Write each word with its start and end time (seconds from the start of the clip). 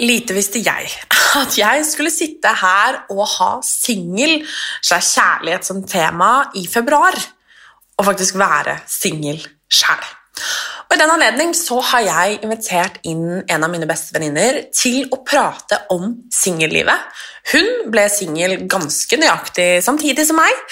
Lite 0.00 0.36
visste 0.36 0.62
jeg 0.64 0.88
at 1.42 1.58
jeg 1.58 1.84
skulle 1.88 2.12
sitte 2.12 2.52
her 2.62 3.02
og 3.12 3.24
ha 3.36 3.50
singel 3.66 4.40
slags 4.80 5.12
kjærlighet 5.16 5.66
som 5.66 5.84
tema 5.86 6.50
i 6.58 6.66
februar, 6.70 7.16
og 8.00 8.08
faktisk 8.08 8.38
være 8.40 8.80
singel 8.88 9.42
sjæl. 9.70 10.08
Og 10.90 10.96
I 10.96 10.98
den 10.98 11.12
anledning 11.12 11.52
så 11.54 11.76
har 11.92 12.02
jeg 12.02 12.38
invitert 12.42 12.96
inn 13.06 13.44
en 13.44 13.62
av 13.62 13.70
mine 13.70 13.86
beste 13.86 14.14
venninner 14.16 14.64
til 14.74 15.04
å 15.14 15.20
prate 15.22 15.84
om 15.94 16.16
singellivet. 16.34 17.04
Hun 17.52 17.90
ble 17.92 18.08
singel 18.10 18.56
ganske 18.70 19.18
nøyaktig 19.20 19.68
samtidig 19.86 20.26
som 20.26 20.40
meg, 20.40 20.64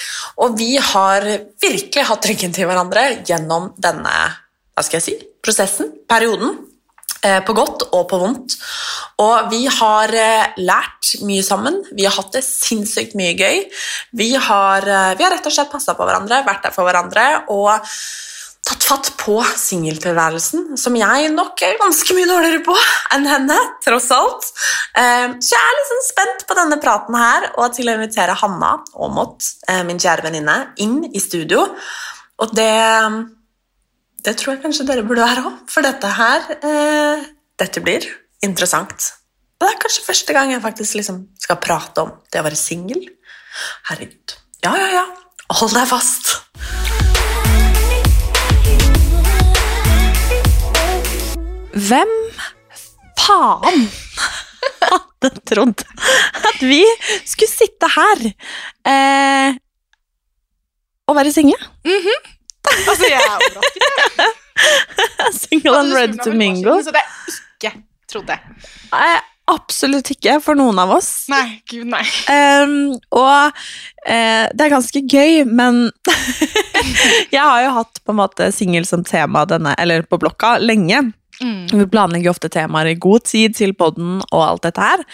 og 0.43 0.57
vi 0.59 0.73
har 0.75 1.23
virkelig 1.63 2.05
hatt 2.09 2.27
ryggen 2.27 2.55
til 2.55 2.67
hverandre 2.67 3.05
gjennom 3.29 3.71
denne 3.79 4.15
hva 4.75 4.83
skal 4.83 4.99
jeg 4.99 5.07
si, 5.07 5.15
prosessen, 5.43 5.93
perioden. 6.07 6.57
Eh, 7.19 7.41
på 7.43 7.51
godt 7.51 7.83
og 7.89 8.05
på 8.07 8.17
vondt. 8.21 8.55
Og 9.19 9.49
vi 9.51 9.65
har 9.67 10.13
eh, 10.15 10.53
lært 10.63 11.17
mye 11.27 11.43
sammen. 11.43 11.81
Vi 11.91 12.05
har 12.07 12.15
hatt 12.15 12.31
det 12.37 12.45
sinnssykt 12.47 13.17
mye 13.19 13.33
gøy. 13.35 13.65
Vi 14.15 14.29
har, 14.39 14.87
eh, 14.87 15.15
vi 15.19 15.25
har 15.25 15.35
rett 15.35 15.49
og 15.49 15.55
slett 15.55 15.71
passa 15.73 15.97
på 15.97 16.07
hverandre, 16.07 16.45
vært 16.47 16.63
der 16.63 16.75
for 16.75 16.87
hverandre 16.87 17.25
og 17.51 17.73
tatt 18.69 18.85
fatt 18.85 19.09
på 19.17 19.35
singeltilværelsen, 19.57 20.77
som 20.77 20.95
jeg 20.95 21.31
nok 21.33 21.61
er 21.65 21.79
ganske 21.79 22.15
mye 22.15 22.27
dårligere 22.29 22.61
på 22.63 22.75
enn 23.15 23.25
henne, 23.25 23.57
tross 23.81 24.11
alt. 24.13 24.45
Så 24.45 25.55
jeg 25.55 25.71
er 25.71 25.87
sånn 25.89 26.03
spent 26.05 26.43
på 26.45 26.57
denne 26.59 26.77
praten 26.83 27.17
her, 27.17 27.47
og 27.55 27.73
til 27.73 27.89
å 27.89 27.95
invitere 27.97 28.35
Hanna 28.37 28.75
Aamodt, 28.93 29.47
min 29.87 29.97
kjære 29.97 30.27
venninne, 30.27 30.57
inn 30.85 30.99
i 31.07 31.23
studio. 31.23 31.63
Og 32.43 32.53
det 32.59 32.69
det 34.25 34.35
tror 34.39 34.55
jeg 34.55 34.63
kanskje 34.63 34.85
dere 34.87 35.05
burde 35.07 35.23
være 35.23 35.45
òg, 35.47 35.61
for 35.71 35.85
dette 35.85 36.09
her 36.17 36.49
eh, 36.59 37.27
Dette 37.59 37.81
blir 37.83 38.05
interessant. 38.43 39.09
Og 39.59 39.65
det 39.65 39.73
er 39.73 39.79
kanskje 39.81 40.05
første 40.05 40.35
gang 40.35 40.51
jeg 40.53 40.63
faktisk 40.63 40.95
liksom 40.95 41.17
skal 41.39 41.59
prate 41.59 42.05
om 42.05 42.13
det 42.31 42.39
å 42.39 42.45
være 42.45 42.59
singel. 42.59 43.01
Herregud. 43.89 44.35
Ja, 44.63 44.71
ja, 44.79 44.87
ja. 44.93 45.03
Hold 45.59 45.75
deg 45.75 45.89
fast. 45.89 46.31
Hvem 51.89 52.15
faen 53.19 53.85
hadde 54.87 55.33
trodd 55.51 55.83
at 55.83 56.63
vi 56.63 56.83
skulle 57.27 57.51
sitte 57.51 57.91
her 57.95 58.25
eh, 58.87 59.59
og 61.11 61.19
være 61.19 61.35
single? 61.35 61.59
Altså, 62.67 63.07
jeg 63.07 63.19
er 63.19 63.35
overrasket. 63.37 64.37
Single 65.41 65.79
and 65.79 65.95
ready 65.95 66.17
to 66.23 66.33
mingle? 66.35 66.79
Så 66.83 66.93
det 66.93 67.01
er 67.01 67.37
ikke 67.55 67.73
trodde. 68.09 68.37
Nei, 68.91 69.11
absolutt 69.49 70.11
ikke 70.13 70.37
for 70.43 70.59
noen 70.59 70.79
av 70.81 70.91
oss. 70.97 71.09
Nei, 71.31 71.61
gud, 71.69 71.87
nei. 71.89 72.03
Um, 72.29 72.75
og 73.15 73.53
uh, 73.53 74.45
det 74.51 74.65
er 74.65 74.73
ganske 74.73 75.03
gøy, 75.05 75.45
men 75.47 75.87
jeg 77.35 77.41
har 77.41 77.63
jo 77.65 77.77
hatt 77.79 78.03
på 78.03 78.15
en 78.15 78.21
måte 78.21 78.51
singel 78.55 78.87
som 78.89 79.05
tema 79.07 79.45
denne, 79.49 79.75
eller 79.81 80.05
på 80.09 80.19
blokka 80.21 80.57
lenge. 80.63 81.07
Mm. 81.39 81.69
Vi 81.71 81.87
planlegger 81.87 82.33
ofte 82.33 82.51
temaer 82.51 82.91
i 82.91 82.99
god 82.99 83.23
tid 83.29 83.55
til 83.55 83.73
podden 83.77 84.19
og 84.27 84.41
alt 84.43 84.65
dette 84.67 84.83
her. 84.83 85.05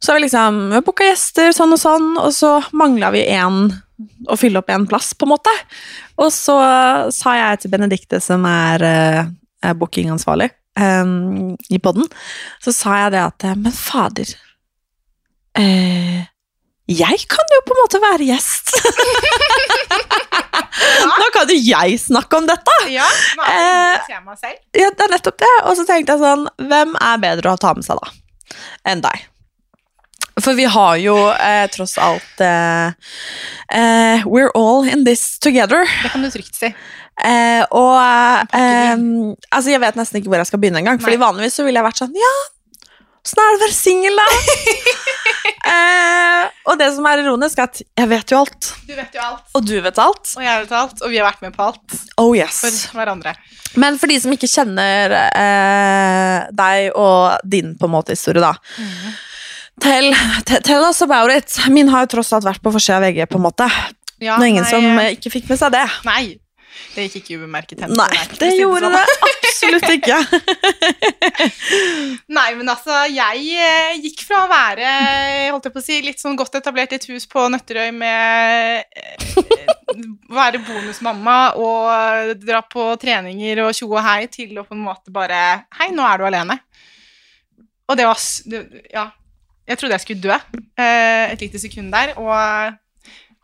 Så 0.00 0.12
har 0.12 0.16
vi 0.16 0.24
liksom 0.24 0.80
booka 0.86 1.04
gjester 1.10 1.52
sånn 1.52 1.76
og 1.76 1.82
sånn, 1.82 2.10
og 2.16 2.32
så 2.32 2.56
mangla 2.72 3.12
vi 3.12 3.26
én 3.28 3.66
å 4.28 4.36
fylle 4.38 4.60
opp 4.60 4.70
en 4.72 4.86
plass, 4.88 5.12
på 5.14 5.26
en 5.26 5.34
måte. 5.34 5.52
Og 6.20 6.32
så 6.34 6.56
sa 7.14 7.36
jeg 7.38 7.62
til 7.62 7.72
Benedikte, 7.72 8.20
som 8.24 8.44
er, 8.48 8.84
eh, 8.86 9.22
er 9.64 9.78
bookingansvarlig 9.78 10.50
um, 10.80 11.56
i 11.70 11.78
podden, 11.82 12.08
så 12.62 12.74
sa 12.74 12.96
jeg 13.04 13.14
det 13.16 13.22
at 13.24 13.46
Men 13.58 13.74
fader 13.74 14.28
eh, 15.58 16.20
Jeg 16.90 17.26
kan 17.30 17.56
jo 17.56 17.62
på 17.66 17.76
en 17.76 17.82
måte 17.82 18.02
være 18.02 18.28
gjest! 18.30 18.74
Nå 21.20 21.26
kan 21.34 21.50
jo 21.50 21.58
jeg 21.60 21.98
snakke 22.00 22.40
om 22.40 22.46
dette! 22.48 22.76
Ja, 22.92 23.08
det 23.36 23.48
Eh. 23.50 23.92
Ja, 24.80 24.88
det 24.94 25.04
er 25.06 25.12
nettopp 25.12 25.38
det. 25.42 25.52
Og 25.68 25.76
så 25.78 25.84
tenkte 25.88 26.16
jeg 26.16 26.22
sånn 26.22 26.46
Hvem 26.70 26.96
er 26.96 27.20
bedre 27.22 27.54
å 27.54 27.60
ta 27.60 27.74
med 27.76 27.86
seg, 27.86 28.00
da? 28.00 28.56
Enn 28.88 29.02
deg. 29.04 29.29
For 30.44 30.56
vi 30.58 30.64
har 30.70 30.96
jo 31.02 31.16
eh, 31.34 31.66
tross 31.74 31.96
alt 32.00 32.40
eh, 32.44 32.92
eh, 33.74 34.26
We're 34.26 34.50
all 34.54 34.86
in 34.88 35.04
this 35.04 35.38
together. 35.38 35.84
Det 36.02 36.12
kan 36.14 36.22
du 36.24 36.30
trygt 36.32 36.54
si. 36.58 36.72
Eh, 37.20 37.64
og 37.76 37.98
eh, 38.56 38.94
Altså, 39.50 39.68
jeg 39.74 39.82
vet 39.82 39.98
nesten 39.98 40.20
ikke 40.20 40.32
hvor 40.32 40.40
jeg 40.40 40.48
skal 40.48 40.62
begynne 40.62 40.80
engang. 40.82 41.00
Fordi 41.02 41.20
vanligvis 41.20 41.58
så 41.60 41.66
ville 41.66 41.80
jeg 41.82 41.88
vært 41.90 42.00
sånn 42.00 42.16
Ja, 42.16 42.32
åssen 43.20 43.42
er 43.42 43.50
det 43.52 43.58
å 43.58 43.62
være 43.66 43.76
singel, 43.76 44.16
da? 44.16 44.28
eh, 45.74 46.44
og 46.70 46.78
det 46.80 46.88
som 46.96 47.06
er 47.10 47.20
ironisk, 47.24 47.60
er 47.60 47.68
at 47.68 47.82
jeg 47.84 48.08
vet 48.14 48.32
jo 48.32 48.40
alt. 48.40 48.70
Du 48.88 48.94
vet 48.96 49.16
jo 49.18 49.24
alt. 49.26 49.42
Og 49.58 49.66
du 49.68 49.74
vet 49.84 50.00
alt. 50.00 50.34
Og 50.38 50.44
jeg 50.46 50.62
vet 50.64 50.76
alt, 50.80 51.02
og 51.04 51.12
vi 51.12 51.20
har 51.20 51.28
vært 51.28 51.44
med 51.44 51.56
på 51.56 51.66
alt 51.68 51.98
Oh 52.20 52.32
yes. 52.36 52.62
for 52.64 53.00
hverandre. 53.00 53.34
Men 53.80 53.98
for 54.00 54.10
de 54.10 54.16
som 54.22 54.32
ikke 54.34 54.48
kjenner 54.50 55.12
eh, 55.28 56.38
deg 56.56 56.96
og 56.98 57.44
din 57.46 57.74
på 57.78 57.86
en 57.90 57.94
måte 57.98 58.16
historie, 58.16 58.42
da. 58.42 58.54
Tell, 59.80 60.10
te- 60.44 60.60
tell 60.66 60.84
us 60.84 61.00
about 61.02 61.30
it. 61.32 61.54
Min 61.72 61.88
har 61.88 62.04
jo 62.04 62.16
tross 62.18 62.32
alt 62.36 62.44
vært 62.44 62.60
på 62.64 62.72
forsida 62.74 62.98
av 63.00 63.06
VG, 63.08 63.24
på 63.30 63.38
en 63.40 63.46
måte. 63.48 63.68
Ja, 64.20 64.36
Det 64.36 64.44
er 64.44 64.50
ingen 64.52 64.66
nei, 64.66 64.70
som 64.70 64.84
eh, 64.84 65.04
eh, 65.06 65.14
ikke 65.16 65.30
fikk 65.32 65.48
med 65.48 65.60
seg 65.62 65.72
det. 65.72 65.86
Nei. 66.04 66.24
Det 66.94 67.04
gikk 67.06 67.16
ikke 67.20 67.36
ubemerket 67.42 67.80
hen. 67.84 67.92
Nei, 67.94 68.08
å 68.18 68.36
det 68.40 68.48
gjorde 68.56 68.88
sånn. 68.88 68.94
det 68.96 69.04
absolutt 69.28 69.90
ikke. 69.94 70.16
Nei, 72.36 72.46
men 72.58 72.70
altså, 72.72 72.94
jeg 73.10 73.44
eh, 73.60 73.98
gikk 74.02 74.22
fra 74.26 74.44
å 74.44 74.50
være 74.50 74.88
holdt 75.52 75.68
jeg 75.68 75.74
på 75.74 75.82
å 75.82 75.84
si, 75.84 75.98
litt 76.04 76.22
sånn 76.22 76.38
godt 76.38 76.56
etablert 76.60 76.94
i 76.94 76.98
et 76.98 77.06
hus 77.12 77.26
på 77.30 77.44
Nøtterøy 77.52 77.90
med 77.94 78.84
å 79.38 79.44
være 80.40 80.62
bonusmamma 80.66 81.38
og 81.60 82.34
dra 82.42 82.62
på 82.66 82.88
treninger 83.02 83.62
og 83.66 83.74
tjo 83.76 83.90
og 83.92 84.02
hei, 84.06 84.24
til 84.32 84.56
å 84.60 84.66
på 84.66 84.76
en 84.76 84.84
måte 84.86 85.12
bare 85.14 85.40
Hei, 85.78 85.90
nå 85.94 86.06
er 86.06 86.20
du 86.22 86.26
alene. 86.30 86.58
Og 87.90 87.98
det 87.98 88.06
var 88.08 88.28
det, 88.50 88.64
Ja. 88.94 89.08
Jeg 89.70 89.78
trodde 89.78 89.94
jeg 89.94 90.02
skulle 90.04 90.24
dø 90.24 90.34
eh, 90.34 91.30
et 91.30 91.42
lite 91.44 91.60
sekund 91.62 91.92
der, 91.94 92.16
og 92.18 92.34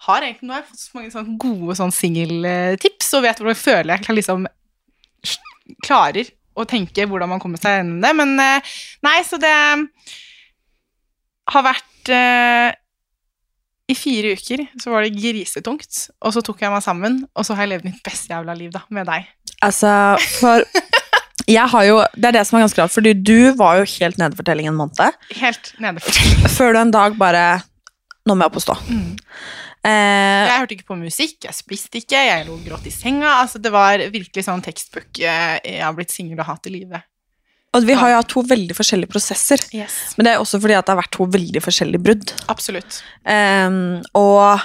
har 0.06 0.24
egentlig, 0.24 0.48
nå 0.48 0.56
har 0.56 0.64
jeg 0.64 0.70
fått 0.72 0.82
så 0.82 0.98
mange 0.98 1.12
sånne 1.14 1.36
gode 1.40 1.76
sånn 1.78 1.94
singeltips, 1.94 3.12
og 3.16 3.24
vet 3.24 3.40
hvordan 3.40 3.54
jeg 3.54 3.62
føler 3.62 3.94
jeg 3.94 4.06
kan 4.06 4.18
liksom 4.18 4.48
klarer 5.86 6.28
å 6.56 6.64
tenke 6.68 7.04
hvordan 7.08 7.30
man 7.30 7.42
kommer 7.42 7.60
seg 7.60 7.80
gjennom 7.80 8.00
det. 8.02 8.12
Men 8.16 8.34
eh, 8.42 8.74
nei, 9.06 9.16
så 9.26 9.38
det 9.40 9.52
har 11.52 11.62
vært 11.62 12.10
uh, 12.10 12.70
I 13.86 13.94
fire 13.94 14.32
uker 14.34 14.64
så 14.82 14.90
var 14.90 15.06
det 15.06 15.14
grisetungt, 15.14 16.06
og 16.18 16.34
så 16.34 16.42
tok 16.44 16.64
jeg 16.64 16.72
meg 16.74 16.84
sammen, 16.84 17.20
og 17.36 17.46
så 17.46 17.54
har 17.54 17.66
jeg 17.66 17.76
levd 17.76 17.90
mitt 17.90 18.02
beste 18.06 18.32
jævla 18.34 18.56
liv 18.58 18.72
da, 18.74 18.82
med 18.90 19.06
deg. 19.10 19.28
Altså, 19.64 19.90
for 20.40 20.66
jeg 21.46 21.68
har 21.70 21.84
jo, 21.86 21.98
Det 22.16 22.24
er 22.30 22.32
det 22.38 22.46
som 22.48 22.56
er 22.58 22.64
ganske 22.66 22.80
rart, 22.82 22.92
fordi 22.94 23.12
du 23.14 23.52
var 23.58 23.78
jo 23.78 23.84
helt 24.00 24.18
nede 24.18 24.34
for 24.38 24.42
telling 24.46 24.66
en 24.70 24.74
måned. 24.78 25.14
Helt 25.38 25.72
nede 25.82 26.00
for 26.02 26.50
Før 26.58 26.72
du 26.74 26.80
en 26.80 26.90
dag 26.94 27.14
bare 27.20 27.44
Nå 28.26 28.34
må 28.34 28.42
jeg 28.42 28.50
opp 28.50 28.56
og 28.58 28.64
stå. 28.64 28.74
Mm. 28.90 29.12
Eh, 29.86 30.46
Jeg 30.50 30.58
hørte 30.58 30.74
ikke 30.74 30.88
på 30.88 30.96
musikk, 30.98 31.36
jeg 31.46 31.54
spiste 31.54 32.00
ikke, 32.00 32.18
jeg 32.26 32.46
lå 32.48 32.56
og 32.56 32.64
gråt 32.66 32.88
i 32.90 32.90
senga. 32.90 33.36
Altså, 33.44 33.60
det 33.62 33.70
var 33.70 34.02
virkelig 34.10 34.42
sånn 34.48 34.64
tekstbook 34.64 35.20
eh, 35.22 35.60
Jeg 35.62 35.84
har 35.84 35.94
blitt 35.94 36.10
singel 36.10 36.40
og 36.42 36.48
hatt 36.48 36.66
i 36.66 36.72
livet. 36.74 37.04
og 37.76 37.84
vi 37.86 37.92
har 37.94 38.10
jo 38.10 38.16
hatt 38.18 38.30
to 38.32 38.42
veldig 38.42 38.74
forskjellige 38.74 39.12
prosesser. 39.12 39.62
Yes. 39.76 40.16
Men 40.16 40.24
det 40.26 40.32
er 40.34 40.40
også 40.42 40.58
fordi 40.62 40.74
at 40.78 40.86
det 40.88 40.94
har 40.94 41.02
vært 41.04 41.12
to 41.14 41.26
veldig 41.30 41.60
forskjellige 41.62 42.02
brudd. 42.02 42.32
Absolutt. 42.50 43.02
Ehm, 43.28 44.00
og 44.16 44.64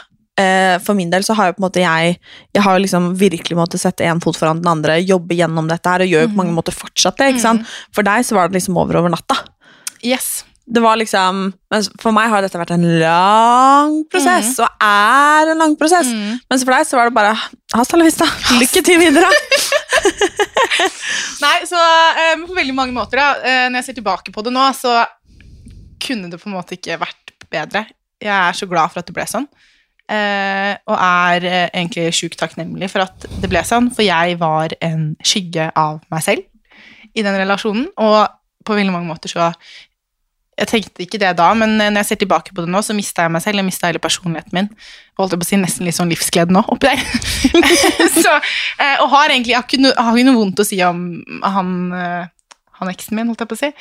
for 0.83 0.97
min 0.97 1.11
del 1.11 1.25
så 1.27 1.35
har 1.37 1.49
jeg 1.49 1.57
på 1.57 1.61
en 1.61 1.67
måte 1.67 1.83
jeg 1.83 2.17
Jeg 2.55 2.63
har 2.65 2.79
liksom 2.81 3.11
virkelig 3.19 3.57
måttet 3.57 3.83
sette 3.83 4.05
én 4.07 4.21
fot 4.23 4.37
foran 4.39 4.61
den 4.61 4.71
andre, 4.71 4.99
jobbe 5.01 5.37
gjennom 5.37 5.67
dette 5.71 5.89
her, 5.89 6.03
og 6.05 6.13
gjør 6.13 6.27
jo 6.27 6.31
på 6.33 6.41
mange 6.43 6.55
måter 6.55 6.75
fortsatt 6.75 7.19
det. 7.19 7.33
ikke 7.33 7.45
sant? 7.45 7.75
For 7.95 8.07
deg 8.07 8.27
så 8.27 8.37
var 8.37 8.49
det 8.49 8.59
liksom 8.59 8.79
over 8.81 9.01
over 9.01 9.13
natta. 9.13 9.37
Yes. 10.03 10.43
Det 10.71 10.79
var 10.83 10.99
liksom 10.99 11.47
men 11.73 11.85
for 11.99 12.15
meg 12.15 12.29
har 12.31 12.43
dette 12.45 12.59
vært 12.59 12.73
en 12.75 12.85
lang 13.01 13.95
prosess, 14.11 14.53
og 14.61 14.83
er 14.83 15.51
en 15.51 15.59
lang 15.63 15.75
prosess. 15.79 16.11
Mens 16.51 16.63
for 16.63 16.75
deg 16.75 16.87
så 16.87 16.99
var 16.99 17.09
det 17.09 17.15
bare 17.17 17.33
hasta 17.73 17.99
la 17.99 18.07
vista. 18.07 18.27
Lykke 18.59 18.83
til 18.85 18.99
videre. 19.01 19.31
Nei, 21.43 21.57
så 21.67 21.79
um, 22.35 22.45
på 22.47 22.57
veldig 22.57 22.75
mange 22.75 22.95
måter, 22.95 23.21
da, 23.21 23.29
eh, 23.41 23.65
når 23.69 23.81
jeg 23.81 23.89
ser 23.89 23.99
tilbake 23.99 24.33
på 24.33 24.43
det 24.45 24.53
nå, 24.55 24.67
så 24.77 25.01
kunne 26.01 26.31
det 26.31 26.39
på 26.41 26.49
en 26.49 26.57
måte 26.57 26.77
ikke 26.77 26.99
vært 27.01 27.35
bedre. 27.51 27.85
Jeg 28.21 28.33
er 28.33 28.57
så 28.57 28.67
glad 28.69 28.93
for 28.93 29.01
at 29.01 29.09
det 29.09 29.15
ble 29.15 29.25
sånn. 29.29 29.47
Eh, 30.11 30.73
og 30.91 30.97
er 30.97 31.45
eh, 31.47 31.67
egentlig 31.69 32.09
sjukt 32.17 32.39
takknemlig 32.41 32.89
for 32.91 33.05
at 33.05 33.27
det 33.39 33.47
ble 33.51 33.61
sånn, 33.63 33.87
for 33.95 34.03
jeg 34.03 34.35
var 34.41 34.73
en 34.83 35.13
skygge 35.23 35.69
av 35.77 36.01
meg 36.11 36.25
selv 36.25 37.15
i 37.15 37.23
den 37.23 37.37
relasjonen, 37.39 37.87
og 37.99 38.25
på 38.67 38.75
veldig 38.75 38.93
mange 38.93 39.09
måter 39.09 39.31
så 39.31 39.53
Jeg 40.59 40.67
tenkte 40.67 41.01
ikke 41.01 41.17
det 41.17 41.31
da, 41.39 41.47
men 41.57 41.79
eh, 41.79 41.89
når 41.89 42.03
jeg 42.03 42.09
ser 42.09 42.19
tilbake 42.21 42.53
på 42.53 42.61
det 42.61 42.69
nå, 42.69 42.81
så 42.85 42.93
mista 42.93 43.23
jeg 43.23 43.33
meg 43.33 43.41
selv, 43.41 43.61
jeg 43.61 43.65
mista 43.65 43.87
hele 43.87 44.03
personligheten 44.03 44.53
min. 44.53 44.67
Holdt 45.17 45.33
jeg 45.33 45.41
på 45.41 45.47
å 45.47 45.49
si 45.49 45.57
nesten 45.57 45.87
litt 45.87 45.97
sånn 45.97 46.11
livsglede 46.11 46.53
nå, 46.53 46.61
oppi 46.75 46.91
der. 46.91 47.01
så, 48.25 48.35
eh, 48.75 48.99
og 48.99 49.07
har 49.15 49.31
egentlig 49.31 49.55
har 49.57 49.65
ikke, 49.65 49.79
no, 49.81 49.93
har 49.95 50.11
ikke 50.11 50.27
noe 50.27 50.37
vondt 50.37 50.61
å 50.61 50.67
si 50.67 50.77
om 50.85 51.01
han, 51.55 51.73
eh, 51.97 52.29
han 52.83 52.93
eksen 52.93 53.17
min, 53.17 53.31
holdt 53.31 53.41
jeg 53.41 53.49
på 53.49 53.57
å 53.57 53.63
si. 53.63 53.73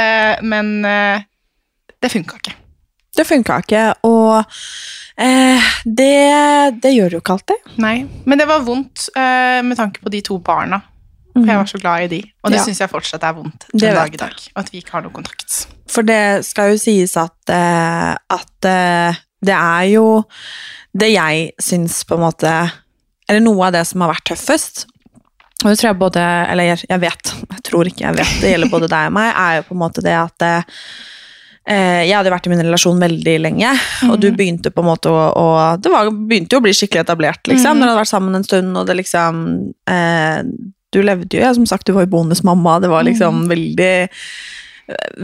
Eh, 0.00 0.42
men 0.42 0.74
det 0.80 2.12
funka 2.16 2.40
ikke. 2.40 2.56
Det 3.14 3.26
funka 3.28 3.60
ikke, 3.62 3.82
og 4.08 4.40
eh, 5.22 5.68
det, 5.86 6.10
det 6.82 6.90
gjør 6.94 7.12
det 7.12 7.18
jo 7.18 7.22
ikke 7.22 7.36
alltid. 7.36 7.68
Nei, 7.82 7.94
men 8.26 8.40
det 8.40 8.46
var 8.50 8.64
vondt 8.66 9.08
eh, 9.14 9.60
med 9.66 9.78
tanke 9.78 10.02
på 10.02 10.10
de 10.10 10.20
to 10.26 10.38
barna. 10.42 10.80
For 11.34 11.48
jeg 11.50 11.58
var 11.58 11.66
så 11.66 11.78
glad 11.82 12.04
i 12.04 12.10
de, 12.12 12.20
og 12.44 12.52
det 12.52 12.60
Ja. 12.60 12.64
syns 12.68 12.78
jeg 12.78 12.90
fortsatt 12.92 13.24
er 13.26 13.32
vondt 13.34 13.64
Det 13.72 13.88
dag 13.90 14.12
i 14.14 14.18
dag. 14.20 14.34
At 14.54 14.68
vi 14.70 14.78
ikke 14.78 14.92
har 14.94 15.02
noen 15.02 15.16
kontakt. 15.16 15.64
For 15.90 16.06
det 16.06 16.44
skal 16.46 16.70
jo 16.70 16.78
sies 16.78 17.16
at, 17.18 17.34
eh, 17.50 18.12
at 18.14 18.68
eh, 18.70 19.18
det 19.42 19.56
er 19.56 19.88
jo 19.90 20.04
det 20.94 21.08
jeg 21.10 21.48
syns 21.58 22.04
på 22.06 22.14
en 22.14 22.22
måte 22.28 22.52
Eller 23.28 23.40
noe 23.42 23.66
av 23.66 23.72
det 23.74 23.82
som 23.88 24.00
har 24.04 24.12
vært 24.12 24.28
tøffest. 24.30 24.84
Og 25.64 25.72
det 25.72 25.78
tror 25.80 25.88
jeg 25.90 25.98
både 25.98 26.22
Eller 26.52 26.64
jeg, 26.70 26.84
jeg 26.88 27.00
vet, 27.02 27.34
jeg 27.50 27.62
tror 27.66 27.90
ikke 27.90 28.04
jeg 28.06 28.16
vet, 28.20 28.32
det 28.40 28.50
gjelder 28.54 28.70
både 28.70 28.88
deg 28.94 29.10
og 29.10 29.16
meg, 29.18 29.34
er 29.34 29.56
jo 29.58 29.66
på 29.72 29.74
en 29.74 29.82
måte 29.82 30.04
det 30.06 30.14
at 30.14 30.46
eh, 30.46 30.62
jeg 31.66 32.12
hadde 32.12 32.32
vært 32.34 32.46
i 32.46 32.50
min 32.52 32.60
relasjon 32.60 32.98
veldig 33.00 33.34
lenge, 33.40 33.70
og 34.10 34.18
du 34.20 34.26
begynte 34.36 34.68
på 34.74 34.82
en 34.84 34.88
måte 34.90 35.08
å, 35.08 35.20
å 35.32 35.44
Det 35.80 35.88
var, 35.92 36.10
begynte 36.12 36.52
jo 36.56 36.60
å 36.60 36.64
bli 36.66 36.74
skikkelig 36.76 37.06
etablert, 37.06 37.40
liksom. 37.48 37.78
Dere 37.80 37.92
hadde 37.94 38.02
vært 38.02 38.10
sammen 38.12 38.36
en 38.36 38.44
stund, 38.44 38.76
og 38.76 38.84
det 38.90 38.98
liksom 38.98 39.40
eh, 39.88 40.42
Du 40.92 41.00
levde 41.02 41.38
jo, 41.38 41.40
ja, 41.40 41.54
som 41.56 41.64
sagt, 41.66 41.86
du 41.88 41.94
var 41.96 42.04
jo 42.04 42.12
bonusmamma, 42.18 42.76
det 42.84 42.90
var 42.92 43.06
liksom 43.08 43.46
veldig 43.48 43.94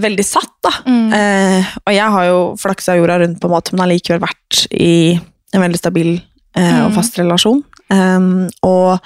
veldig 0.01 0.25
satt, 0.25 0.55
da. 0.65 0.71
Eh, 0.89 1.67
og 1.85 1.93
jeg 1.93 2.13
har 2.15 2.25
jo 2.31 2.39
flaksa 2.57 2.95
jorda 2.97 3.19
rundt, 3.21 3.41
på 3.43 3.49
en 3.51 3.53
måte, 3.53 3.75
men 3.75 3.85
allikevel 3.85 4.23
vært 4.25 4.63
i 4.73 5.19
en 5.53 5.61
veldig 5.65 5.81
stabil 5.83 6.15
eh, 6.57 6.79
og 6.87 6.95
fast 6.97 7.19
relasjon. 7.21 7.61
Um, 7.93 8.47
og 8.65 9.03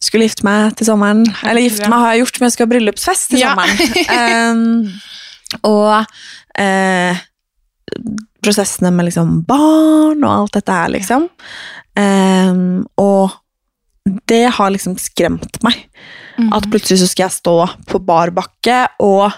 skulle 0.00 0.26
gifte 0.26 0.46
meg 0.46 0.74
til 0.80 0.88
sommeren. 0.88 1.22
Eller 1.46 1.62
gifte 1.66 1.86
meg 1.92 2.02
har 2.02 2.14
jeg 2.16 2.24
gjort, 2.24 2.40
men 2.40 2.48
jeg 2.48 2.56
skal 2.56 2.66
ha 2.66 2.72
bryllupsfest 2.74 3.30
til 3.34 3.42
Ja. 3.44 3.54
sommeren. 3.54 4.56
um, 4.56 4.90
og 5.66 6.04
eh, 6.58 7.20
prosessene 8.40 8.92
med 8.94 9.10
liksom 9.10 9.40
barn 9.48 10.24
og 10.24 10.32
alt 10.32 10.58
dette 10.58 10.76
her, 10.76 10.92
liksom. 10.94 11.28
Um, 11.98 12.86
og 13.00 13.36
det 14.30 14.46
har 14.56 14.72
liksom 14.72 14.96
skremt 15.00 15.60
meg. 15.66 15.86
At 16.54 16.64
plutselig 16.72 17.02
så 17.02 17.08
skal 17.10 17.26
jeg 17.26 17.36
stå 17.36 17.56
på 17.90 18.00
bar 18.00 18.32
bakke 18.32 18.86
og 19.04 19.28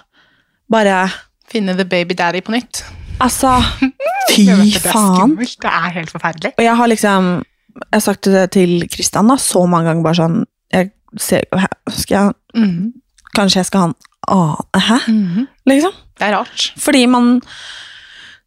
bare 0.70 1.08
Finne 1.50 1.74
the 1.76 1.84
baby 1.84 2.14
daddy 2.16 2.40
på 2.40 2.54
nytt. 2.54 2.84
Altså, 3.20 3.58
fy 4.30 4.46
faen! 4.80 5.34
det, 5.36 5.48
er. 5.48 5.56
Det 5.64 5.72
er 5.72 5.90
helt 5.98 6.12
forferdelig. 6.14 6.52
Og 6.56 6.64
jeg 6.64 6.76
har 6.78 6.88
liksom 6.88 7.32
Jeg 7.72 7.96
har 7.96 8.04
sagt 8.04 8.24
det 8.24 8.50
til 8.52 8.88
Kristian 8.92 9.28
da, 9.28 9.36
så 9.40 9.66
mange 9.66 9.88
ganger, 9.88 10.04
bare 10.04 10.18
sånn 10.20 10.38
jeg 10.72 10.90
ser, 11.20 11.44
Skal 11.88 12.16
jeg 12.16 12.62
mm. 12.62 12.92
Kanskje 13.36 13.62
jeg 13.62 13.68
skal 13.68 13.80
ha 13.80 13.90
en 13.90 13.94
annen 14.32 14.82
Hæ? 14.88 14.98
Mm. 15.08 15.46
Liksom. 15.68 15.94
Det 16.18 16.26
er 16.28 16.34
rart. 16.36 16.72
Fordi 16.78 17.06
man 17.08 17.40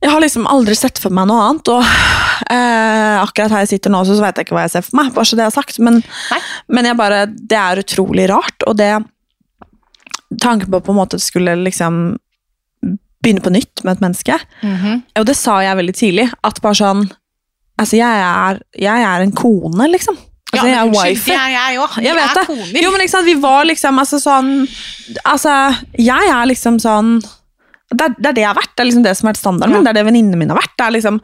Jeg 0.04 0.12
har 0.12 0.22
liksom 0.22 0.46
aldri 0.52 0.76
sett 0.78 1.00
for 1.02 1.10
meg 1.10 1.26
noe 1.28 1.42
annet, 1.50 1.68
og 1.72 1.82
eh, 2.52 3.16
akkurat 3.24 3.50
her 3.56 3.64
jeg 3.64 3.70
sitter 3.80 3.90
nå, 3.90 4.04
så 4.06 4.20
vet 4.22 4.36
jeg 4.38 4.46
ikke 4.46 4.54
hva 4.58 4.66
jeg 4.68 4.74
ser 4.76 4.84
for 4.86 5.00
meg, 5.00 5.14
bare 5.16 5.26
så 5.26 5.36
det 5.40 5.46
er 5.48 5.54
sagt, 5.56 5.80
men, 5.80 6.02
men 6.70 6.86
jeg 6.86 6.98
bare 7.00 7.24
Det 7.32 7.58
er 7.58 7.82
utrolig 7.82 8.28
rart, 8.30 8.68
og 8.68 8.76
det 8.78 8.92
Tanken 10.42 10.70
på 10.72 10.80
på 10.84 10.92
en 10.92 10.98
måte 11.00 11.20
skulle 11.22 11.54
liksom 11.64 12.18
begynne 13.24 13.42
på 13.42 13.50
nytt 13.54 13.84
med 13.86 13.96
et 13.96 14.02
menneske, 14.04 14.36
Mhm. 14.62 15.04
og 15.18 15.26
det 15.26 15.36
sa 15.38 15.60
jeg 15.62 15.78
veldig 15.78 15.96
tidlig, 15.96 16.32
at 16.44 16.62
bare 16.62 16.74
sånn 16.76 17.12
Altså, 17.78 17.98
jeg 17.98 18.08
er, 18.08 18.60
jeg 18.80 19.02
er 19.04 19.20
en 19.22 19.32
kone, 19.36 19.88
liksom. 19.92 20.16
Altså, 20.54 20.68
Ja, 20.68 20.72
jeg 20.72 20.88
er 20.88 20.92
wife. 20.96 21.26
det 21.26 21.36
er 21.36 21.50
jeg 21.50 21.80
òg. 21.80 21.96
Vi 21.98 22.04
Jeg 22.06 22.16
vet 22.16 22.30
er 22.30 22.34
det. 22.40 22.46
koner. 22.48 22.82
Jo, 22.84 22.92
men 22.92 23.02
ikke 23.02 23.10
sant, 23.12 23.26
vi 23.26 23.34
var 23.36 23.66
liksom 23.66 24.00
altså 24.00 24.20
sånn 24.24 24.68
Altså, 25.26 25.76
jeg 26.00 26.30
er 26.30 26.46
liksom 26.46 26.78
sånn 26.80 27.22
det 28.00 28.06
er, 28.08 28.16
det 28.18 28.30
er 28.32 28.36
det 28.38 28.44
jeg 28.44 28.50
har 28.52 28.58
vært. 28.60 28.72
Det 28.76 28.84
er 28.84 28.90
liksom 28.90 29.04
det 29.06 29.14
som 29.18 29.28
har 29.28 29.34
vært 29.34 29.42
standarden 29.42 29.76
min. 29.76 29.86
Det 29.88 29.92
er 29.94 29.98
det 30.00 30.06
venninnene 30.08 30.40
mine 30.42 30.56
har 30.56 30.62
vært. 30.62 30.74
Det 30.80 30.86
er 30.88 30.96
liksom, 30.98 31.20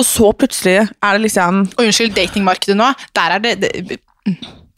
og 0.00 0.06
så 0.08 0.30
plutselig 0.40 0.76
er 0.82 1.12
det 1.18 1.22
liksom 1.26 1.60
Og 1.76 1.84
unnskyld, 1.84 2.14
datingmarkedet 2.16 2.76
nå, 2.78 2.88
der 3.18 3.36
er 3.36 3.44
det, 3.44 3.52
det 3.62 3.98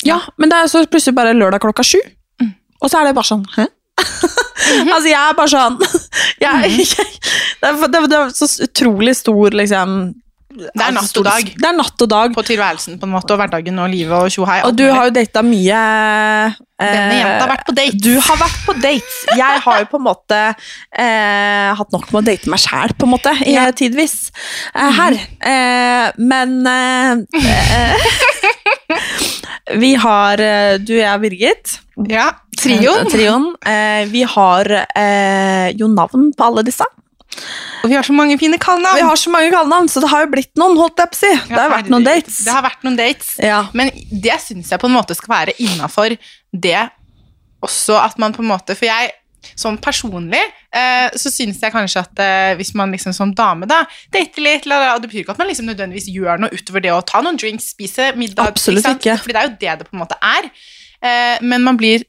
Ja, 0.04 0.18
men 0.38 0.50
det 0.52 0.58
er 0.58 0.70
så 0.72 0.82
plutselig 0.90 1.14
bare 1.16 1.34
lørdag 1.36 1.62
klokka 1.64 1.84
sju. 1.86 2.00
Mm. 2.42 2.50
Og 2.82 2.90
så 2.90 3.00
er 3.00 3.08
det 3.10 3.14
bare 3.16 3.30
sånn 3.30 3.46
Hæ? 3.56 3.68
Mhm. 3.94 4.88
altså, 4.94 5.06
jeg 5.06 5.20
er 5.20 5.36
bare 5.38 5.50
sånn 5.52 5.76
jeg, 6.42 6.70
jeg, 6.80 7.06
det, 7.62 7.68
er, 7.68 7.76
det, 7.86 8.00
er- 8.00 8.08
det 8.10 8.18
er 8.18 8.32
så 8.34 8.48
utrolig 8.66 9.14
stor, 9.16 9.54
liksom 9.54 9.92
Det 10.54 10.84
er 10.84 10.92
natt 10.94 11.18
og 11.18 11.24
dag. 11.26 11.48
Det 11.58 11.66
er 11.68 11.76
natt 11.76 12.04
og 12.04 12.10
dag. 12.10 12.34
på 12.34 12.44
tilværelsen 12.46 12.98
på 13.00 13.08
en 13.08 13.14
måte, 13.14 13.34
og 13.34 13.40
hverdagen 13.42 13.78
og 13.82 13.90
livet 13.90 14.14
og 14.14 14.30
tjohei. 14.32 14.60
Og 14.68 14.76
du 14.78 14.84
har 14.86 15.08
jo 15.08 15.14
data 15.16 15.42
mye 15.42 15.80
Denne 16.74 17.16
jenta 17.16 17.44
har 17.44 17.50
vært 17.52 17.66
på 17.68 17.74
date. 17.76 17.98
Du 18.02 18.12
har 18.18 18.38
vært 18.40 18.60
på 18.66 18.74
dates. 18.82 19.18
Jeg 19.38 19.60
har 19.64 19.80
jo 19.82 19.88
på 19.92 20.00
en 20.00 20.06
måte 20.08 20.40
eh, 20.50 21.70
hatt 21.78 21.94
nok 21.94 22.08
med 22.10 22.20
å 22.20 22.24
date 22.26 22.50
meg 22.50 22.62
sjæl, 22.64 22.94
på 22.98 23.06
en 23.08 23.12
måte, 23.14 23.34
i 23.46 23.54
Ja. 23.54 23.68
Tidvis. 23.74 24.16
Eh, 24.74 24.90
her. 24.98 25.16
Eh, 25.52 26.10
men 26.18 26.56
eh, 26.70 27.12
eh, 27.78 28.10
Vi 29.82 29.94
har 29.98 30.40
eh, 30.42 30.76
Du, 30.82 30.92
jeg 30.98 31.10
og 31.10 31.22
Birgit. 31.24 31.78
Ja, 32.10 32.30
trioen. 32.58 33.06
Eh, 33.06 33.10
trioen. 33.12 33.48
Eh, 33.64 34.02
vi 34.10 34.26
har 34.28 34.70
eh, 34.82 35.70
jo 35.78 35.88
navn 35.90 36.32
på 36.36 36.50
alle 36.50 36.66
disse. 36.66 36.86
Og 37.84 37.90
vi 37.92 37.96
har 37.98 38.06
så 38.06 38.14
mange 38.16 38.36
fine 38.40 38.58
kallenavn. 38.60 38.96
Vi 38.96 39.06
har 39.08 39.20
så 39.20 39.32
mange 39.32 39.50
kallenavn, 39.52 39.88
så 39.92 40.00
det 40.00 40.08
har 40.12 40.24
jo 40.24 40.30
blitt 40.32 40.52
noen, 40.60 40.76
holdt 40.80 41.02
jeg 41.02 41.12
på 41.12 41.18
å 41.18 41.20
si. 41.20 41.32
Det 41.50 41.58
har 41.60 41.72
vært 41.72 41.90
noen 41.92 42.06
dates. 42.06 42.38
Det 42.46 42.54
har 42.54 42.64
vært 42.64 42.86
noen 42.86 42.96
dates. 43.00 43.34
Ja. 43.44 43.64
Men 43.76 43.92
det 44.08 44.38
syns 44.44 44.72
jeg 44.72 44.80
på 44.80 44.88
en 44.88 44.96
måte 44.96 45.16
skal 45.18 45.34
være 45.34 45.56
innafor 45.62 46.16
det 46.54 46.78
også 47.64 47.98
at 48.00 48.18
man 48.20 48.34
på 48.36 48.42
en 48.44 48.50
måte 48.50 48.76
For 48.76 48.88
jeg, 48.88 49.12
sånn 49.60 49.76
personlig, 49.82 50.40
eh, 50.72 51.10
så 51.20 51.32
syns 51.32 51.60
jeg 51.62 51.72
kanskje 51.74 52.00
at 52.04 52.22
eh, 52.24 52.54
hvis 52.58 52.72
man 52.78 52.92
liksom 52.94 53.12
som 53.16 53.34
dame 53.36 53.68
da, 53.68 53.82
dater 54.14 54.44
litt, 54.44 54.68
la, 54.70 54.96
det 54.98 55.10
betyr 55.10 55.24
ikke 55.24 55.36
at 55.36 55.42
man 55.42 55.50
liksom 55.50 55.68
nødvendigvis 55.68 56.08
gjør 56.12 56.40
noe 56.40 56.54
utover 56.54 56.84
det 56.84 56.94
å 56.94 57.02
ta 57.04 57.20
noen 57.24 57.38
drinks, 57.40 57.70
spise 57.74 58.12
middag 58.20 58.54
Absolutt 58.54 58.88
ikke. 58.96 59.18
Fordi 59.20 59.36
det 59.36 59.42
er 59.42 59.48
jo 59.50 59.56
det 59.60 59.78
det 59.82 59.88
på 59.90 59.96
en 59.96 60.04
måte 60.04 60.18
er. 60.24 60.50
Eh, 61.04 61.36
men 61.44 61.64
man 61.66 61.80
blir 61.80 62.06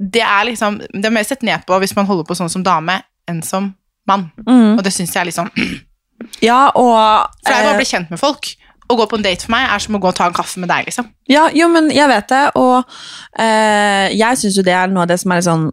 Det 0.00 0.22
er 0.22 0.44
liksom 0.48 0.78
Det 0.80 1.04
er 1.04 1.12
mer 1.12 1.26
sett 1.28 1.42
ned 1.42 1.66
på 1.66 1.76
hvis 1.82 1.96
man 1.96 2.06
holder 2.08 2.24
på 2.28 2.36
sånn 2.38 2.52
som 2.52 2.62
dame, 2.64 3.00
enn 3.30 3.44
som 3.46 3.72
mann. 4.08 4.28
Mm. 4.46 4.76
Og 4.76 4.82
det 4.86 4.92
syns 4.94 5.14
jeg 5.14 5.22
er 5.22 5.30
liksom 5.30 5.50
ja, 6.48 6.68
og 6.74 6.96
For 7.40 7.52
det 7.52 7.56
er 7.58 7.68
eh, 7.68 7.74
å 7.74 7.78
bli 7.78 7.88
kjent 7.88 8.12
med 8.12 8.20
folk. 8.20 8.52
Å 8.90 8.96
gå 8.98 9.06
på 9.06 9.20
en 9.20 9.24
date 9.24 9.46
for 9.46 9.54
meg 9.54 9.68
er 9.70 9.82
som 9.82 9.96
å 9.96 10.00
gå 10.02 10.10
og 10.10 10.16
ta 10.18 10.26
en 10.26 10.34
kaffe 10.34 10.60
med 10.60 10.70
deg, 10.72 10.88
liksom. 10.88 11.06
Ja, 11.30 11.46
jo, 11.54 11.68
men 11.70 11.92
jeg 11.94 12.10
vet 12.10 12.26
det, 12.32 12.42
og 12.58 12.90
eh, 13.38 14.10
jeg 14.16 14.40
syns 14.40 14.58
jo 14.58 14.66
det 14.66 14.74
er 14.74 14.90
noe 14.90 15.06
av 15.06 15.12
det 15.12 15.20
som 15.22 15.30
er 15.30 15.38
litt 15.38 15.46
sånn 15.46 15.68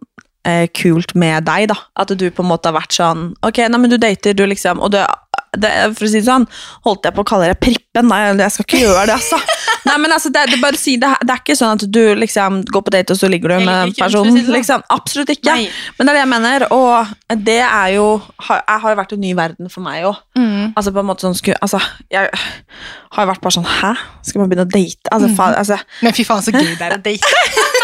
eh, 0.48 0.68
kult 0.70 1.16
med 1.18 1.48
deg, 1.48 1.68
da. 1.74 1.80
At 1.98 2.14
du 2.14 2.28
på 2.30 2.46
en 2.46 2.52
måte 2.52 2.70
har 2.70 2.78
vært 2.78 2.94
sånn 2.96 3.32
Ok, 3.46 3.64
nei, 3.66 3.82
men 3.82 3.92
du 3.92 3.98
dater, 4.02 4.38
du 4.38 4.46
liksom 4.48 4.84
Og 4.86 4.94
det, 4.94 5.02
det, 5.58 5.72
for 5.98 6.06
å 6.08 6.10
si 6.12 6.20
det 6.20 6.28
sånn, 6.28 6.46
holdt 6.88 7.06
jeg 7.08 7.16
på 7.16 7.24
å 7.24 7.28
kalle 7.28 7.48
deg 7.52 7.60
Prippen. 7.64 8.08
Nei, 8.12 8.20
jeg 8.38 8.52
skal 8.54 8.66
ikke 8.68 8.82
gjøre 8.84 9.06
det, 9.10 9.16
altså. 9.18 9.40
Nei, 9.88 9.96
men 10.04 10.12
altså, 10.12 10.30
det, 10.36 10.42
det, 10.52 10.58
bare 10.62 10.78
si, 10.80 10.98
det, 11.00 11.10
det 11.24 11.32
er 11.34 11.40
ikke 11.42 11.56
sånn 11.56 11.78
at 11.80 11.86
du 11.96 12.02
liksom 12.20 12.60
går 12.68 12.84
på 12.84 12.92
date, 12.94 13.16
og 13.16 13.20
så 13.22 13.30
ligger 13.32 13.54
du 13.56 13.64
med 13.66 13.72
den 13.72 13.94
personen. 13.96 14.36
sånn. 14.42 14.52
Liksom. 14.58 14.84
Absolutt 14.94 15.32
ikke. 15.32 15.54
Nei. 15.56 15.70
Men 15.98 16.10
det 16.10 16.12
er 16.12 16.18
det 16.18 16.24
jeg 16.26 16.32
mener, 16.34 16.66
og 16.76 17.40
det 17.48 17.60
er 17.64 17.94
jo 17.96 18.08
har, 18.50 18.62
jeg 18.68 18.84
har 18.84 18.94
jo 18.96 19.00
vært 19.00 19.16
en 19.16 19.24
ny 19.24 19.32
verden 19.38 19.72
for 19.72 19.86
meg 19.88 20.10
òg. 20.10 20.20
Mm. 20.38 20.74
Altså, 20.76 20.92
på 20.92 21.02
en 21.04 21.08
måte 21.08 21.26
sånn 21.28 21.38
skulle, 21.40 21.58
altså, 21.64 21.80
jeg 22.12 22.28
har 22.36 23.24
jo 23.24 23.30
vært 23.32 23.42
bare 23.46 23.56
sånn 23.56 23.68
Hæ? 23.78 23.94
Skal 24.28 24.42
man 24.44 24.52
begynne 24.52 24.68
å 24.68 24.72
date? 24.74 25.08
Altså, 25.14 25.28
Mm. 25.32 25.36
faen, 25.40 25.56
altså, 25.64 25.78
Men 26.04 26.14
fy 26.14 26.24
faen, 26.28 26.44
så 26.44 26.52
gøy 26.52 26.76
det 26.76 26.82
er 26.92 26.98
å 26.98 27.02
date. 27.02 27.34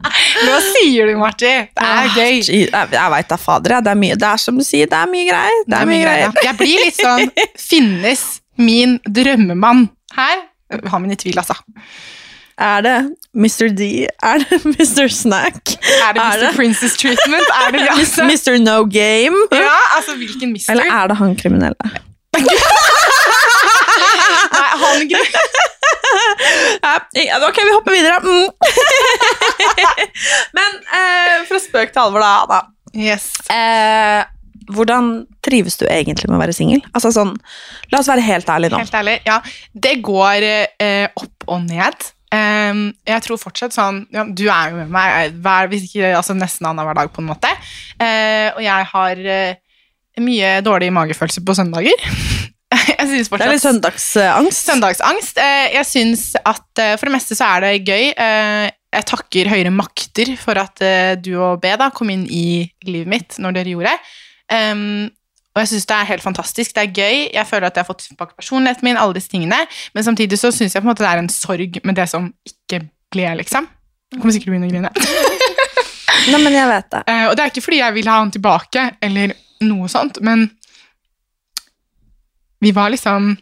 Hva 0.46 0.58
sier 0.64 1.06
du, 1.10 1.14
Marti? 1.20 1.46
Det 1.46 1.84
er 1.84 1.86
ah, 1.86 2.06
gøy. 2.16 2.40
Jeg, 2.48 3.10
veit 3.14 3.28
da 3.28 3.36
fader, 3.40 3.70
jeg. 3.76 3.84
Det 3.86 3.92
er 3.92 3.98
mye, 4.00 4.16
det 4.20 4.28
er 4.30 4.36
som 4.40 4.56
du 4.60 4.64
sier, 4.64 4.86
det 4.90 4.96
er 4.96 5.06
mye 5.10 5.26
greier. 5.28 5.58
Det 5.66 5.76
er 5.80 5.86
mye 5.90 6.02
greier. 6.04 6.30
greier. 6.30 6.44
Jeg 6.48 6.54
blir 6.60 6.78
litt 6.86 6.98
sånn 7.00 7.24
Finnes 7.70 8.22
min 8.60 8.90
drømmemann 9.08 9.86
her? 10.16 10.36
Har 10.92 10.98
min 11.02 11.12
i 11.12 11.16
tvil, 11.20 11.38
altså. 11.40 11.54
Er 12.60 12.80
det 12.84 12.96
Mr. 13.32 13.68
D? 13.72 13.82
Er 14.22 14.38
det 14.42 14.58
Mr. 14.74 15.08
Snack? 15.08 15.60
Er 15.80 16.12
det 16.16 16.20
Er 16.20 16.20
Mr. 16.20 16.40
det? 16.44 16.50
Princess 16.56 16.94
Treatment? 17.00 17.48
Er 17.64 17.70
det 17.76 17.86
altså? 17.94 18.22
Mr. 18.28 18.58
No 18.60 18.78
Game? 18.84 19.36
Ja, 19.52 19.78
altså 19.96 20.12
hvilken 20.20 20.52
mister? 20.52 20.72
Eller 20.76 20.84
er 20.92 21.06
det 21.12 21.16
han 21.20 21.32
kriminelle? 21.40 21.84
Nei, 22.36 22.44
han 24.84 25.08
gru- 25.08 25.32
Ja, 27.20 27.38
ok, 27.46 27.58
vi 27.58 27.72
hopper 27.74 27.94
videre. 27.94 28.18
Mm. 28.24 28.50
Men 30.56 30.76
eh, 31.00 31.40
fra 31.48 31.60
spøk 31.62 31.94
til 31.94 32.02
alvor, 32.02 32.24
da, 32.24 32.34
Ada. 32.44 32.60
Yes. 32.96 33.32
Eh, 33.52 34.22
hvordan 34.70 35.10
trives 35.44 35.78
du 35.80 35.86
egentlig 35.90 36.30
med 36.30 36.38
å 36.38 36.42
være 36.42 36.54
singel? 36.56 36.82
Altså 36.94 37.12
sånn, 37.14 37.34
la 37.92 38.00
oss 38.00 38.10
være 38.10 38.24
helt 38.26 38.50
ærlige 38.50 38.74
nå. 38.74 38.80
Helt 38.82 38.96
ærlig, 39.00 39.18
ja. 39.26 39.40
Det 39.86 39.96
går 40.04 40.46
eh, 40.46 41.06
opp 41.18 41.50
og 41.50 41.62
ned. 41.66 42.10
Um, 42.30 42.84
jeg 43.10 43.24
tror 43.24 43.40
fortsatt 43.42 43.74
sånn 43.74 44.04
ja, 44.14 44.22
Du 44.22 44.44
er 44.46 44.70
jo 44.70 44.76
med 44.76 44.92
meg 44.94 45.32
hver, 45.42 45.66
hvis 45.72 45.88
ikke, 45.88 46.12
altså 46.14 46.36
nesten 46.38 46.68
annenhver 46.68 46.94
dag, 46.94 47.10
på 47.10 47.24
en 47.24 47.30
måte. 47.32 47.50
Uh, 47.98 48.54
og 48.54 48.62
jeg 48.62 48.86
har 48.92 49.24
uh, 49.26 49.80
mye 50.22 50.52
dårlig 50.62 50.92
magefølelse 50.94 51.42
på 51.46 51.58
søndager. 51.58 52.06
jeg 53.00 53.06
synes 53.08 53.30
Det 53.32 53.42
er 53.42 53.50
litt 53.50 53.64
søndagsangst. 53.64 54.66
Søndagsangst. 54.68 55.38
Eh, 55.42 55.70
jeg 55.74 55.86
syns 55.88 56.24
at 56.38 56.82
eh, 56.82 56.94
for 56.98 57.08
det 57.08 57.14
meste 57.16 57.36
så 57.38 57.48
er 57.56 57.64
det 57.66 57.72
gøy. 57.82 58.12
Eh, 58.14 58.66
jeg 58.90 59.06
takker 59.10 59.50
høyere 59.50 59.72
makter 59.74 60.34
for 60.38 60.58
at 60.58 60.82
du 61.22 61.32
og 61.38 61.60
B 61.62 61.70
da 61.78 61.92
kom 61.94 62.10
inn 62.10 62.24
i 62.26 62.66
livet 62.82 63.10
mitt 63.10 63.36
når 63.38 63.54
dere 63.54 63.70
gjorde. 63.70 63.92
Og 64.50 65.60
jeg 65.62 65.70
syns 65.70 65.86
det 65.86 65.94
er 65.94 66.08
helt 66.08 66.24
fantastisk. 66.24 66.74
Det 66.74 66.82
er 66.82 66.96
gøy. 66.98 67.20
Jeg 67.36 67.46
føler 67.46 67.68
at 67.68 67.78
jeg 67.78 67.84
har 67.84 67.86
fått 67.86 68.02
tilbake 68.08 68.34
personligheten 68.34 68.88
min, 68.88 68.98
alle 68.98 69.14
disse 69.14 69.30
tingene. 69.30 69.60
Men 69.94 70.06
samtidig 70.08 70.40
så 70.42 70.50
syns 70.50 70.74
jeg 70.74 70.82
på 70.82 70.88
en 70.88 70.90
måte 70.90 71.06
det 71.06 71.12
er 71.12 71.22
en 71.22 71.30
sorg 71.30 71.78
med 71.86 72.00
det 72.00 72.08
som 72.10 72.26
ikke 72.50 72.82
ble, 73.14 73.28
liksom. 73.44 73.70
Jeg 74.10 74.18
kommer 74.18 74.34
sikkert 74.34 74.50
til 74.50 74.56
å 74.56 74.58
begynne 74.58 74.70
å 74.70 74.74
grine. 74.74 74.90
Nei, 76.34 76.42
men 76.42 76.58
jeg 76.58 76.70
vet 76.74 76.90
det. 76.90 77.04
Og 77.30 77.38
det 77.38 77.44
er 77.44 77.54
ikke 77.54 77.66
fordi 77.68 77.82
jeg 77.84 77.98
vil 78.00 78.10
ha 78.10 78.18
han 78.24 78.34
tilbake, 78.34 78.88
eller 79.06 79.38
noe 79.70 79.90
sånt, 79.92 80.18
men 80.26 80.48
vi 82.60 82.72
var 82.76 82.92
liksom 82.92 83.34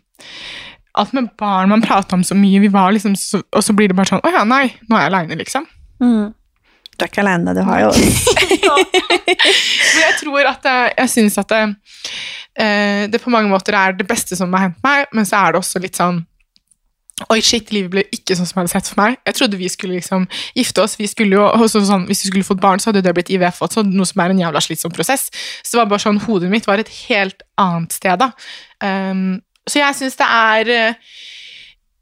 Alt 0.98 1.12
med 1.14 1.28
barn 1.38 1.68
man 1.70 1.82
prater 1.84 2.16
om 2.16 2.25
så 2.26 2.34
mye, 2.34 2.58
vi 2.60 2.70
var 2.72 2.90
liksom 2.92 3.14
så, 3.16 3.38
og 3.54 3.62
så 3.62 3.75
blir 3.76 3.90
det 3.90 3.96
bare 3.98 4.10
sånn 4.10 4.25
Å 4.25 4.32
ja, 4.34 4.42
nei, 4.48 4.64
nå 4.88 4.96
er 4.96 5.04
jeg 5.04 5.12
aleine, 5.12 5.37
liksom. 5.38 5.66
Mm. 6.02 6.32
Du 6.98 7.04
er 7.04 7.10
ikke 7.12 7.22
alene, 7.22 7.54
du 7.54 7.62
har 7.62 7.84
jo 7.84 7.90
Men 9.94 10.02
jeg 10.02 10.16
tror 10.18 10.48
at 10.50 10.66
Jeg, 10.66 10.94
Jeg 10.96 11.12
syns 11.12 11.38
at 11.38 11.52
det, 11.52 11.60
eh, 12.58 13.04
det 13.12 13.22
på 13.22 13.30
mange 13.30 13.50
måter 13.52 13.76
er 13.78 13.94
det 13.98 14.08
beste 14.08 14.38
som 14.38 14.52
har 14.56 14.66
hendt 14.66 14.82
meg, 14.82 15.06
men 15.14 15.28
så 15.28 15.44
er 15.44 15.54
det 15.54 15.62
også 15.62 15.82
litt 15.84 15.98
sånn 15.98 16.25
Oi, 17.26 17.40
shit, 17.42 17.72
livet 17.75 17.90
ble 17.90 18.02
ikke 18.14 18.37
sånn 18.38 18.46
som 18.46 18.60
jeg 18.60 18.68
hadde 18.68 18.72
sett 18.76 18.88
for 18.92 19.00
meg. 19.00 19.16
Jeg 19.26 19.34
trodde 19.34 19.58
vi 19.58 19.66
skulle 19.72 19.96
liksom 19.96 20.28
gifte 20.54 20.84
oss. 20.84 20.94
Vi 21.00 21.08
skulle 21.10 21.34
jo, 21.34 21.48
også 21.50 21.82
sånn, 21.88 22.04
hvis 22.06 22.22
vi 22.22 22.30
skulle 22.30 22.46
fått 22.46 22.60
barn, 22.62 22.78
så 22.78 22.92
hadde 22.92 23.02
det 23.02 23.14
blitt 23.16 23.32
IVF 23.34 23.58
også, 23.66 23.82
noe 23.90 24.06
som 24.06 24.22
er 24.22 24.30
en 24.30 24.42
jævla 24.44 24.62
slitsom 24.62 24.94
prosess. 24.94 25.26
Så 25.34 25.75
det 25.75 25.80
var 25.80 25.88
bare 25.90 26.04
sånn, 26.04 26.20
hodet 26.28 26.52
mitt 26.52 26.68
var 26.70 26.78
et 26.78 26.92
helt 27.08 27.42
annet 27.58 27.96
sted 27.96 28.22
da. 28.22 28.30
Um, 28.85 29.40
så 29.68 29.80
jeg 29.82 29.97
syns 29.99 30.16
det 30.16 30.26
er 30.32 30.68
eh, 30.73 30.94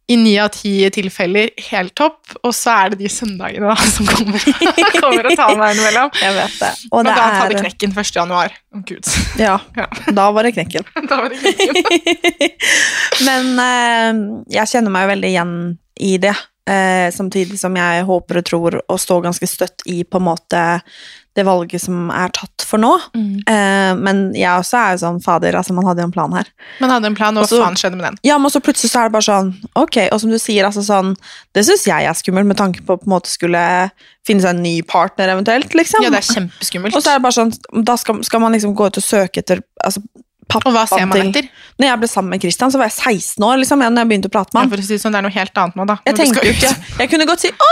i 0.07 0.15
ni 0.21 0.37
av 0.39 0.53
ti 0.55 0.71
tilfeller 0.95 1.49
helt 1.73 1.91
topp, 1.99 2.37
og 2.47 2.53
så 2.55 2.71
er 2.85 2.93
det 2.93 3.01
de 3.01 3.09
søndagene 3.11 3.67
da, 3.73 3.75
som 3.97 4.07
kommer, 4.07 4.39
kommer 5.01 5.27
og 5.27 5.35
tar 5.41 5.57
meg 5.59 5.75
innimellom. 5.75 6.13
Jeg 6.23 6.37
vet 6.37 6.59
det. 6.61 6.69
Og 6.93 7.01
Men 7.01 7.09
det 7.11 7.15
annet 7.17 7.39
hadde 7.41 7.55
det 7.57 7.63
knekken 7.65 7.97
1. 7.99 8.13
januar. 8.21 8.55
Oh, 8.77 8.85
gud. 8.87 9.11
Ja, 9.47 9.57
Ja. 9.77 9.89
da 10.15 10.29
var 10.37 10.47
det 10.47 10.55
knekken. 10.59 10.87
da 11.11 11.19
var 11.25 11.35
det 11.35 11.41
knekken. 11.43 12.55
Men 13.27 13.51
eh, 13.65 14.21
jeg 14.61 14.71
kjenner 14.77 14.95
meg 14.95 15.07
jo 15.09 15.13
veldig 15.17 15.33
igjen 15.35 15.57
i 16.07 16.13
det. 16.23 16.37
Eh, 16.67 17.11
samtidig 17.15 17.61
som 17.61 17.77
jeg 17.79 18.03
håper 18.09 18.41
og 18.41 18.49
tror 18.49 18.81
og 18.81 18.99
står 18.99 19.23
ganske 19.29 19.47
støtt 19.47 19.85
i 19.87 20.01
på 20.03 20.19
en 20.19 20.29
måte 20.33 20.63
det 21.37 21.45
valget 21.45 21.83
som 21.83 22.09
er 22.11 22.33
tatt 22.35 22.65
for 22.65 22.81
nå. 22.81 22.91
Eh, 23.15 23.93
men 24.01 24.23
jeg 24.35 24.49
også 24.49 24.79
er 24.81 24.95
jo 24.95 25.03
sånn 25.05 25.21
fader, 25.23 25.59
altså 25.59 25.77
man 25.77 25.87
hadde 25.87 26.03
jo 26.03 26.09
en 26.09 26.15
plan 26.15 26.33
her. 26.35 26.49
Man 26.81 26.95
hadde 26.95 27.11
en 27.11 27.19
plan, 27.19 27.37
og 27.37 27.45
hva 27.45 27.61
faen 27.67 27.77
skjedde 27.79 28.01
med 28.01 28.07
den? 28.09 28.19
Ja, 28.27 28.39
men 28.41 28.53
så 28.53 28.63
plutselig 28.65 28.91
så 28.93 29.03
er 29.03 29.11
det 29.11 29.17
bare 29.19 29.29
sånn, 29.29 29.53
ok, 29.77 30.01
og 30.09 30.23
som 30.23 30.33
du 30.33 30.39
sier, 30.41 30.67
altså 30.67 30.85
sånn, 30.87 31.13
det 31.57 31.67
syns 31.69 31.87
jeg 31.87 32.09
er 32.09 32.17
skummelt 32.17 32.49
med 32.49 32.59
tanke 32.59 32.83
på 32.83 32.97
på 32.97 33.05
en 33.05 33.15
måte 33.19 33.31
skulle 33.31 33.63
finne 34.27 34.43
seg 34.43 34.57
en 34.57 34.65
ny 34.65 34.79
partner 34.89 35.35
eventuelt, 35.37 35.77
liksom. 35.77 36.07
Ja, 36.07 36.11
det 36.15 36.25
er 36.25 36.31
kjempeskummelt. 36.33 36.97
Og 36.97 37.05
så 37.05 37.13
er 37.13 37.21
det 37.21 37.27
bare 37.29 37.37
sånn, 37.37 37.53
da 37.85 37.99
skal, 38.01 38.23
skal 38.27 38.43
man 38.43 38.57
liksom 38.57 38.73
gå 38.79 38.89
ut 38.89 38.99
og 39.03 39.05
søke 39.05 39.45
etter 39.45 39.61
altså, 39.85 40.03
pappaen 40.49 40.71
Og 40.71 40.77
hva 40.77 40.85
ser 40.89 41.07
man 41.07 41.17
til 41.19 41.31
etter? 41.31 41.49
Når 41.77 41.89
jeg 41.89 42.01
ble 42.03 42.09
sammen 42.11 42.35
med 42.35 42.45
Christian, 42.45 42.73
så 42.73 42.81
var 42.81 42.91
jeg 42.91 42.97
16 42.97 43.47
år, 43.47 43.57
liksom, 43.63 43.83
når 43.83 44.03
jeg 44.03 44.11
begynte 44.13 44.31
å 44.31 44.35
prate 44.37 44.57
med 44.57 44.67
Ja, 44.67 44.73
for 44.73 44.83
å 44.83 44.87
si 44.87 44.99
sånn, 45.03 45.17
det 45.17 45.21
er 45.21 45.27
noe 45.27 45.37
helt 45.37 45.61
annet 45.63 45.79
nå, 45.79 45.87
da. 45.91 45.99
Jeg 46.07 46.19
tenkte 46.21 46.45
jo 46.47 46.55
ikke. 46.55 46.73
Jeg 47.03 47.11
kunne 47.13 47.27
godt 47.29 47.45
si 47.45 47.51
'Å, 47.53 47.71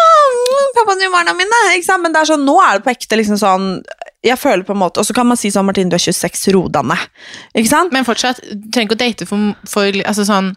pappaen 0.78 1.04
til 1.04 1.12
barna 1.14 1.34
mine', 1.38 1.60
ikke 1.76 1.88
sant? 1.88 2.02
men 2.02 2.12
det 2.12 2.20
er 2.22 2.32
sånn, 2.32 2.44
nå 2.44 2.56
er 2.62 2.78
det 2.78 2.84
på 2.84 2.94
ekte 2.94 3.20
liksom 3.20 3.40
sånn 3.40 3.68
Jeg 4.24 4.38
føler 4.40 4.64
på 4.64 4.72
en 4.72 4.80
måte 4.80 4.98
Og 4.98 5.04
så 5.04 5.12
kan 5.12 5.26
man 5.26 5.36
si 5.36 5.50
sånn 5.50 5.66
'Martine, 5.66 5.90
du 5.90 5.96
er 5.96 6.04
26, 6.04 6.48
ro 6.52 6.68
deg 6.68 6.84
ned'. 6.84 7.08
Ikke 7.54 7.68
sant? 7.70 7.92
Men 7.92 8.04
fortsatt, 8.04 8.40
du 8.40 8.70
trenger 8.70 8.90
ikke 8.90 8.98
å 8.98 9.04
date 9.06 9.26
for, 9.26 9.54
for 9.66 9.84
altså 10.04 10.24
sånn 10.24 10.56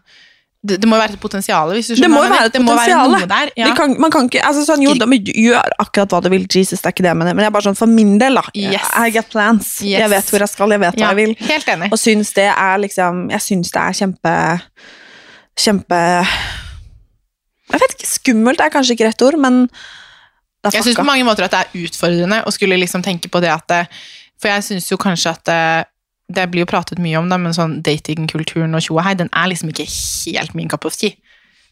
det, 0.68 0.78
det 0.84 0.88
må 0.90 0.98
jo 0.98 1.02
være 1.04 1.16
et 1.16 1.22
potensial 1.24 1.72
hvis 1.76 1.88
du 1.90 1.94
Det 1.94 1.98
skjønner 2.02 2.14
må 2.14 2.24
jo 2.26 2.32
være 2.34 2.50
et 2.50 2.56
Det 2.58 2.62
være 2.62 2.76
potensial. 2.76 3.12
noe 3.14 3.30
der. 3.32 3.52
Ja. 3.60 3.70
Kan, 3.78 3.96
man 4.04 4.14
kan 4.14 4.28
ikke, 4.30 4.42
altså 4.50 4.66
sånn, 4.68 4.84
jo, 4.86 4.94
da, 5.00 5.08
gjør 5.08 5.74
akkurat 5.84 6.14
hva 6.16 6.22
du 6.26 6.30
vil, 6.34 6.46
Jesus, 6.52 6.82
det 6.84 6.90
er 6.92 6.96
ikke 6.96 7.06
det 7.08 7.12
jeg 7.14 7.20
mener, 7.22 7.34
men 7.38 7.46
jeg 7.46 7.52
er 7.52 7.56
bare 7.58 7.68
sånn, 7.70 7.80
for 7.80 7.92
min 7.92 8.16
del 8.22 8.40
da, 8.40 8.44
Yes. 8.58 8.88
I 8.98 9.10
get 9.16 9.30
plans, 9.34 9.74
Yes. 9.82 10.00
jeg 10.04 10.10
vet 10.14 10.32
hvor 10.34 10.44
jeg 10.46 10.52
skal, 10.54 10.76
jeg 10.76 10.84
vet 10.86 10.96
hva 11.00 11.06
Ja, 11.06 11.12
jeg 11.14 11.20
vil, 11.24 11.36
Helt 11.48 11.68
enig. 11.76 11.92
og 11.92 12.00
syns 12.02 12.34
det 12.38 12.50
er 12.54 12.78
liksom, 12.86 13.26
jeg 13.32 13.46
syns 13.48 13.72
det 13.72 13.82
er 13.88 13.98
kjempe, 14.02 14.36
kjempe, 15.58 16.02
jeg 17.68 17.82
vet 17.84 17.96
ikke, 17.98 18.08
skummelt 18.14 18.62
er 18.64 18.72
kanskje 18.74 18.96
ikke 18.96 19.10
rett 19.10 19.26
ord, 19.28 19.38
men 19.44 19.66
det 19.68 20.72
er 20.72 20.78
Jeg 20.80 20.88
syns 20.90 21.00
på 21.00 21.06
mange 21.08 21.26
måter 21.28 21.46
at 21.48 21.54
det 21.54 21.60
er 21.66 21.86
utfordrende 21.88 22.42
å 22.48 22.52
skulle 22.56 22.78
liksom 22.80 23.04
tenke 23.06 23.30
på 23.32 23.42
det 23.44 23.52
at 23.54 23.68
det, 23.72 23.84
For 24.42 24.52
jeg 24.52 24.64
syns 24.68 24.92
jo 24.92 24.98
kanskje 25.02 25.32
at 25.34 25.50
det, 26.28 26.48
blir 26.52 26.66
jo 26.66 26.70
pratet 26.70 27.02
mye 27.04 27.20
om, 27.20 27.30
da, 27.32 27.40
men 27.42 27.56
sånn 27.56 27.80
datingkulturen 27.86 28.76
og 28.78 28.84
tjo 28.84 28.98
og 28.98 29.06
hei, 29.08 29.16
den 29.20 29.32
er 29.32 29.52
liksom 29.52 29.72
ikke 29.72 29.88
helt 29.88 30.56
min 30.58 30.72
cup 30.72 30.88
of 30.88 30.98
tea. 30.98 31.16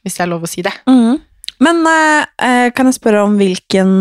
Hvis 0.05 0.17
det 0.17 0.25
er 0.25 0.31
lov 0.31 0.45
å 0.45 0.49
si 0.49 0.63
det. 0.65 0.73
Mm. 0.89 1.17
Men 1.65 1.81
eh, 1.89 2.25
eh, 2.45 2.69
kan 2.75 2.89
jeg 2.89 2.99
spørre 2.99 3.23
om 3.25 3.37
hvilken 3.39 3.91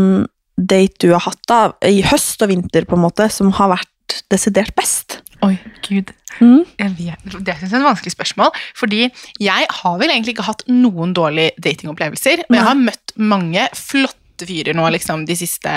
date 0.55 1.07
du 1.07 1.15
har 1.15 1.25
hatt 1.25 1.41
da, 1.51 1.61
i 1.87 2.03
høst 2.07 2.43
og 2.45 2.51
vinter 2.53 2.87
på 2.87 2.99
en 2.99 3.05
måte, 3.07 3.29
som 3.33 3.53
har 3.57 3.73
vært 3.73 4.19
desidert 4.31 4.75
best? 4.79 5.21
Oi, 5.45 5.57
gud. 5.87 6.13
Mm. 6.41 6.65
Det 6.79 7.55
syns 7.59 7.71
jeg 7.71 7.77
er 7.77 7.81
et 7.81 7.87
vanskelig 7.87 8.15
spørsmål. 8.15 8.53
Fordi 8.79 9.07
jeg 9.43 9.69
har 9.79 9.97
vel 10.01 10.13
egentlig 10.13 10.37
ikke 10.37 10.49
hatt 10.49 10.65
noen 10.71 11.15
dårlige 11.17 11.55
datingopplevelser, 11.63 12.47
men 12.49 12.61
jeg 12.61 12.69
har 12.69 12.81
møtt 12.81 13.15
mange 13.21 13.67
flotte 13.79 14.49
fyrer 14.49 14.75
nå 14.77 14.87
liksom, 14.97 15.27
de 15.29 15.37
siste, 15.39 15.73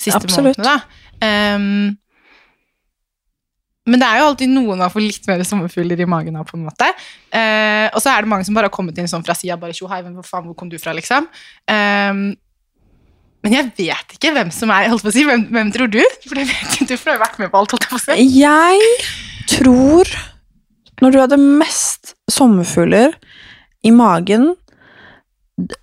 siste 0.00 0.28
månedene. 0.28 0.66
Da. 0.66 0.76
Ehm, 1.24 1.96
men 3.88 4.02
det 4.02 4.06
er 4.06 4.20
jo 4.20 4.26
alltid 4.28 4.52
noen 4.52 4.82
man 4.82 4.92
får 4.92 5.02
litt 5.06 5.26
mer 5.30 5.40
sommerfugler 5.46 6.02
i 6.02 6.08
magen 6.08 6.36
av. 6.36 6.44
på 6.46 6.58
en 6.58 6.66
måte. 6.68 6.90
Eh, 7.32 7.88
og 7.88 8.02
så 8.02 8.12
er 8.12 8.22
det 8.22 8.30
mange 8.30 8.44
som 8.44 8.54
bare 8.54 8.68
har 8.68 8.74
kommet 8.74 8.98
inn 9.00 9.08
sånn 9.08 9.24
fra 9.24 9.34
sida. 9.34 9.56
bare, 9.56 9.72
«Tjo, 9.72 9.88
hei, 9.88 10.02
hvor 10.04 10.54
kom 10.54 10.68
du 10.68 10.78
fra, 10.78 10.92
liksom? 10.92 11.26
Eh, 11.66 12.12
men 13.40 13.56
jeg 13.56 13.70
vet 13.78 14.16
ikke 14.18 14.34
hvem 14.36 14.50
som 14.52 14.70
er 14.74 14.90
holdt 14.92 15.06
på 15.06 15.08
å 15.08 15.14
si, 15.14 15.24
hvem, 15.24 15.46
hvem 15.48 15.70
tror 15.72 15.88
du? 15.88 16.00
For 16.26 16.36
det 16.36 16.44
vet 16.50 16.74
ikke 16.76 16.90
du, 16.90 16.96
for 17.00 17.08
du 17.08 17.14
har 17.14 17.22
vært 17.24 17.40
med 17.40 17.52
på 17.52 17.62
alt. 17.62 17.72
holdt 17.72 17.88
på 17.88 17.96
å 17.96 18.02
si. 18.02 18.16
Jeg 18.36 18.80
tror 19.56 20.10
Når 21.00 21.14
du 21.14 21.16
hadde 21.22 21.38
mest 21.40 22.12
sommerfugler 22.28 23.14
i 23.88 23.90
magen 23.96 24.50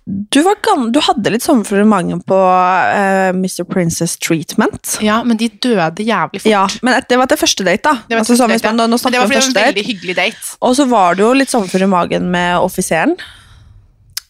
du, 0.06 0.38
var 0.42 0.58
du 0.92 0.98
hadde 1.04 1.30
litt 1.34 1.44
sommerfugler 1.44 1.84
i 1.84 1.88
magen 1.88 2.20
på 2.26 2.36
uh, 2.38 3.30
Mr. 3.36 3.64
Princess 3.68 4.16
Treatment. 4.18 4.98
Ja, 5.04 5.20
men 5.24 5.36
de 5.40 5.48
døde 5.48 6.04
jævlig 6.06 6.42
fort. 6.42 6.50
Ja, 6.50 6.64
men 6.82 6.98
det 7.08 7.18
var 7.20 7.30
til 7.30 7.40
første 7.40 7.66
date, 7.66 7.82
da. 7.88 7.94
Det 8.08 8.16
var 8.16 8.24
Altså, 8.24 8.36
første 8.36 8.48
date, 8.54 8.68
ja. 8.70 8.72
nå, 8.76 8.86
nå 8.92 8.98
det 8.98 9.20
var 9.20 9.28
fordi 9.28 9.36
det 9.36 9.42
var 9.42 9.48
en 9.50 9.58
date. 9.58 9.66
veldig 9.72 9.86
hyggelig 9.90 10.16
date. 10.18 10.56
Og 10.64 10.76
så 10.78 10.88
var 10.90 11.18
det 11.18 11.24
jo 11.26 11.30
litt 11.36 11.52
sommerfugler 11.52 11.86
i 11.88 11.92
magen 11.94 12.30
med 12.34 12.58
offiseren. 12.62 13.14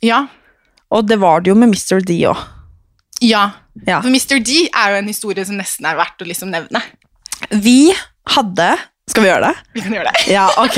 Ja. 0.04 0.24
Og 0.94 1.08
det 1.08 1.18
var 1.20 1.40
det 1.42 1.50
jo 1.52 1.56
med 1.58 1.72
Mr. 1.74 2.00
D 2.04 2.20
òg. 2.30 2.44
ja. 3.22 3.46
Ja. 3.86 4.00
For 4.02 4.10
Mr. 4.10 4.40
D 4.42 4.64
er 4.74 4.90
jo 4.90 4.96
en 4.98 5.06
historie 5.06 5.44
som 5.46 5.54
nesten 5.54 5.86
er 5.86 5.94
verdt 5.94 6.18
å 6.18 6.26
liksom 6.26 6.48
nevne. 6.50 6.80
Vi 7.62 7.92
hadde 8.34 8.72
Skal 9.08 9.24
vi 9.24 9.28
gjøre 9.30 9.48
det? 9.48 9.64
Vi 9.76 9.82
kan 9.84 9.94
gjøre 9.96 10.10
det. 10.12 10.22
Ja, 10.32 10.46
ok. 10.60 10.76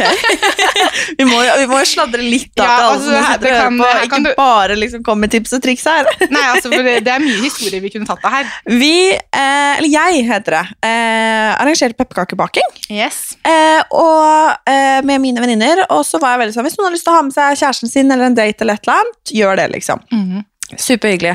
vi, 1.19 1.25
må, 1.27 1.41
jo- 1.45 1.57
vi 1.61 1.67
må 1.71 1.81
sladre 1.89 2.23
litt 2.23 2.53
da, 2.59 2.65
Ja, 2.67 2.77
altså, 2.93 3.17
her- 3.27 3.43
kan- 3.45 3.79
på. 3.81 3.89
Ikke 4.07 4.21
du- 4.25 4.35
bare 4.39 4.77
liksom 4.79 5.03
komme 5.07 5.27
med 5.27 5.33
tips 5.35 5.53
og 5.57 5.63
triks 5.65 5.85
her. 5.91 6.07
Nei, 6.35 6.45
altså, 6.55 6.71
det, 6.71 7.01
er 7.11 7.25
mye 7.25 7.41
historier 7.49 7.83
vi 7.85 7.91
kunne 7.95 8.07
tatt 8.09 8.23
av 8.25 8.37
her. 8.39 8.53
Vi, 8.71 8.93
eh, 9.17 9.73
eller 9.81 9.91
jeg 9.91 10.25
heter 10.31 10.59
det, 10.61 10.63
eh, 10.87 11.49
arrangerte 11.57 11.99
pepperkakebaking. 11.99 12.71
Yes. 12.93 13.21
Eh, 13.45 13.81
og 13.91 14.71
eh, 14.71 15.01
med 15.07 15.21
mine 15.25 15.43
venninner. 15.43 15.85
Og 15.91 16.05
så 16.07 16.21
var 16.23 16.37
jeg 16.37 16.45
veldig 16.45 16.55
sånn 16.57 16.67
Hvis 16.69 16.79
noen 16.79 16.91
har 16.91 16.95
lyst 16.95 17.07
til 17.09 17.13
å 17.15 17.19
ha 17.19 17.25
med 17.27 17.35
seg 17.35 17.59
kjæresten 17.65 17.91
sin 17.91 18.11
eller 18.15 18.31
en 18.31 18.39
date, 18.39 18.63
eller 18.63 18.79
et 18.79 18.87
eller 18.87 19.03
annet, 19.03 19.35
gjør 19.41 19.61
det, 19.63 19.69
liksom. 19.75 20.07
Mhm. 20.15 20.47
Superhyggelig. 20.79 21.33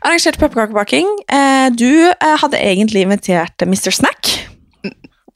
Arrangerte 0.00 0.40
pepperkakebaking. 0.40 1.10
Eh, 1.28 1.66
du 1.76 1.90
eh, 2.08 2.36
hadde 2.40 2.56
egentlig 2.56 3.02
invitert 3.04 3.60
Mr. 3.68 3.92
Snack. 3.92 4.30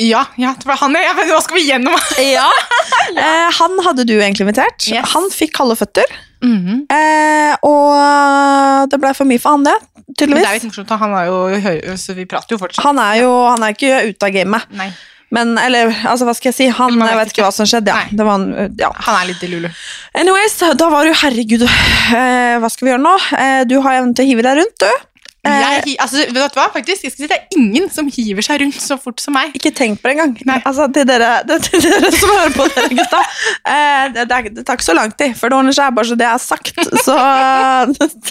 Ja, 0.01 0.25
ja, 0.41 0.55
det 0.57 0.65
var 0.69 0.79
han, 0.81 0.97
ja, 0.97 1.13
men 1.17 1.29
nå 1.29 1.39
skal 1.45 1.59
vi 1.59 1.67
gjennom. 1.69 1.97
Ja. 2.31 2.49
eh, 3.13 3.49
han 3.59 3.79
hadde 3.85 4.07
du 4.09 4.15
egentlig 4.17 4.47
invitert. 4.47 4.87
Yes. 4.89 5.13
Han 5.15 5.29
fikk 5.35 5.55
kalde 5.59 5.77
føtter. 5.77 6.09
Mhm. 6.41 6.87
Eh, 6.89 7.53
og 7.69 8.89
det 8.91 9.01
ble 9.03 9.13
for 9.17 9.29
mye 9.29 9.41
for 9.43 9.59
han, 9.59 9.67
det. 9.69 9.77
Men 10.25 10.41
det 10.41 10.47
er 10.49 10.57
litt 10.59 10.67
morsomt, 10.67 10.91
han 11.01 11.15
er 11.17 11.29
jo, 11.29 11.95
så 12.01 12.17
vi 12.17 12.27
prater 12.29 12.57
jo 12.57 12.61
fortsatt. 12.61 12.83
Han 12.85 12.99
er 13.03 13.21
jo 13.23 13.31
han 13.47 13.63
er 13.65 13.77
ikke 13.77 14.01
ute 14.11 14.29
av 14.29 14.35
gamet. 14.35 14.73
Nei, 14.77 14.89
Men, 15.31 15.53
eller, 15.63 15.93
altså, 16.11 16.27
hva 16.27 16.35
skal 16.35 16.51
jeg 16.51 16.57
si? 16.57 16.67
Han 16.75 16.97
jeg 16.99 17.19
vet 17.21 17.31
ikke 17.31 17.45
hva 17.47 17.53
som 17.55 17.69
skjedde. 17.71 17.95
Ja. 17.95 18.09
Det 18.11 18.27
var 18.27 18.43
ja. 18.81 18.91
han 19.07 19.21
er 19.21 19.29
litt 19.31 19.45
i 19.47 19.53
lulu. 19.53 19.69
Anyways, 20.19 20.57
da 20.81 20.89
var 20.91 21.07
du 21.07 21.15
herregud 21.15 21.63
eh, 21.69 22.57
Hva 22.59 22.71
skal 22.73 22.89
vi 22.89 22.91
gjøre 22.91 23.05
nå? 23.05 23.15
Eh, 23.39 23.61
du 23.71 23.77
har 23.85 24.01
evnen 24.01 24.17
til 24.19 24.27
å 24.27 24.31
hive 24.33 24.47
deg 24.49 24.59
rundt, 24.59 24.83
du. 24.83 25.07
Eh, 25.41 25.55
Jeg, 25.57 25.95
altså, 26.05 26.21
vet 26.29 26.53
du 26.53 26.59
hva, 26.61 26.67
faktisk, 26.75 27.07
si 27.09 27.25
Det 27.25 27.33
er 27.33 27.47
ingen 27.57 27.87
som 27.89 28.05
hiver 28.13 28.45
seg 28.45 28.59
rundt 28.61 28.77
så 28.77 28.99
fort 29.01 29.23
som 29.25 29.33
meg. 29.33 29.55
ikke 29.57 29.71
tenk 29.73 29.97
på 30.03 30.11
det 30.11 30.19
engang. 30.19 30.35
Altså, 30.69 30.85
til 30.93 31.07
dere, 31.09 31.31
til 31.65 31.81
dere 31.87 32.11
som 32.13 32.29
hører 32.35 32.53
på 32.59 32.67
dere, 32.75 32.91
gutta. 32.99 33.21
Eh, 33.65 34.03
det, 34.19 34.27
det, 34.29 34.41
det 34.59 34.67
tar 34.69 34.77
ikke 34.77 34.85
så 34.91 34.97
lang 34.99 35.15
tid 35.17 35.33
før 35.41 35.55
det 35.55 35.59
ordner 35.63 35.77
seg, 35.79 35.95
bare 35.97 36.11
så 36.11 36.19
det 36.21 36.29
er 36.29 36.43
sagt. 36.45 36.77
Så 37.07 37.17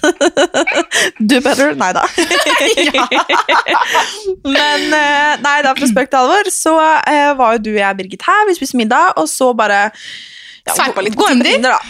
Do 1.34 1.42
better. 1.42 1.74
Nei 1.82 1.90
da. 1.98 2.06
Men 4.56 4.86
eh, 4.94 5.34
nei 5.44 5.58
da, 5.66 5.74
fra 5.78 5.90
spøk 5.90 6.12
til 6.12 6.20
alvor, 6.22 6.50
så 6.54 6.76
eh, 7.10 7.32
var 7.40 7.58
jo 7.58 7.64
du 7.66 7.72
og 7.74 7.80
jeg, 7.82 7.98
Birgit, 8.04 8.26
her. 8.30 8.46
Vi 8.50 8.58
spiste 8.60 8.78
middag, 8.80 9.16
og 9.20 9.26
så 9.32 9.48
bare 9.58 9.82
ja, 9.90 10.76
Sveipa 10.76 11.02
litt 11.06 11.18
på 11.18 11.26
Tinder. 11.34 11.74
da. 11.74 11.82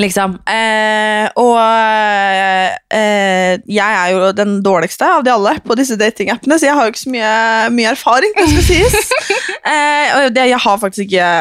Liksom. 0.00 0.38
Eh, 0.48 1.26
og 1.36 1.58
eh, 2.96 3.58
jeg 3.68 3.96
er 3.98 4.12
jo 4.14 4.30
den 4.36 4.54
dårligste 4.64 5.08
av 5.18 5.24
de 5.26 5.32
alle 5.34 5.58
på 5.66 5.76
disse 5.76 5.98
datingappene, 6.00 6.56
så 6.56 6.70
jeg 6.70 6.78
har 6.78 6.86
jo 6.88 6.94
ikke 6.94 7.02
så 7.02 7.12
mye, 7.12 7.32
mye 7.76 7.90
erfaring, 7.92 8.32
det 8.38 8.46
skal 8.48 8.64
sies. 8.70 9.12
eh, 9.74 10.14
og 10.16 10.30
det, 10.32 10.46
jeg 10.54 10.62
har 10.64 10.80
faktisk 10.80 11.10
ikke 11.10 11.32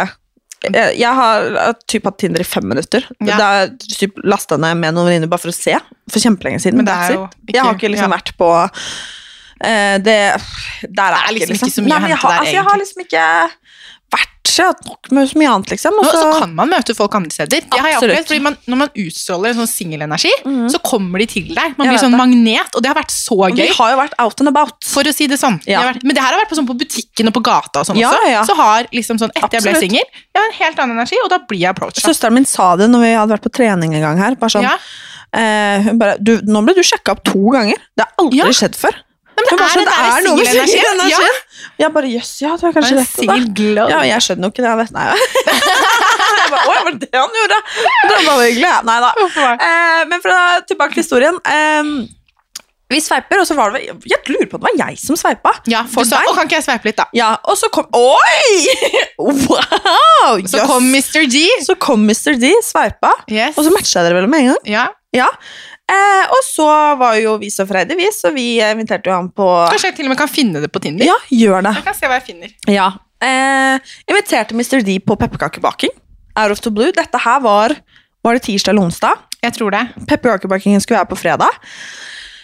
jeg, 0.62 0.98
jeg 1.00 1.17
har 1.17 1.48
eh, 1.63 1.72
typ 1.89 2.05
hatt 2.05 2.20
Tinder 2.22 2.43
i 2.43 2.48
fem 2.48 2.67
minutter. 2.70 3.08
Ja. 3.24 3.39
Da 3.39 3.50
typ 3.96 4.20
lasta 4.27 4.60
ned 4.62 4.77
med 4.84 4.98
noen 4.98 5.10
venninner 5.10 5.31
bare 5.31 5.41
for 5.48 5.53
å 5.53 5.58
se. 5.58 5.77
For 6.12 6.22
kjempelenge 6.22 6.62
siden. 6.62 6.81
Men 6.81 6.89
det 6.89 6.98
er 6.98 7.15
jo 7.15 7.24
ikke- 7.25 7.55
jeg 7.55 7.65
har 7.65 7.79
ikke 7.79 7.93
liksom 7.96 8.12
ja. 8.12 8.17
vært 8.20 8.34
på 8.38 8.51
eh, 9.63 9.98
det 10.03 10.20
Der 10.84 11.15
er, 11.15 11.17
er 11.17 11.34
liksom 11.34 11.55
ikke, 11.55 11.65
ikke 11.65 11.77
så 11.79 11.86
mye 11.88 11.96
å 11.96 12.01
Nei, 12.01 12.10
jeg 12.12 12.17
hente 12.17 12.27
har, 12.27 12.31
der, 12.31 12.39
altså, 12.43 12.55
jeg 12.60 12.67
har 12.67 12.77
liksom 12.84 13.01
ikke 13.08 13.25
Jeg 14.58 14.65
hatt 14.67 14.86
nok 14.86 15.12
med 15.12 15.29
så 15.31 15.38
mye 15.39 15.50
annet, 15.53 15.70
liksom. 15.72 15.93
og 16.00 16.05
Og 16.05 16.12
så 16.12 16.39
kan 16.41 16.53
man 16.55 16.70
møte 16.70 16.96
folk 16.98 17.13
andre 17.15 17.31
steder. 17.31 17.62
Det 17.62 17.79
har 17.79 17.88
jeg 17.88 17.96
Absolutt. 17.96 18.12
opplevd, 18.17 18.27
fordi 18.27 18.41
man, 18.41 18.58
Når 18.67 18.77
man 18.77 18.89
utstråler 18.96 19.50
en 19.50 19.60
sånn 19.62 19.70
singelenergi, 19.72 20.31
så 20.74 20.79
kommer 20.84 21.20
de 21.20 21.25
til 21.25 21.48
deg. 21.55 21.77
Man 21.77 21.88
Jeg 21.88 21.93
blir 21.96 22.01
sånn 22.03 22.12
det. 22.12 22.22
magnet, 22.22 22.75
og 22.75 22.81
det 22.84 22.88
har 22.91 22.96
vært 23.00 23.12
så 23.15 23.38
Og 23.38 23.51
gøy. 23.51 23.67
Vi 23.67 23.74
har 23.77 23.91
jo 23.91 23.98
vært 24.01 24.13
out 24.20 24.39
and 24.41 24.50
about. 24.50 24.84
For 24.84 25.03
å 25.03 25.13
si 25.13 25.27
det 25.27 25.39
sånn. 25.39 25.62
Ja. 25.65 25.79
har 25.81 25.93
vært, 25.93 26.03
men 26.03 26.13
det 26.15 26.22
her 26.24 26.31
har 26.34 26.39
vært 26.43 26.50
på, 26.50 26.55
sånn 26.60 26.67
på 26.67 26.77
butikken 26.77 27.27
og 27.27 27.34
på 27.34 27.43
gata 27.43 27.79
og 27.79 27.86
sånn 27.88 27.98
Ja, 27.98 28.10
også. 28.12 28.29
ja. 28.29 28.43
Så 28.46 28.55
har 28.55 28.84
liksom 28.91 29.17
sånn, 29.17 29.31
etter 29.36 29.60
jeg 29.60 29.62
ble 29.63 29.72
Absolutt. 29.72 29.79
singel, 29.89 30.05
jeg 30.36 30.38
har 30.41 30.48
en 30.50 30.58
helt 30.60 30.77
annen 30.79 30.98
energi, 30.98 31.15
og 31.24 31.29
da 31.29 31.38
blir 31.39 31.60
jeg 31.60 31.70
approacha. 31.75 32.01
Søsteren 32.01 32.34
min 32.34 32.46
sa 32.46 32.75
det 32.75 32.89
når 32.89 33.00
vi 33.01 33.13
hadde 33.13 33.31
vært 33.38 33.46
på 33.48 33.51
trening 33.53 33.93
en 33.96 34.01
gang 34.01 34.17
her. 34.17 34.36
Bare 34.36 34.50
sånn, 34.50 34.63
Ja. 34.63 34.77
eh, 35.34 35.81
hun 35.84 35.98
bare, 35.98 36.17
du, 36.22 36.41
'Nå 36.41 36.63
ble 36.65 36.74
du 36.75 36.81
sjekka 36.81 37.12
opp 37.12 37.24
to 37.24 37.39
ganger. 37.51 37.77
Det 37.96 38.05
har 38.05 38.12
aldri 38.20 38.51
skjedd 38.51 38.75
før.' 38.75 38.96
Men 39.50 39.60
det 39.62 39.69
sånn, 39.74 39.81
er 39.81 39.81
den 39.81 39.89
der 39.91 40.25
noe 40.27 40.38
med 40.38 40.48
singelenergien. 40.48 40.71
singelenergien. 40.71 41.41
Ja. 41.41 41.75
Jeg 41.81 41.93
bare 41.95 42.10
jøss, 42.12 42.31
ja, 42.43 42.53
det 42.57 42.67
var 42.67 42.74
kanskje 42.77 42.95
det. 43.00 43.07
Single. 43.10 43.86
Ja, 43.89 44.00
jeg 44.12 44.25
skjønner 44.25 44.50
jo 44.50 44.53
ikke 44.53 44.63
det. 44.65 44.88
Nei. 44.95 45.05
jeg 46.38 46.48
bare, 46.53 46.63
Oi, 46.69 46.79
var 46.86 46.95
det 46.95 47.10
det 47.12 47.19
han 47.21 47.38
gjorde? 47.41 47.60
Det 48.12 48.24
var 48.27 48.41
hyggelig. 48.45 48.71
Nei 48.89 48.98
da. 49.05 49.12
Eh, 49.53 50.01
men 50.11 50.24
fra, 50.24 50.39
tilbake 50.70 50.98
til 50.98 51.03
historien. 51.05 51.37
Eh, 51.46 51.94
vi 52.92 53.00
sveiper, 53.00 53.39
og 53.39 53.48
så 53.48 53.55
var 53.55 53.72
det 53.72 53.85
Jeg 53.87 54.20
lurer 54.27 54.50
på 54.51 54.57
om 54.59 54.65
det 54.65 54.68
var 54.68 54.89
jeg 54.89 54.98
som 55.00 55.15
sveipa. 55.20 55.53
Ja, 55.72 55.85
For 55.87 56.03
du 56.03 56.11
sa, 56.11 56.20
kan 56.35 56.44
ikke 56.50 56.57
jeg 56.59 56.65
sveipe 56.68 56.89
litt, 56.89 56.98
da? 57.00 57.05
Ja, 57.15 57.29
og 57.48 57.55
så 57.59 57.70
kom 57.72 57.87
Oi! 57.96 58.65
Wow! 59.22 60.42
Så 60.50 60.59
yes. 60.59 60.65
kom 60.68 60.89
Mr. 60.92 61.24
D. 61.31 61.46
så 61.63 61.75
kom 61.79 62.03
Mr. 62.09 62.35
D, 62.42 62.51
sveipa, 62.65 63.13
Yes. 63.31 63.55
og 63.55 63.63
så 63.68 63.72
matcha 63.74 64.03
dere 64.03 64.18
vel 64.20 64.27
med 64.31 64.44
en 64.44 64.51
gang. 64.51 64.65
Ja. 64.68 64.87
Ja. 65.15 65.27
Eh, 65.91 66.25
og 66.31 66.41
så 66.47 66.67
var 66.99 67.17
jo 67.19 67.33
vi 67.41 67.49
så 67.51 67.65
freidige, 67.67 67.97
vi, 67.99 68.07
så 68.15 68.31
vi 68.31 68.45
inviterte 68.63 69.11
jo 69.11 69.15
han 69.17 69.27
på 69.35 69.47
Kanskje 69.73 69.89
jeg 69.89 69.97
til 69.97 70.07
og 70.07 70.13
med 70.13 70.19
kan 70.21 70.31
finne 70.31 70.61
det 70.63 70.69
på 70.71 70.79
Tinder? 70.83 71.03
Ja, 71.09 71.17
gjør 71.35 71.65
det. 71.67 71.73
Jeg 71.81 71.87
kan 71.89 71.97
se 71.97 72.07
hva 72.11 72.19
jeg 72.19 72.27
finner. 72.29 72.53
Ja. 72.71 72.85
Eh, 73.21 73.91
inviterte 74.09 74.55
Mr. 74.55 74.79
D 74.87 74.99
på 75.03 75.17
pepperkakebaking. 75.19 75.91
Out 76.39 76.55
of 76.55 76.63
the 76.63 76.71
blue. 76.71 76.93
Dette 76.95 77.19
her 77.25 77.43
var 77.43 77.75
Var 78.21 78.37
det 78.37 78.43
tirsdag 78.45 78.75
eller 78.75 78.85
onsdag? 78.85 79.21
Jeg 79.41 79.55
tror 79.57 79.73
det. 79.73 79.81
Pepperkakebakingen 80.07 80.81
skulle 80.83 80.99
være 80.99 81.09
på 81.09 81.17
fredag. 81.17 81.49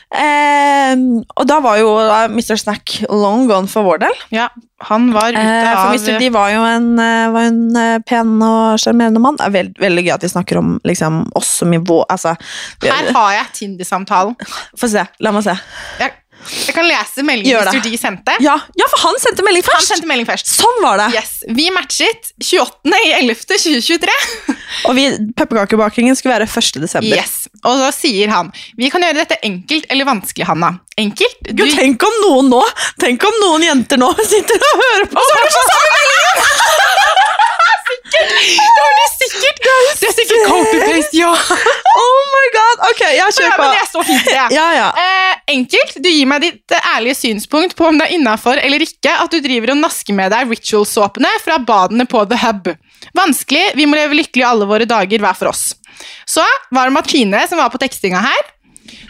Eh, 0.08 0.93
og 1.36 1.48
da 1.50 1.58
var 1.63 1.80
jo 1.82 1.89
da 2.00 2.20
Mr. 2.32 2.56
Snack 2.60 3.02
long 3.12 3.48
gone 3.50 3.67
for 3.72 3.84
vår 3.88 4.06
del. 4.06 4.22
Ja, 4.32 4.48
han 4.88 5.10
var 5.12 5.34
ute 5.34 5.41
for 5.41 5.82
av 5.82 5.96
Mr. 5.96 6.20
D 6.22 6.30
var 6.34 6.52
jo 6.54 6.62
en, 6.67 6.91
eh, 7.02 7.26
var 7.34 7.50
en 7.50 7.80
eh, 7.82 7.98
pen 8.08 8.38
og 8.46 8.78
sjarmerende 8.82 9.20
mann. 9.24 9.39
Det 9.39 9.50
er 9.50 9.56
veld, 9.58 9.74
veldig 9.82 10.06
gøy 10.06 10.13
at 10.15 10.28
vi 10.28 10.32
snakker 10.32 10.62
om 10.62 10.78
liksom, 10.88 11.26
oss 11.36 11.58
som 11.63 11.74
i 11.76 11.82
vår 11.82 12.06
altså, 12.13 12.38
Her 12.86 13.12
har 13.17 13.34
jeg 13.39 13.52
Tinder-samtalen. 13.62 14.38
Få 14.78 14.89
se. 14.91 15.04
La 15.20 15.34
meg 15.36 15.43
se. 15.48 15.58
Jeg, 16.00 16.15
jeg 16.67 16.76
kan 16.78 16.88
lese 16.88 17.26
meldingen 17.26 17.67
Mr. 17.67 17.82
D 17.84 17.98
sendte. 18.00 18.38
Ja, 18.43 18.56
ja, 18.80 18.88
for 18.93 19.10
han 19.10 19.17
sendte 19.20 19.43
melding 19.43 19.65
Han 19.65 19.74
først! 19.76 19.91
sendte 19.91 20.08
melding 20.08 20.30
først. 20.30 20.54
Sånn 20.56 20.80
var 20.86 21.02
det. 21.02 21.10
Yes, 21.17 21.41
Vi 21.58 21.67
matchet 21.76 22.32
28. 22.39 22.96
i 23.10 23.12
11. 23.17 23.43
2023. 23.58 24.17
Og 24.88 24.96
vi, 24.96 25.10
pepperkakebakingen 25.36 26.15
skulle 26.15 26.38
være 26.38 26.48
1. 26.48 26.80
desember. 26.86 27.17
Yes. 27.17 27.46
Og 27.67 27.82
så 27.82 27.91
sier 27.95 28.32
han 28.32 28.51
Vi 28.80 28.89
kan 28.93 29.03
gjøre 29.03 29.19
dette 29.21 29.39
enkelt 29.47 29.88
eller 29.91 30.08
vanskelig, 30.08 30.47
Hanna. 30.47 30.73
Enkelt? 30.97 31.39
Du, 31.51 31.63
Gud, 31.63 31.75
tenk 31.75 32.03
om 32.08 32.15
noen 32.25 32.51
nå 32.56 32.63
Tenk 33.01 33.27
om 33.27 33.41
noen 33.43 33.67
jenter 33.67 34.01
nå 34.01 34.10
sitter 34.34 34.69
og 34.71 34.86
hører 34.86 35.12
på! 35.13 35.25
det 38.12 38.82
har 38.84 38.93
de 38.97 39.06
sikkert! 39.13 39.60
Det 39.99 40.08
er 40.08 40.15
sikkert 40.15 40.43
copy-paste, 40.47 41.17
ja. 41.17 41.32
Oh 42.01 42.19
my 42.34 42.45
god! 42.56 42.84
Ok, 42.89 43.01
jeg 43.03 43.17
ja. 43.19 43.51
Men 43.58 43.73
det 43.73 43.82
er 43.82 43.89
så 43.91 44.03
fint, 44.08 44.25
det. 44.27 44.45
Ja, 44.56 44.67
ja. 44.75 44.88
Eh, 45.01 45.34
enkelt. 45.58 45.97
Du 46.03 46.10
gir 46.10 46.30
meg 46.30 46.43
ditt 46.45 46.75
eh, 46.75 46.89
ærlige 46.95 47.17
synspunkt 47.19 47.77
på 47.77 47.89
om 47.89 47.99
det 47.99 48.10
er 48.10 48.17
innafor 48.17 48.60
eller 48.62 48.84
ikke 48.84 49.15
at 49.23 49.34
du 49.34 49.39
driver 49.43 49.73
og 49.75 49.82
nasker 49.82 50.17
med 50.17 50.34
deg 50.34 50.51
ritual-såpene 50.51 51.32
fra 51.43 51.60
badene 51.63 52.08
på 52.10 52.23
The 52.30 52.39
Hub. 52.45 52.71
Vanskelig. 53.17 53.73
Vi 53.77 53.88
må 53.89 53.99
leve 53.99 54.17
lykkelig 54.21 54.45
alle 54.47 54.69
våre 54.69 54.88
dager 54.89 55.23
hver 55.23 55.38
for 55.38 55.53
oss. 55.53 55.69
Så 56.29 56.45
var 56.73 56.89
det 56.89 56.95
Martine 56.95 57.43
som 57.49 57.62
var 57.62 57.73
på 57.73 57.81
tekstinga 57.81 58.21
her. 58.23 58.53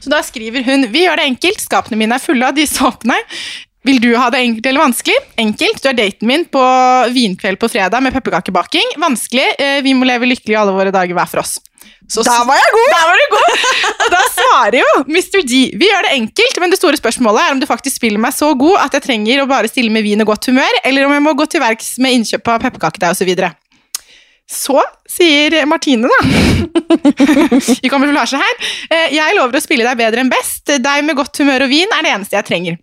Så 0.02 0.12
da 0.14 0.22
skriver 0.26 0.66
hun 0.66 0.88
Vi 0.94 1.06
gjør 1.06 1.20
det 1.20 1.30
enkelt. 1.32 1.62
Skapene 1.64 2.00
mine 2.00 2.18
er 2.18 2.24
fulle 2.24 2.50
av 2.50 2.58
disse 2.58 2.82
håpene. 2.84 3.18
Vil 3.88 4.02
du 4.04 4.10
ha 4.20 4.28
det 4.34 4.42
enkelt 4.44 4.66
eller 4.68 4.84
vanskelig? 4.84 5.16
Enkelt. 5.40 5.80
Du 5.84 5.88
er 5.90 5.96
daten 5.96 6.28
min 6.28 6.44
på 6.52 6.64
vinkveld 7.16 7.60
på 7.62 7.70
fredag 7.72 8.04
med 8.04 8.16
pepperkakebaking. 8.16 8.98
Vanskelig. 9.00 9.48
Eh, 9.64 9.80
vi 9.86 9.94
må 9.96 10.08
leve 10.10 10.28
lykkelig 10.28 10.58
alle 10.60 10.76
våre 10.76 10.92
dager 10.92 11.16
hver 11.16 11.30
for 11.32 11.44
oss. 11.46 11.58
Så 12.08 12.24
Da 12.24 12.38
var 12.48 12.56
jeg 12.56 12.72
god! 12.74 12.90
Da 12.92 13.00
var 13.08 13.20
du 13.20 13.26
god! 13.36 13.64
Og 14.06 14.12
da 14.14 14.20
svarer 14.32 14.78
jo 14.80 14.92
Mr. 15.12 15.42
D 15.44 15.62
Vi 15.76 15.90
gjør 15.90 16.08
det 16.08 16.14
enkelt, 16.16 16.60
men 16.64 16.72
det 16.72 16.80
store 16.80 17.00
spørsmålet 17.00 17.44
er 17.44 17.56
om 17.56 17.62
du 17.62 17.68
faktisk 17.68 18.00
spiller 18.00 18.22
meg 18.24 18.36
så 18.36 18.54
god 18.60 18.80
at 18.86 18.96
jeg 18.96 19.04
trenger 19.04 19.44
å 19.44 19.48
bare 19.50 19.72
stille 19.72 19.92
med 19.92 20.08
vin 20.08 20.24
og 20.24 20.32
godt 20.32 20.48
humør, 20.52 20.80
eller 20.88 21.08
om 21.08 21.16
jeg 21.16 21.26
må 21.26 21.36
gå 21.38 21.48
til 21.52 21.64
verks 21.64 21.98
med 22.04 22.16
innkjøp 22.16 22.48
av 22.54 22.64
pepperkakedeig 22.64 23.12
osv. 23.16 23.34
Så, 24.48 24.80
sier 25.12 25.66
Martine, 25.68 26.08
da 26.08 26.20
i 27.84 27.90
kamuflasje 27.92 28.40
her, 28.40 28.56
eh, 28.88 29.10
jeg 29.18 29.36
lover 29.36 29.60
å 29.60 29.64
spille 29.64 29.84
deg 29.84 30.00
bedre 30.00 30.24
enn 30.24 30.32
best. 30.32 30.64
Deg 30.72 31.04
med 31.04 31.18
godt 31.20 31.42
humør 31.44 31.66
og 31.68 31.72
vin 31.74 31.92
er 31.98 32.06
det 32.06 32.14
eneste 32.16 32.38
jeg 32.40 32.48
trenger. 32.48 32.78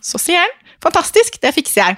Så 0.00 0.20
sier 0.22 0.44
han 0.44 0.56
fantastisk, 0.80 1.34
det 1.42 1.50
fikser 1.52 1.80
jeg. 1.82 1.96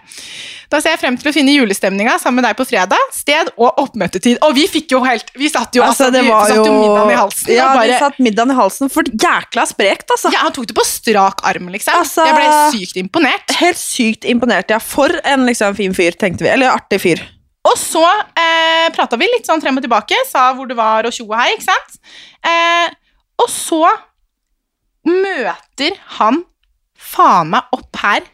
Da 0.72 0.80
ser 0.82 0.96
jeg 0.96 0.98
frem 1.04 1.14
til 1.20 1.28
å 1.30 1.32
finne 1.36 1.52
julestemninga 1.54 2.16
sammen 2.18 2.40
med 2.40 2.48
deg 2.48 2.56
på 2.58 2.64
fredag. 2.66 2.98
Sted 3.14 3.52
og 3.54 3.76
oppmøtetid. 3.78 4.40
Og 4.42 4.56
vi 4.56 4.64
fikk 4.66 4.96
jo 4.96 5.02
helt 5.04 5.28
Vi 5.38 5.50
satt 5.52 5.76
jo, 5.76 5.84
Altså, 5.86 6.08
altså, 6.08 6.24
vi 6.24 6.32
satt 6.32 6.56
jo 6.66 6.72
middagen 6.80 7.12
i 7.12 7.18
halsen. 7.20 7.52
Ja, 7.54 7.68
bare, 7.76 7.92
vi 7.92 8.00
satt 8.00 8.18
middagen 8.26 8.54
i 8.54 8.56
halsen 8.58 8.90
for 8.90 9.06
jækla 9.12 9.66
sprekt, 9.70 10.08
altså. 10.10 10.32
ja, 10.34 10.40
han 10.48 10.56
tok 10.56 10.66
det 10.72 10.74
på 10.80 10.86
strak 10.88 11.44
arm, 11.52 11.68
liksom. 11.76 12.00
Altså- 12.00 12.26
Jeg 12.26 12.40
ble 12.40 12.48
sykt 12.74 12.98
imponert. 13.04 13.54
Helt 13.60 13.78
sykt 13.84 14.26
imponert, 14.32 14.72
ja. 14.74 14.80
For 14.82 15.14
en 15.22 15.46
liksom 15.46 15.76
fin 15.78 15.94
fyr, 15.94 16.16
tenkte 16.18 16.48
vi. 16.48 16.50
Eller 16.56 16.72
artig 16.72 16.98
fyr. 17.04 17.22
Og 17.70 17.76
så 17.78 18.02
eh, 18.02 18.88
prata 18.94 19.18
vi 19.20 19.28
litt 19.30 19.46
sånn 19.46 19.62
frem 19.62 19.78
og 19.78 19.84
tilbake, 19.84 20.18
sa 20.26 20.48
hvor 20.56 20.66
det 20.70 20.76
var 20.78 21.06
og 21.06 21.14
tjo 21.14 21.28
og 21.28 21.36
hei, 21.38 21.52
ikke 21.54 21.68
sant? 21.68 21.98
Eh, 22.42 22.88
og 23.42 23.50
så 23.50 23.82
møter 25.06 25.98
han 26.18 26.42
faen 26.98 27.52
meg 27.54 27.74
opp 27.74 28.02
her 28.02 28.26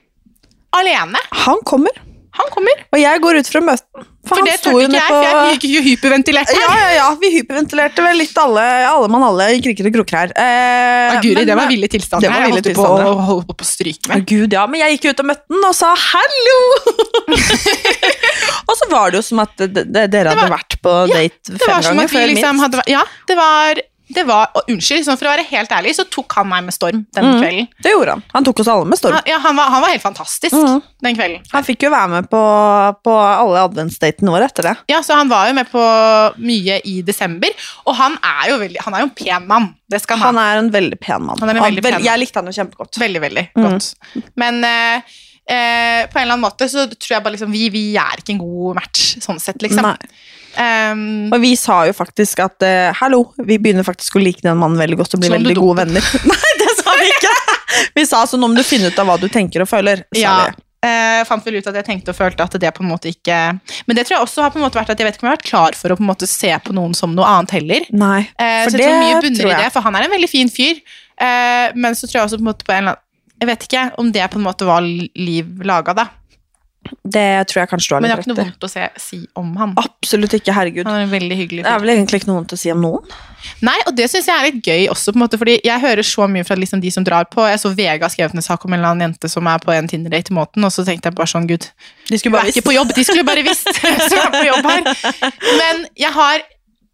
alene. 0.76 1.20
Han 1.44 1.60
kommer. 1.68 2.07
Han 2.38 2.48
kommer. 2.54 2.84
Og 2.94 3.00
jeg 3.02 3.20
går 3.24 3.38
ut 3.42 3.48
fra 3.50 3.60
møten. 3.66 4.06
For, 4.28 4.36
han 4.36 4.44
det 4.44 4.54
sto 4.60 4.70
jo 4.74 4.80
ikke 4.84 4.92
jeg, 4.98 5.08
på- 5.08 5.16
for 5.16 5.24
jeg 5.24 5.54
gikk 5.56 5.64
jo 5.72 5.80
hyperventilert. 5.86 6.50
Ja, 6.52 6.66
ja, 6.76 6.88
ja, 6.98 7.06
vi 7.20 7.30
hyperventilerte 7.38 8.02
vel 8.04 8.18
litt 8.20 8.36
alle, 8.38 8.64
alle 8.90 9.08
mann 9.08 9.24
alle 9.24 9.46
i 9.56 9.60
kriker 9.64 9.88
og 9.88 9.94
kroker 9.96 10.18
her. 10.20 10.34
Eh, 10.36 11.16
ah, 11.16 11.20
Guri, 11.24 11.44
det 11.48 11.56
var 11.56 11.70
ville 11.70 11.88
tilstander. 11.88 12.26
Det 12.26 12.32
var 12.34 12.44
jeg 12.44 12.50
ville 12.52 12.74
holdt 12.76 12.76
på 12.76 13.08
å 13.14 13.26
holde 13.30 13.56
på 13.56 13.64
å 13.64 13.70
stryke 13.70 14.12
meg. 14.12 14.20
Ah, 14.20 14.26
Gud, 14.28 14.52
ja, 14.58 14.66
men 14.68 14.82
jeg 14.84 14.98
gikk 14.98 15.08
ut 15.14 15.22
og 15.24 15.30
møtte 15.32 15.48
den 15.54 15.64
og 15.70 15.74
sa 15.80 15.94
'hallo'! 15.96 16.60
og 18.68 18.74
så 18.78 18.88
var 18.92 19.10
det 19.12 19.20
jo 19.20 19.24
som 19.30 19.42
at 19.44 19.54
dere 19.58 20.06
hadde 20.06 20.34
var- 20.44 20.54
vært 20.58 20.78
på 20.84 20.94
date 21.12 21.58
fem 21.64 21.82
ganger 21.88 22.08
før 22.12 22.26
liksom 22.32 22.52
minst. 22.58 22.64
hadde 22.66 22.80
vært- 22.82 22.92
Ja, 22.92 23.02
det 23.28 23.36
var, 23.38 23.80
det 24.14 24.24
var 24.28 24.50
og 24.56 24.62
Unnskyld, 24.72 25.04
sånn, 25.04 25.18
for 25.20 25.28
å 25.28 25.32
være 25.34 25.44
helt 25.50 25.72
ærlig, 25.74 25.92
så 25.98 26.04
tok 26.08 26.32
han 26.38 26.48
meg 26.48 26.64
med 26.64 26.74
storm 26.74 27.04
den 27.14 27.24
Mm. 27.28 27.40
kvelden. 27.42 27.68
Det 27.84 27.90
gjorde 27.92 28.14
han. 28.16 28.22
Han 28.32 28.44
tok 28.46 28.60
oss 28.60 28.68
alle 28.72 28.84
med 28.88 28.98
storm. 28.98 29.14
Han, 29.18 29.22
ja, 29.28 29.38
han, 29.44 29.56
var, 29.56 29.68
han 29.74 29.82
var 29.84 29.88
helt 29.92 30.02
fantastisk 30.02 30.54
mm. 30.56 30.82
den 31.04 31.16
kvelden. 31.18 31.42
Han 31.52 31.64
fikk 31.66 31.82
jo 31.86 31.90
være 31.92 32.08
med 32.14 32.28
på, 32.32 32.40
på 33.04 33.14
alle 33.18 33.64
adventsdatene 33.68 34.32
våre 34.32 34.48
etter 34.48 34.70
det. 34.70 34.74
Ja, 34.88 35.02
så 35.04 35.18
han 35.20 35.28
var 35.28 35.48
jo 35.50 35.54
med 35.58 35.68
på 35.70 35.82
mye 36.40 36.80
i 36.88 37.02
desember, 37.02 37.52
og 37.86 37.94
han 38.00 38.16
er 38.22 38.50
jo 38.52 38.58
veldig 38.62 38.80
Han 38.86 38.94
er 38.94 39.04
jo 39.04 39.10
en 39.10 39.14
pen 39.18 39.46
mann. 39.48 39.68
Det 39.88 40.00
skal 40.02 40.18
han, 40.20 40.34
Han 40.34 40.42
er 40.44 40.62
en 40.64 40.70
veldig 40.72 41.00
pen 41.00 41.22
mann. 41.24 41.38
Han 41.40 41.48
er 41.52 41.60
en 41.60 41.66
veldig 41.68 41.82
pen 41.84 41.96
mann. 41.98 42.04
Jeg 42.08 42.20
likte 42.24 42.40
han 42.42 42.46
jo 42.50 42.56
kjempegodt. 42.62 42.98
Veldig, 43.00 43.20
veldig 43.28 43.46
Mm. 43.56 43.64
godt. 43.68 43.94
Men 44.36 44.64
eh, 44.64 44.96
eh, 45.48 46.06
på 46.08 46.18
en 46.18 46.22
eller 46.24 46.34
annen 46.34 46.44
måte 46.44 46.68
så 46.68 46.84
tror 46.92 47.14
jeg 47.16 47.22
bare 47.24 47.36
liksom 47.36 47.52
vi, 47.52 47.68
vi 47.72 47.84
er 47.96 48.20
ikke 48.20 48.34
en 48.36 48.42
god 48.42 48.76
match 48.80 49.16
sånn 49.24 49.40
sett, 49.40 49.60
liksom. 49.64 49.82
Nei. 49.82 49.96
Um, 50.58 51.30
Og 51.30 51.38
vi 51.42 51.52
sa 51.54 51.84
jo 51.86 51.92
faktisk 51.94 52.40
at 52.42 52.64
uh, 52.66 52.90
hallo, 52.98 53.28
vi 53.38 53.60
begynner 53.62 53.86
faktisk 53.86 54.16
å 54.18 54.22
like 54.22 54.42
den 54.42 54.58
mannen 54.58 54.80
veldig 54.80 54.96
godt 54.98 55.14
og 55.14 55.22
bli 55.22 55.30
veldig 55.30 55.54
gode 55.58 55.84
venner. 55.84 56.08
Nei, 56.32 56.54
det 56.58 56.72
sa 56.80 56.94
vi 56.98 57.10
ikke! 57.12 57.34
Vi 57.94 58.06
sa 58.08 58.24
sånn 58.26 58.42
om 58.42 58.56
du 58.56 58.64
finner 58.66 58.90
ut 58.90 58.98
av 58.98 59.06
hva 59.06 59.18
du 59.20 59.28
tenker 59.30 59.62
og 59.62 59.70
føler. 59.70 60.02
Sa 60.10 60.18
ja, 60.18 60.32
vi. 60.48 60.64
Uh, 60.78 61.22
fant 61.26 61.42
vel 61.46 61.58
ut 61.58 61.66
at 61.66 61.74
jeg 61.78 61.86
tenkte 61.86 62.12
og 62.14 62.18
følte 62.18 62.44
at 62.46 62.54
det 62.62 62.70
på 62.70 62.84
en 62.84 62.90
måte 62.92 63.10
ikke 63.10 63.34
Men 63.58 63.96
det 63.98 64.04
tror 64.06 64.14
jeg 64.14 64.26
også 64.28 64.44
har 64.44 64.52
på 64.54 64.60
en 64.60 64.62
måte 64.62 64.78
vært 64.78 64.92
at 64.92 65.00
jeg 65.02 65.08
vet 65.08 65.16
ikke 65.16 65.24
om 65.24 65.26
jeg 65.26 65.32
har 65.32 65.40
vært 65.40 65.48
klar 65.48 65.74
for 65.74 65.90
å 65.90 65.96
på 65.98 66.04
en 66.04 66.10
måte 66.12 66.28
se 66.30 66.52
på 66.62 66.76
noen 66.76 66.94
som 66.94 67.16
noe 67.18 67.26
annet 67.26 67.54
heller. 67.56 67.88
Nei, 67.90 68.20
Eh, 68.38 68.60
for 68.62 68.70
så 68.74 68.78
det 68.78 68.86
tror 68.86 69.02
mye 69.02 69.16
bunner 69.24 69.42
tror 69.42 69.50
i 69.50 69.54
jeg. 69.56 69.64
det, 69.64 69.72
for 69.74 69.86
han 69.86 69.98
er 69.98 70.06
en 70.06 70.14
veldig 70.14 70.30
fin 70.30 70.50
fyr. 70.54 70.78
uh, 71.22 71.66
men 71.74 71.98
så 71.98 72.06
tror 72.06 72.20
jeg 72.20 72.28
også 72.28 72.38
på 72.38 72.46
en 72.46 72.50
måte 72.52 72.66
på 72.66 72.74
en 72.74 72.82
eller 72.82 72.98
annen 72.98 73.04
Jeg 73.38 73.50
vet 73.52 73.66
ikke 73.68 73.82
om 74.02 74.12
det 74.14 74.30
på 74.30 74.38
en 74.40 74.46
måte 74.46 74.66
var 74.66 74.82
liv 74.82 75.66
laga, 75.66 75.94
da. 75.94 76.06
Det 77.02 77.24
tror 77.50 77.62
jeg 77.62 77.70
kanskje 77.70 77.90
du 77.90 77.94
har 77.94 78.02
Men 78.04 78.12
jeg 78.12 78.18
litt 78.18 78.26
har 78.26 78.34
ikke 78.34 78.34
noe 78.34 78.48
vondt 78.48 78.66
å 78.66 78.70
se, 78.72 78.84
si 79.02 79.18
om 79.38 79.50
han. 79.60 79.74
Absolutt 79.80 80.36
ikke, 80.38 80.54
herregud. 80.56 80.88
Han 80.88 81.00
er 81.00 81.06
en 81.06 81.12
veldig 81.12 81.38
hyggelig 81.38 81.64
Det 81.66 81.72
er 81.72 81.82
vel 81.82 81.92
egentlig 81.94 82.22
ikke 82.22 82.30
noe 82.30 82.40
vondt 82.40 82.54
å 82.56 82.60
si 82.60 82.72
om 82.74 82.82
noen. 82.84 83.16
Nei, 83.64 83.76
og 83.86 83.94
det 83.96 84.08
syns 84.10 84.28
jeg 84.28 84.34
er 84.34 84.48
litt 84.48 84.66
gøy 84.66 84.88
også, 84.92 85.14
på 85.14 85.20
en 85.20 85.24
måte, 85.24 85.38
fordi 85.40 85.56
jeg 85.64 85.82
hører 85.84 86.06
så 86.06 86.26
mye 86.30 86.46
fra 86.46 86.58
liksom 86.58 86.82
de 86.82 86.92
som 86.94 87.06
drar 87.06 87.28
på. 87.30 87.44
Jeg 87.48 87.62
så 87.62 87.72
Vega 87.78 88.10
skrevet 88.12 88.36
en 88.36 88.44
sak 88.44 88.66
om 88.66 88.74
en 88.74 88.80
eller 88.80 88.94
annen 88.94 89.08
jente 89.08 89.30
som 89.32 89.48
er 89.50 89.62
på 89.62 89.72
en 89.74 89.88
Tinder-date 89.90 90.34
i 90.34 90.38
måten, 90.38 90.66
og 90.66 90.74
så 90.74 90.84
tenkte 90.86 91.10
jeg 91.10 91.18
bare 91.18 91.30
sånn, 91.30 91.48
gud 91.50 91.66
De 92.10 92.18
Du 92.18 92.38
er 92.38 92.52
ikke 92.52 92.66
på 92.66 92.76
jobb, 92.76 92.94
de 92.96 93.06
skulle 93.06 93.26
bare 93.26 93.46
visst 93.46 93.68
så 94.10 94.22
er 94.22 94.32
på 94.34 94.44
jobb 94.48 94.70
her. 94.70 94.88
Men 95.60 95.84
jeg 95.98 96.14
har 96.16 96.46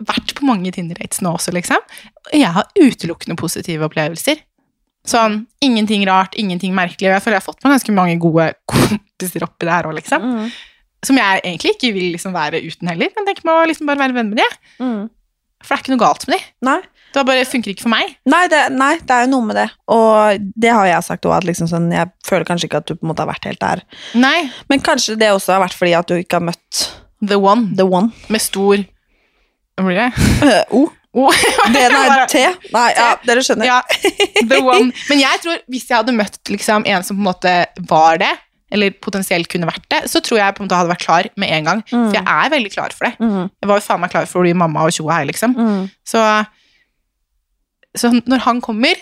vært 0.05 0.35
på 0.37 0.47
mange 0.49 0.73
Tinder-dates 0.75 1.23
nå 1.25 1.35
også, 1.39 1.55
liksom. 1.55 1.81
Og 2.29 2.35
jeg 2.39 2.51
har 2.57 2.69
utelukkende 2.77 3.39
positive 3.41 3.87
opplevelser. 3.89 4.43
Sånn, 5.05 5.43
ingenting 5.65 6.07
rart, 6.09 6.37
ingenting 6.41 6.73
merkelig. 6.77 7.11
Og 7.11 7.17
jeg 7.19 7.25
føler 7.25 7.37
jeg 7.39 7.43
har 7.43 7.49
fått 7.51 7.65
meg 7.65 7.75
ganske 7.75 7.97
mange 7.97 8.15
gode 8.23 8.47
kompiser 8.71 9.45
oppi 9.45 9.69
det 9.69 9.75
her 9.75 9.89
òg, 9.91 9.99
liksom. 9.99 10.25
Mm. 10.25 10.55
Som 11.05 11.21
jeg 11.21 11.43
egentlig 11.43 11.75
ikke 11.75 11.93
vil 11.93 12.15
liksom 12.15 12.33
være 12.37 12.63
uten 12.65 12.89
heller, 12.89 13.13
men 13.13 13.29
tenker 13.29 13.45
meg 13.45 13.61
å 13.61 13.69
liksom 13.69 13.91
bare 13.91 14.01
være 14.01 14.17
venn 14.17 14.33
med 14.33 14.41
de. 14.41 14.49
Mm. 14.81 15.03
For 15.65 15.73
det 15.73 15.77
er 15.77 15.85
ikke 15.85 15.95
noe 15.95 16.05
galt 16.05 16.27
med 16.29 16.37
de. 16.37 16.49
Nei. 16.69 16.79
Det 17.15 17.23
bare 17.29 17.45
funker 17.47 17.71
ikke 17.71 17.85
for 17.85 17.93
meg. 17.93 18.17
Nei 18.27 18.43
det, 18.51 18.63
nei, 18.75 18.95
det 19.07 19.15
er 19.15 19.27
jo 19.27 19.31
noe 19.37 19.47
med 19.47 19.59
det. 19.61 19.69
Og 19.95 20.49
det 20.65 20.73
har 20.75 20.89
jeg 20.89 21.07
sagt 21.07 21.29
òg, 21.29 21.37
at 21.37 21.47
liksom 21.47 21.69
sånn, 21.71 21.93
jeg 21.95 22.11
føler 22.27 22.49
kanskje 22.49 22.69
ikke 22.69 22.81
at 22.83 22.89
du 22.89 22.97
på 22.97 23.07
en 23.07 23.13
måte 23.13 23.23
har 23.23 23.31
vært 23.31 23.47
helt 23.49 23.63
der. 23.63 23.85
Nei. 24.19 24.49
Men 24.73 24.83
kanskje 24.85 25.17
det 25.21 25.31
også 25.37 25.55
har 25.55 25.63
vært 25.63 25.77
fordi 25.79 25.95
at 26.01 26.11
du 26.11 26.17
ikke 26.19 26.41
har 26.41 26.49
møtt 26.49 26.83
The 27.25 27.39
one. 27.41 27.71
the 27.77 27.87
one. 27.87 28.11
Med 28.29 28.43
stor 28.43 28.83
Hva 29.79 29.87
blir 29.87 30.01
det? 30.01 30.11
O. 30.77 30.89
O. 31.15 31.29
Det 31.73 31.83
er 31.87 32.25
T. 32.33 32.43
Nei, 32.75 32.89
ja, 32.97 33.11
dere 33.27 33.45
skjønner. 33.47 33.69
Ja, 33.69 33.81
the 34.51 34.59
one. 34.63 34.91
Men 35.11 35.23
jeg 35.23 35.43
tror 35.45 35.61
hvis 35.71 35.87
jeg 35.91 35.97
hadde 36.01 36.17
møtt 36.17 36.41
liksom, 36.51 36.87
en 36.91 37.07
som 37.07 37.19
på 37.19 37.23
en 37.23 37.29
måte 37.29 37.55
var 37.91 38.19
det, 38.23 38.33
eller 38.75 38.95
potensielt 39.05 39.47
kunne 39.53 39.69
vært 39.71 39.87
det, 39.93 40.03
så 40.11 40.19
tror 40.25 40.41
jeg 40.41 40.57
på 40.57 40.65
en 40.65 40.67
måte 40.67 40.79
hadde 40.81 40.91
vært 40.91 41.05
klar 41.05 41.29
med 41.39 41.53
en 41.55 41.71
gang. 41.71 41.83
Mm. 41.87 42.09
For 42.09 42.19
jeg 42.19 42.25
er 42.27 42.53
veldig 42.57 42.73
klar 42.75 42.97
for 42.97 43.07
det. 43.07 43.15
Mm. 43.23 43.47
Jeg 43.47 43.71
var 43.71 43.79
jo 43.79 43.87
faen 43.87 44.03
meg 44.03 44.15
klar 44.15 44.27
for 44.31 44.41
å 44.41 44.47
bli 44.47 44.55
mamma 44.65 44.87
og 44.89 44.97
tjoa 44.97 45.21
her, 45.21 45.29
liksom. 45.31 45.55
Mm. 45.55 45.85
Så, 46.11 46.23
så 48.01 48.11
når 48.19 48.43
han 48.49 48.63
kommer, 48.65 48.99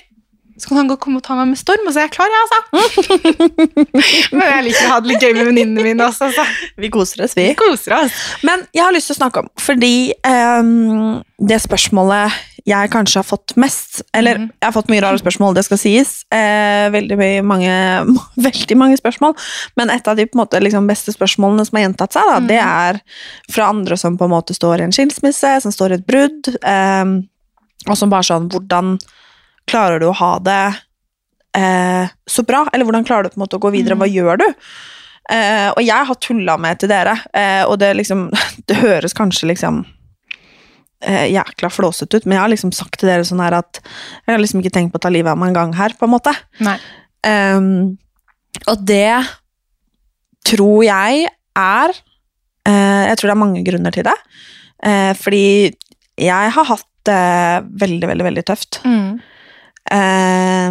så 0.62 0.68
kan 0.68 0.78
han 0.78 0.90
gå 0.92 0.94
komme 1.02 1.18
og 1.18 1.24
ta 1.26 1.34
meg 1.34 1.48
med 1.50 1.58
storm, 1.58 1.88
og 1.90 1.90
så 1.90 2.04
er 2.04 2.04
jeg 2.06 2.12
klar, 2.14 2.30
jeg, 2.30 2.42
altså. 2.46 2.60
Men 4.38 4.44
jeg 4.46 4.66
liker 4.68 4.84
å 4.86 4.92
ha 4.92 4.98
det 5.02 5.10
litt 5.10 5.24
gøy 5.26 5.32
med 5.34 5.48
venninnene 5.48 5.86
mine 5.88 6.06
også, 6.06 6.28
så 6.36 6.44
Vi 6.78 6.90
koser 6.94 7.24
oss, 7.26 7.34
vi. 7.34 7.48
vi 7.50 7.56
koser 7.58 7.96
oss. 7.96 8.20
Men 8.46 8.62
jeg 8.70 8.84
har 8.86 8.94
lyst 8.94 9.10
til 9.10 9.16
å 9.16 9.18
snakke 9.24 9.42
om, 9.42 9.48
fordi 9.58 10.12
um, 10.22 11.16
det 11.42 11.58
spørsmålet 11.64 12.36
jeg 12.62 12.90
kanskje 12.92 13.18
har 13.18 13.26
fått 13.26 13.56
mest 13.58 14.04
Eller 14.14 14.38
mm. 14.38 14.44
jeg 14.54 14.66
har 14.68 14.74
fått 14.76 14.90
mye 14.92 15.02
rare 15.02 15.18
spørsmål, 15.18 15.56
det 15.56 15.64
skal 15.66 15.80
sies. 15.82 16.12
Eh, 16.30 16.86
veldig, 16.94 17.16
mange, 17.42 17.72
veldig 18.46 18.76
mange 18.78 19.00
spørsmål. 19.00 19.34
Men 19.80 19.90
et 19.90 20.06
av 20.06 20.14
de 20.14 20.28
på 20.30 20.38
måte, 20.38 20.60
liksom, 20.62 20.86
beste 20.86 21.10
spørsmålene 21.16 21.66
som 21.66 21.80
har 21.80 21.88
gjentatt 21.88 22.14
seg, 22.14 22.30
da, 22.30 22.38
det 22.52 22.60
er 22.62 23.00
fra 23.50 23.72
andre 23.74 23.98
som 23.98 24.14
på 24.14 24.30
en 24.30 24.34
måte 24.36 24.54
står 24.54 24.78
i 24.78 24.86
en 24.86 24.94
skilsmisse, 24.94 25.56
som 25.66 25.74
står 25.74 25.96
i 25.96 25.98
et 25.98 26.06
brudd, 26.06 26.52
ehm, 26.62 27.18
og 27.88 27.98
som 27.98 28.14
bare 28.14 28.28
sånn 28.30 28.46
Hvordan 28.52 28.94
klarer 29.70 30.02
du 30.02 30.08
å 30.08 30.16
ha 30.16 30.32
det 30.42 30.64
eh, 31.58 32.10
så 32.26 32.44
bra? 32.46 32.64
Eller 32.72 32.88
hvordan 32.88 33.06
klarer 33.08 33.26
du 33.26 33.34
på 33.34 33.40
en 33.40 33.44
måte 33.44 33.58
å 33.58 33.62
gå 33.62 33.72
videre? 33.74 33.98
Hva 34.00 34.08
gjør 34.10 34.42
du? 34.42 34.46
Eh, 35.30 35.68
og 35.70 35.82
jeg 35.84 36.08
har 36.08 36.18
tulla 36.20 36.56
med 36.60 36.80
til 36.82 36.90
dere, 36.90 37.14
eh, 37.32 37.62
og 37.64 37.78
det 37.78 37.92
liksom 37.94 38.26
Det 38.68 38.80
høres 38.80 39.14
kanskje 39.16 39.52
liksom 39.52 39.84
eh, 41.06 41.28
jækla 41.32 41.70
flåsete 41.72 42.18
ut, 42.18 42.26
men 42.26 42.36
jeg 42.36 42.44
har 42.44 42.52
liksom 42.52 42.72
sagt 42.74 43.00
til 43.00 43.10
dere 43.10 43.26
sånn 43.26 43.42
her 43.42 43.60
at 43.60 43.82
jeg 43.82 44.34
har 44.34 44.42
liksom 44.42 44.62
ikke 44.62 44.74
tenkt 44.74 44.94
på 44.94 45.00
å 45.00 45.06
ta 45.06 45.12
livet 45.12 45.32
av 45.32 45.40
meg 45.40 45.52
en 45.52 45.60
gang 45.60 45.76
her, 45.78 45.94
på 45.98 46.08
en 46.08 46.14
måte. 46.14 46.34
Ehm, 47.26 47.98
og 48.66 48.86
det 48.86 49.22
tror 50.46 50.82
jeg 50.84 51.28
er 51.58 51.92
eh, 52.66 53.02
Jeg 53.06 53.18
tror 53.18 53.28
det 53.28 53.34
er 53.34 53.42
mange 53.44 53.62
grunner 53.66 53.94
til 53.94 54.06
det. 54.06 54.14
Eh, 54.82 55.12
fordi 55.18 55.44
jeg 56.18 56.54
har 56.56 56.68
hatt 56.68 56.88
det 57.06 57.22
veldig, 57.82 58.08
veldig, 58.10 58.24
veldig 58.28 58.44
tøft. 58.46 58.80
Mm. 58.86 59.18
Eh, 59.90 60.70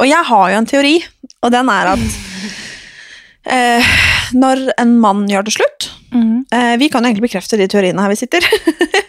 og 0.00 0.08
jeg 0.08 0.28
har 0.30 0.50
jo 0.52 0.60
en 0.60 0.68
teori, 0.70 0.94
og 1.42 1.52
den 1.52 1.68
er 1.72 1.90
at 1.94 2.04
eh, 3.56 3.94
når 4.36 4.68
en 4.80 4.94
mann 5.02 5.26
gjør 5.30 5.48
det 5.48 5.56
slutt 5.58 5.90
Mm. 6.10 6.44
eh, 6.50 6.76
Vi 6.76 6.88
kan 6.90 7.04
jo 7.04 7.10
egentlig 7.10 7.28
bekrefte 7.28 7.54
de 7.54 7.68
teoriene 7.70 8.02
her 8.02 8.10
vi 8.10 8.18
sitter. 8.18 8.42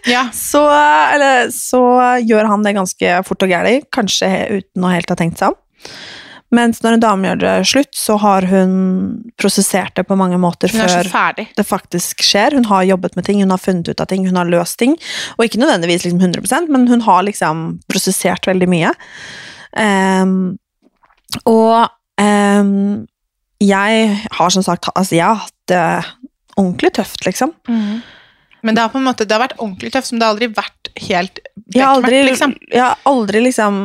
Ja. 0.06 0.28
så, 0.50 0.62
eller, 0.70 1.50
så 1.50 1.82
gjør 2.22 2.46
han 2.52 2.62
det 2.62 2.76
ganske 2.78 3.16
fort 3.26 3.46
og 3.46 3.50
gæli, 3.50 3.80
kanskje 3.94 4.30
uten 4.60 4.86
å 4.86 4.92
helt 4.94 5.10
ha 5.10 5.18
tenkt 5.18 5.42
seg 5.42 5.50
om. 5.50 5.58
Mens 6.52 6.82
når 6.84 6.98
en 6.98 7.04
dame 7.04 7.30
gjør 7.30 7.40
det 7.40 7.52
slutt, 7.70 7.94
så 7.96 8.18
har 8.20 8.44
hun 8.52 8.72
prosessert 9.40 9.96
det 9.96 10.04
på 10.10 10.18
mange 10.20 10.36
måter 10.42 10.68
er 10.68 11.08
før 11.08 11.38
det 11.40 11.64
faktisk 11.68 12.26
skjer. 12.28 12.58
Hun 12.60 12.68
har 12.68 12.84
jobbet 12.90 13.16
med 13.16 13.28
ting, 13.28 13.40
hun 13.40 13.54
har 13.56 13.62
funnet 13.62 13.88
ut 13.88 14.04
av 14.04 14.10
ting, 14.12 14.26
hun 14.28 14.40
har 14.40 14.50
løst 14.52 14.76
ting. 14.82 14.98
Og 15.38 15.46
ikke 15.48 15.62
nødvendigvis 15.62 16.04
liksom 16.08 16.20
100% 16.20 16.68
men 16.72 16.90
hun 16.92 17.06
har 17.08 17.24
liksom 17.28 17.64
prosessert 17.92 18.50
veldig 18.52 18.68
mye. 18.72 18.92
Um, 19.72 20.58
og 21.48 21.88
um, 22.20 23.08
jeg 23.64 24.16
har 24.36 24.52
som 24.52 24.66
sagt 24.66 24.90
altså 24.92 25.16
jeg 25.16 25.24
har 25.24 25.44
hatt 25.46 25.60
det 25.72 25.86
ordentlig 26.60 26.92
tøft, 27.00 27.24
liksom. 27.26 27.56
Men 28.62 28.76
det 28.76 28.84
har 28.84 28.92
på 28.94 29.00
en 29.00 29.08
måte, 29.08 29.26
det 29.26 29.34
har 29.34 29.46
vært 29.46 29.60
ordentlig 29.60 29.94
tøft, 29.94 30.12
som 30.12 30.20
det 30.20 30.28
har 30.28 30.36
aldri 30.36 30.52
vært 30.52 30.92
helt 31.08 31.40
bekmørkt, 31.56 32.12
liksom. 32.28 32.56
jeg 32.68 32.84
har 32.84 33.00
aldri 33.10 33.42
liksom 33.48 33.80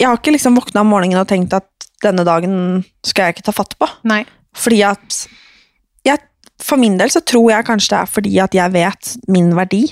Jeg 0.00 0.08
har 0.08 0.18
ikke 0.18 0.32
liksom 0.34 0.56
våkna 0.56 0.82
om 0.84 0.92
morgenen 0.94 1.20
og 1.20 1.28
tenkt 1.28 1.54
at 1.56 1.68
denne 2.00 2.24
dagen 2.24 2.82
skal 3.04 3.28
jeg 3.28 3.36
ikke 3.36 3.46
ta 3.50 3.54
fatt 3.54 3.76
på. 3.76 3.88
Nei. 4.08 4.22
Fordi 4.56 4.80
at 4.88 5.18
jeg, 6.08 6.22
For 6.64 6.80
min 6.80 6.96
del 7.00 7.12
så 7.12 7.22
tror 7.24 7.50
jeg 7.52 7.68
kanskje 7.68 7.92
det 7.92 7.98
er 8.00 8.14
fordi 8.14 8.38
at 8.40 8.56
jeg 8.56 8.72
vet 8.74 9.12
min 9.32 9.52
verdi. 9.56 9.84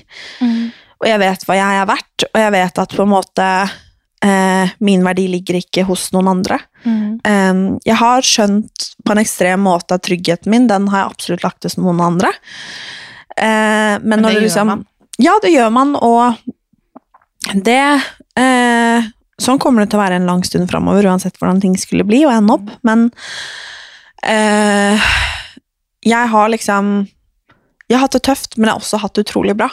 Og 0.98 1.06
jeg 1.06 1.20
vet 1.22 1.44
hva 1.46 1.56
jeg 1.58 1.82
er 1.82 1.86
verdt, 1.88 2.24
og 2.28 2.40
jeg 2.42 2.54
vet 2.56 2.80
at 2.82 2.96
på 2.96 3.04
en 3.04 3.12
måte 3.12 3.46
eh, 4.24 4.72
min 4.84 5.04
verdi 5.06 5.28
ligger 5.30 5.60
ikke 5.60 5.84
hos 5.88 6.08
noen 6.16 6.32
andre. 6.32 6.58
Eh, 6.84 7.60
jeg 7.86 7.98
har 8.00 8.26
skjønt 8.26 8.88
på 9.04 9.14
en 9.14 9.22
ekstrem 9.22 9.64
måte 9.64 9.96
at 9.96 10.04
tryggheten 10.08 10.52
min, 10.52 10.68
den 10.70 10.88
har 10.92 11.04
jeg 11.04 11.12
absolutt 11.12 11.46
lagt 11.46 11.68
hos 11.68 11.78
noen 11.80 12.02
andre. 12.04 12.32
Uh, 13.38 14.02
men, 14.02 14.18
Men 14.18 14.24
når 14.24 14.28
det 14.28 14.34
du 14.34 14.40
gjør 14.40 14.48
liksom 14.48 14.70
man. 14.72 14.86
Ja, 15.22 15.34
det 15.42 15.52
gjør 15.54 15.68
man, 15.70 15.94
og 15.94 17.54
det 17.54 17.82
Sånn 19.38 19.60
kommer 19.62 19.84
det 19.84 19.92
til 19.92 20.00
å 20.00 20.02
være 20.02 20.18
en 20.18 20.26
lang 20.28 20.42
stund 20.46 20.66
framover, 20.70 21.06
uansett 21.06 21.38
hvordan 21.38 21.60
ting 21.62 21.76
skulle 21.78 22.06
bli 22.06 22.24
og 22.26 22.34
ende 22.34 22.56
opp, 22.58 22.72
men 22.86 23.06
eh, 24.26 25.08
jeg 26.06 26.30
har 26.32 26.50
liksom 26.52 27.06
Jeg 27.88 27.96
har 27.96 28.04
hatt 28.04 28.18
det 28.18 28.24
tøft, 28.26 28.56
men 28.56 28.68
jeg 28.68 28.74
har 28.74 28.82
også 28.82 29.00
hatt 29.00 29.14
det 29.16 29.22
utrolig 29.24 29.54
bra. 29.56 29.70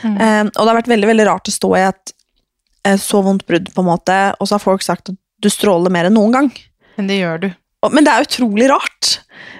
Mm. 0.00 0.14
Uh, 0.16 0.44
og 0.48 0.62
det 0.62 0.70
har 0.70 0.78
vært 0.78 0.88
veldig 0.88 1.08
veldig 1.10 1.26
rart 1.28 1.50
å 1.50 1.52
stå 1.52 1.68
i 1.76 1.82
et 1.90 2.12
uh, 2.88 2.96
så 2.96 3.20
vondt 3.20 3.44
brudd, 3.44 3.68
på 3.74 3.82
en 3.82 3.88
måte, 3.90 4.16
og 4.40 4.48
så 4.48 4.56
har 4.56 4.62
folk 4.64 4.86
sagt 4.86 5.12
at 5.12 5.18
du 5.44 5.48
stråler 5.52 5.92
mer 5.92 6.08
enn 6.08 6.16
noen 6.16 6.32
gang. 6.32 6.48
Men 6.96 7.10
det 7.10 7.18
gjør 7.18 7.42
du. 7.42 7.48
Og, 7.84 7.92
men 7.92 8.06
det 8.06 8.14
er 8.14 8.24
utrolig 8.24 8.70
rart. 8.72 9.10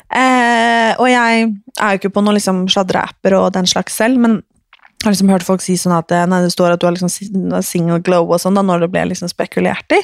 Uh, 0.08 0.96
og 0.96 1.10
jeg 1.12 1.44
er 1.44 1.92
jo 1.92 2.00
ikke 2.00 2.12
på 2.16 2.24
noen 2.24 2.38
liksom 2.38 2.64
sladreapper 2.72 3.36
og 3.36 3.52
den 3.58 3.68
slags 3.68 4.00
selv, 4.00 4.16
men 4.24 4.40
jeg 5.00 5.06
har 5.08 5.14
liksom 5.14 5.30
hørt 5.32 5.46
folk 5.46 5.62
si 5.64 5.78
sånn 5.80 5.94
at 5.96 6.12
eh, 6.12 6.26
nei, 6.28 6.42
det 6.44 6.52
står 6.52 6.74
at 6.74 6.80
du 6.82 6.84
har 6.84 6.92
liksom 6.92 7.08
single 7.64 8.02
glow 8.04 8.28
og 8.28 8.40
sånn, 8.42 8.58
da, 8.58 8.64
når 8.66 8.84
det 8.84 8.90
ble 8.92 9.06
liksom 9.08 9.30
spekulert 9.32 9.96
i. 9.96 10.00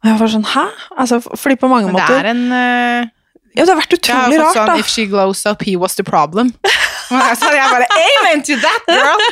Og 0.00 0.06
jeg 0.06 0.20
var 0.20 0.30
sånn, 0.32 0.46
hæ? 0.46 0.66
Altså, 0.94 1.18
fordi 1.26 1.56
på 1.60 1.68
mange 1.68 1.90
Men 1.90 1.98
det 1.98 2.20
er 2.20 2.28
en 2.30 2.44
uh... 2.54 3.08
Ja, 3.50 3.64
det 3.64 3.72
har 3.72 3.80
vært 3.80 3.96
utrolig 3.96 4.38
rart, 4.38 4.54
sånn 4.54 4.70
da. 4.70 4.76
If 4.78 4.88
she 4.88 5.08
glows 5.10 5.42
up, 5.50 5.64
he 5.66 5.74
was 5.76 5.98
the 5.98 6.06
problem. 6.06 6.52
Sa- 7.10 7.50
jeg 7.50 7.66
bare 7.74 7.88
Amen 7.98 8.44
to 8.46 8.54
that, 8.62 8.86
girl! 8.86 9.24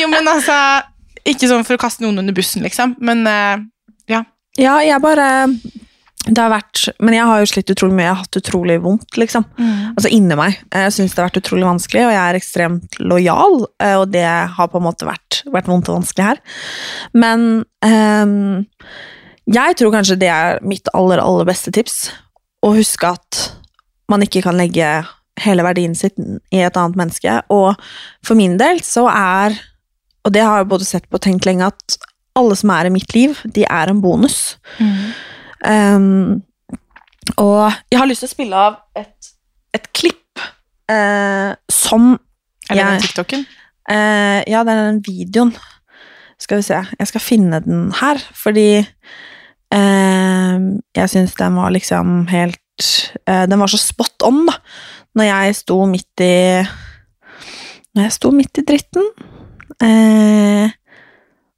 Jo, 0.00 0.10
men 0.10 0.26
altså 0.26 0.56
Ikke 1.22 1.46
sånn 1.46 1.62
for 1.62 1.78
å 1.78 1.80
kaste 1.84 2.02
noen 2.02 2.18
under 2.24 2.34
bussen, 2.34 2.66
liksom, 2.66 2.96
men 2.98 3.22
uh, 3.30 3.62
ja. 4.10 4.24
Ja, 4.58 4.74
jeg 4.82 4.98
bare 5.02 5.28
Det 6.24 6.40
har 6.40 6.52
vært 6.52 6.86
Men 7.04 7.16
jeg 7.18 7.28
har 7.28 7.40
jo 7.42 7.48
slitt 7.50 7.70
utrolig 7.74 7.96
mye. 7.98 8.06
Jeg 8.06 8.14
har 8.14 8.22
hatt 8.22 8.38
utrolig 8.40 8.76
vondt, 8.84 9.18
liksom. 9.20 9.44
Altså 9.92 10.12
inni 10.12 10.38
meg. 10.38 10.56
Jeg 10.72 10.94
syns 10.96 11.12
det 11.12 11.20
har 11.20 11.28
vært 11.28 11.42
utrolig 11.42 11.66
vanskelig, 11.68 12.04
og 12.06 12.14
jeg 12.14 12.22
er 12.22 12.38
ekstremt 12.38 12.96
lojal, 13.00 13.58
eh, 13.82 13.96
og 14.00 14.06
det 14.14 14.24
har 14.24 14.70
på 14.72 14.80
en 14.80 14.86
måte 14.86 15.08
vært, 15.08 15.42
vært 15.52 15.68
vondt 15.68 15.90
og 15.92 16.00
vanskelig 16.00 16.30
her. 16.30 16.40
Men 17.12 17.64
um, 17.84 18.56
jeg 19.52 19.76
tror 19.76 19.92
kanskje 19.92 20.16
det 20.22 20.30
er 20.32 20.62
mitt 20.64 20.88
aller, 20.96 21.20
aller 21.20 21.48
beste 21.48 21.74
tips. 21.74 22.08
Å 22.64 22.72
huske 22.72 23.12
at 23.12 23.42
man 24.08 24.24
ikke 24.24 24.44
kan 24.46 24.56
legge 24.56 24.88
hele 25.44 25.64
verdien 25.66 25.94
sin 25.98 26.40
i 26.54 26.62
et 26.64 26.76
annet 26.78 26.98
menneske. 26.98 27.38
Og 27.52 27.74
for 28.24 28.38
min 28.38 28.56
del 28.60 28.80
så 28.86 29.06
er, 29.12 29.56
og 30.24 30.32
det 30.32 30.44
har 30.46 30.62
jeg 30.62 30.72
både 30.72 30.88
sett 30.88 31.08
på 31.10 31.20
og 31.20 31.26
tenkt 31.26 31.48
lenge, 31.48 31.68
at 31.68 31.98
alle 32.38 32.56
som 32.58 32.72
er 32.74 32.88
i 32.88 32.94
mitt 32.94 33.12
liv, 33.14 33.36
de 33.44 33.66
er 33.68 33.90
en 33.90 34.00
bonus. 34.02 34.56
Um, 35.64 36.42
og 37.40 37.72
jeg 37.90 37.98
har 37.98 38.08
lyst 38.08 38.24
til 38.24 38.28
å 38.28 38.34
spille 38.34 38.64
av 38.68 38.80
et, 39.00 39.30
et 39.72 39.86
klipp 39.96 40.42
uh, 40.92 41.56
som 41.72 42.14
Er 42.68 42.76
det 42.76 42.84
den 42.84 43.04
TikToken? 43.06 43.46
Uh, 43.88 44.40
ja, 44.48 44.60
det 44.64 44.74
er 44.74 44.82
den 44.90 45.00
videoen. 45.06 45.54
Skal 46.40 46.60
vi 46.60 46.66
se. 46.66 46.82
Jeg 46.98 47.08
skal 47.08 47.24
finne 47.24 47.62
den 47.64 47.88
her, 47.96 48.20
fordi 48.36 48.68
uh, 48.82 50.56
jeg 50.98 51.12
syns 51.12 51.36
den 51.40 51.56
var 51.56 51.72
liksom 51.72 52.26
helt 52.28 52.60
eh, 53.24 53.44
Den 53.48 53.60
var 53.60 53.70
så 53.70 53.78
spot 53.80 54.24
on, 54.26 54.44
da. 54.48 54.58
Når 55.14 55.30
jeg 55.30 55.56
sto 55.62 55.76
midt 55.86 56.24
i 56.26 56.34
Når 57.94 58.08
jeg 58.08 58.16
sto 58.16 58.32
midt 58.34 58.58
i 58.58 58.64
dritten. 58.66 59.12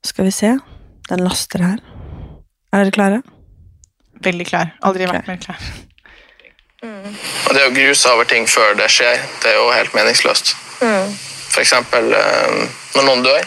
Skal 0.05 0.29
vi 0.29 0.35
se. 0.35 0.53
Den 1.09 1.25
laster 1.25 1.65
her. 1.65 1.81
Er 2.73 2.85
dere 2.85 2.95
klare? 2.95 3.23
Veldig 4.25 4.47
klar. 4.49 4.73
Aldri 4.87 5.09
vært 5.11 5.29
mer 5.29 5.41
klar. 5.43 5.61
Og 6.87 7.53
det 7.55 7.65
å 7.67 7.73
gruse 7.75 8.13
over 8.13 8.29
ting 8.29 8.47
før 8.51 8.77
det 8.79 8.89
skjer, 8.93 9.21
det 9.43 9.53
er 9.53 9.59
jo 9.59 9.69
helt 9.73 9.95
meningsløst. 9.97 10.55
For 10.79 11.63
eksempel 11.63 12.13
eh, 12.13 12.57
når 12.97 13.07
noen 13.07 13.25
dør, 13.25 13.47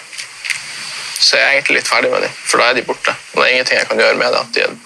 så 1.19 1.36
er 1.36 1.43
jeg 1.43 1.58
egentlig 1.58 1.79
litt 1.79 1.89
ferdig 1.91 2.10
med 2.13 2.23
dem, 2.25 2.36
for 2.47 2.62
da 2.62 2.69
er 2.71 2.79
de 2.79 2.86
borte. 2.88 3.13
Og 3.34 3.41
det 3.41 3.45
er 3.45 3.53
ingenting 3.58 3.79
jeg 3.82 3.89
kan 3.89 4.01
gjøre 4.01 4.19
med 4.19 4.34
det. 4.34 4.41
At 4.41 4.55
de 4.55 4.65
er 4.65 4.77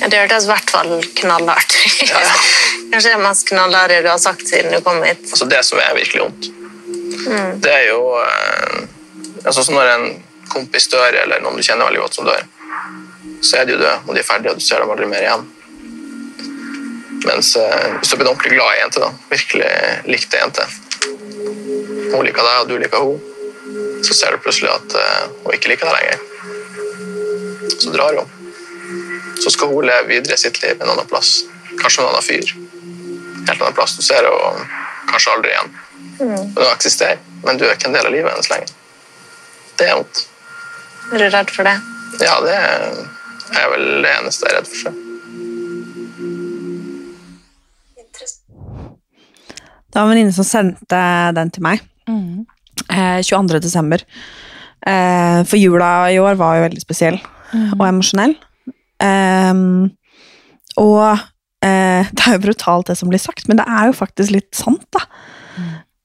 Ja, 0.00 0.08
det 0.08 0.20
hørtes 0.22 0.46
i 0.46 0.50
hvert 0.50 0.70
fall 0.72 0.92
knallhardt 1.18 1.76
ut. 1.76 2.12
Kanskje 2.92 3.12
det 3.12 3.20
mest 3.22 3.46
knallharde 3.50 4.00
du 4.04 4.08
har 4.08 4.20
sagt 4.22 4.46
siden 4.48 4.72
du 4.72 4.80
kom 4.84 5.02
hit. 5.04 5.26
altså 5.28 5.48
det 5.50 5.60
som 5.66 5.80
er 5.82 5.94
virkelig 5.98 6.22
vondt. 6.22 6.48
Mm. 7.26 7.60
Det 7.62 7.72
er 7.72 7.84
jo 7.90 8.00
eh, 8.18 8.78
altså 9.44 9.62
Når 9.72 9.90
en 9.92 10.06
kompis 10.48 10.88
dør, 10.92 11.14
eller 11.22 11.42
noen 11.42 11.56
du 11.56 11.64
kjenner 11.64 11.88
veldig 11.88 12.02
godt 12.02 12.18
som 12.18 12.28
dør, 12.28 12.42
så 13.42 13.58
er 13.58 13.66
de 13.66 13.74
jo 13.74 13.80
døde, 13.80 13.98
og 14.06 14.14
de 14.14 14.22
er 14.22 14.26
ferdige, 14.26 14.52
og 14.54 14.60
du 14.60 14.64
ser 14.64 14.82
dem 14.82 14.92
aldri 14.94 15.08
mer 15.10 15.24
igjen. 15.24 15.44
Mens 17.26 17.52
eh, 17.58 17.88
hvis 17.98 18.10
du 18.10 18.16
har 18.16 18.30
ordentlig 18.30 18.54
glad 18.54 18.70
i 18.70 18.76
en 18.76 18.82
jente, 18.84 19.02
da, 19.02 19.10
virkelig 19.30 19.70
likte 20.10 20.38
en 20.38 20.42
jente, 20.46 20.66
hun 22.12 22.26
liker 22.26 22.46
deg, 22.46 22.60
og 22.60 22.70
du 22.70 22.76
liker 22.82 23.02
henne, 23.02 23.28
så 24.02 24.16
ser 24.18 24.34
du 24.34 24.42
plutselig 24.42 24.70
at 24.72 24.96
eh, 24.98 25.24
hun 25.44 25.56
ikke 25.56 25.72
liker 25.72 25.88
deg 25.88 25.94
lenger. 25.98 26.18
Så 27.78 27.92
drar 27.94 28.18
hun. 28.18 28.28
Så 29.42 29.50
skal 29.54 29.70
hun 29.72 29.86
leve 29.86 30.10
videre 30.10 30.38
sitt 30.38 30.60
liv 30.62 30.76
en 30.78 30.92
annen 30.92 31.08
plass. 31.10 31.40
Kanskje 31.80 32.02
en 32.02 32.10
annen 32.10 32.26
fyr. 32.26 32.52
Helt 33.48 33.56
annen 33.58 33.78
plass. 33.78 33.96
Du 33.98 34.04
ser 34.06 34.26
henne 34.26 34.66
kanskje 35.10 35.34
aldri 35.34 35.54
igjen. 35.54 35.72
Men 36.20 36.36
hun 36.58 36.68
eksisterer, 36.68 37.22
men 37.42 37.58
du 37.58 37.66
er 37.66 37.74
ikke 37.74 37.90
en 37.90 37.96
del 37.96 38.06
av 38.06 38.14
livet 38.14 38.34
hennes 38.34 38.52
lenger. 38.52 38.76
Det 39.80 39.88
er 39.88 39.98
vondt. 39.98 40.22
Er 41.10 41.24
du 41.24 41.26
redd 41.32 41.50
for 41.50 41.66
det? 41.66 41.74
Ja, 42.22 42.36
det 42.44 42.54
er 42.54 43.02
vel 43.74 43.88
det 44.04 44.12
eneste 44.18 44.46
jeg 44.46 44.52
er 44.52 44.58
redd 44.60 44.68
for. 44.70 44.78
Seg. 44.82 44.94
Det 49.92 50.00
var 50.00 50.06
en 50.06 50.12
venninne 50.14 50.32
som 50.32 50.46
sendte 50.48 51.00
den 51.36 51.50
til 51.52 51.62
meg. 51.66 51.82
Eh, 52.88 53.20
22. 53.20 53.60
desember. 53.60 54.04
Eh, 54.86 55.42
for 55.44 55.60
jula 55.60 56.10
i 56.10 56.18
år 56.18 56.38
var 56.40 56.56
jo 56.56 56.64
veldig 56.66 56.82
spesiell 56.82 57.18
og 57.76 57.84
emosjonell. 57.86 58.34
Eh, 59.04 59.54
og 60.80 61.04
eh, 61.64 62.08
det 62.16 62.24
er 62.24 62.38
jo 62.38 62.44
brutalt 62.46 62.88
det 62.88 62.96
som 62.98 63.12
blir 63.12 63.22
sagt, 63.22 63.48
men 63.48 63.60
det 63.60 63.68
er 63.68 63.90
jo 63.90 64.00
faktisk 64.00 64.34
litt 64.34 64.52
sant, 64.56 64.86
da. 64.96 65.04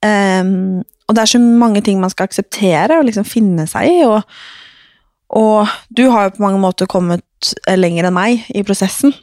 Ehm, 0.06 0.84
og 1.08 1.16
det 1.16 1.24
er 1.24 1.32
så 1.32 1.40
mange 1.42 1.82
ting 1.82 2.02
man 2.02 2.12
skal 2.14 2.28
akseptere 2.28 3.00
og 3.00 3.08
liksom 3.08 3.26
finne 3.28 3.66
seg 3.70 3.90
i, 3.90 4.02
og, 4.06 4.22
og 5.40 5.72
du 5.90 6.06
har 6.12 6.28
jo 6.28 6.36
på 6.36 6.44
mange 6.44 6.62
måter 6.62 6.90
kommet 6.90 7.24
lenger 7.78 8.08
enn 8.10 8.16
meg 8.16 8.46
i 8.56 8.64
prosessen. 8.68 9.14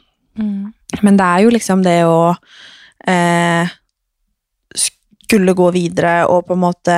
Men 1.03 1.17
det 1.19 1.25
er 1.25 1.45
jo 1.45 1.53
liksom 1.53 1.83
det 1.85 1.99
å 2.07 2.35
eh, 3.07 3.71
skulle 5.25 5.55
gå 5.57 5.71
videre 5.75 6.25
og 6.29 6.45
på 6.47 6.55
en 6.55 6.63
måte 6.65 6.97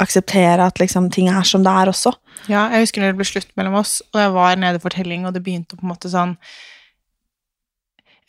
akseptere 0.00 0.64
at 0.64 0.80
liksom 0.80 1.10
ting 1.12 1.28
er 1.28 1.44
som 1.44 1.64
det 1.64 1.72
er 1.76 1.90
også. 1.92 2.12
Ja, 2.48 2.68
jeg 2.72 2.86
husker 2.86 3.02
når 3.02 3.12
det 3.12 3.20
ble 3.20 3.28
slutt 3.28 3.50
mellom 3.58 3.80
oss, 3.82 3.98
og 4.14 4.20
jeg 4.22 4.32
var 4.32 4.60
nede 4.60 4.80
i 4.80 4.82
fortelling, 4.82 5.26
og 5.28 5.34
det 5.36 5.42
begynte 5.44 5.76
på 5.76 5.84
en 5.84 5.92
måte 5.92 6.12
sånn 6.12 6.36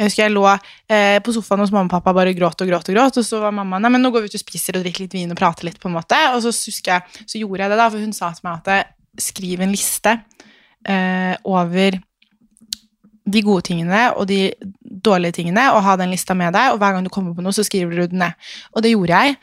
Jeg 0.02 0.10
husker 0.10 0.24
jeg 0.24 0.34
lå 0.34 0.44
eh, 0.50 1.20
på 1.22 1.34
sofaen 1.36 1.62
hos 1.62 1.72
mamma 1.72 1.86
og 1.86 1.94
pappa 1.94 2.14
bare 2.18 2.34
gråt 2.34 2.64
og 2.64 2.70
gråt 2.72 2.88
og 2.90 2.96
gråt, 2.96 3.20
og 3.22 3.26
så 3.26 3.40
var 3.44 3.54
mamma 3.54 3.78
nei, 3.80 3.92
men 3.94 4.02
nå 4.02 4.10
går 4.12 4.24
vi 4.24 4.32
ut 4.32 4.38
og 4.40 4.42
spiser 4.42 4.80
og 4.80 4.84
drikker 4.84 5.06
litt 5.06 5.14
vin 5.14 5.32
og 5.32 5.38
prater 5.38 5.68
litt, 5.68 5.78
på 5.80 5.92
en 5.92 5.96
måte. 6.00 6.18
Og 6.34 6.42
så 6.42 6.50
husker 6.50 6.96
jeg, 6.96 7.26
så 7.30 7.42
gjorde 7.42 7.62
jeg 7.62 7.74
det, 7.74 7.78
da, 7.78 7.90
for 7.94 8.02
hun 8.02 8.16
sa 8.18 8.32
til 8.34 8.48
meg 8.48 8.72
at 8.72 9.22
skriv 9.22 9.62
en 9.62 9.76
liste 9.76 10.16
eh, 10.90 11.36
over 11.46 12.00
de 13.34 13.44
gode 13.46 13.66
tingene 13.70 14.06
og 14.14 14.28
de 14.30 14.52
dårlige 14.82 15.40
tingene, 15.40 15.68
og 15.76 15.84
ha 15.86 15.98
den 16.00 16.14
lista 16.14 16.36
med 16.38 16.54
deg, 16.56 16.74
og 16.74 16.82
hver 16.82 16.96
gang 16.96 17.06
du 17.06 17.12
kommer 17.14 17.36
på 17.36 17.44
noe, 17.44 17.56
så 17.56 17.66
skriver 17.68 17.96
du 17.96 18.12
den 18.12 18.24
ned. 18.24 18.50
Og 18.76 18.86
det 18.86 18.94
gjorde 18.94 19.22
jeg. 19.22 19.38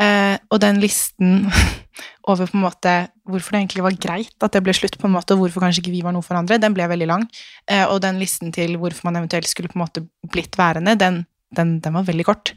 Eh, 0.00 0.36
og 0.48 0.60
den 0.62 0.78
listen 0.80 1.48
over 2.30 2.46
på 2.46 2.56
en 2.56 2.62
måte 2.62 2.92
hvorfor 3.28 3.52
det 3.52 3.60
egentlig 3.60 3.84
var 3.84 3.96
greit 4.00 4.44
at 4.46 4.54
det 4.54 4.62
ble 4.64 4.74
slutt, 4.76 4.96
på 5.00 5.08
en 5.08 5.16
måte, 5.16 5.34
og 5.34 5.44
hvorfor 5.44 5.64
kanskje 5.64 5.84
ikke 5.84 5.94
vi 5.96 6.04
var 6.06 6.14
noe 6.16 6.24
for 6.24 6.38
andre, 6.38 6.60
den 6.62 6.76
ble 6.76 6.86
veldig 6.90 7.10
lang. 7.10 7.26
Eh, 7.66 7.84
og 7.86 8.00
den 8.04 8.20
listen 8.22 8.54
til 8.54 8.78
hvorfor 8.80 9.10
man 9.10 9.20
eventuelt 9.20 9.50
skulle 9.50 9.72
på 9.72 9.78
en 9.78 9.84
måte 9.84 10.04
blitt 10.30 10.58
værende, 10.58 10.96
den, 11.00 11.24
den, 11.56 11.78
den 11.84 11.98
var 11.98 12.06
veldig 12.08 12.26
kort. 12.28 12.54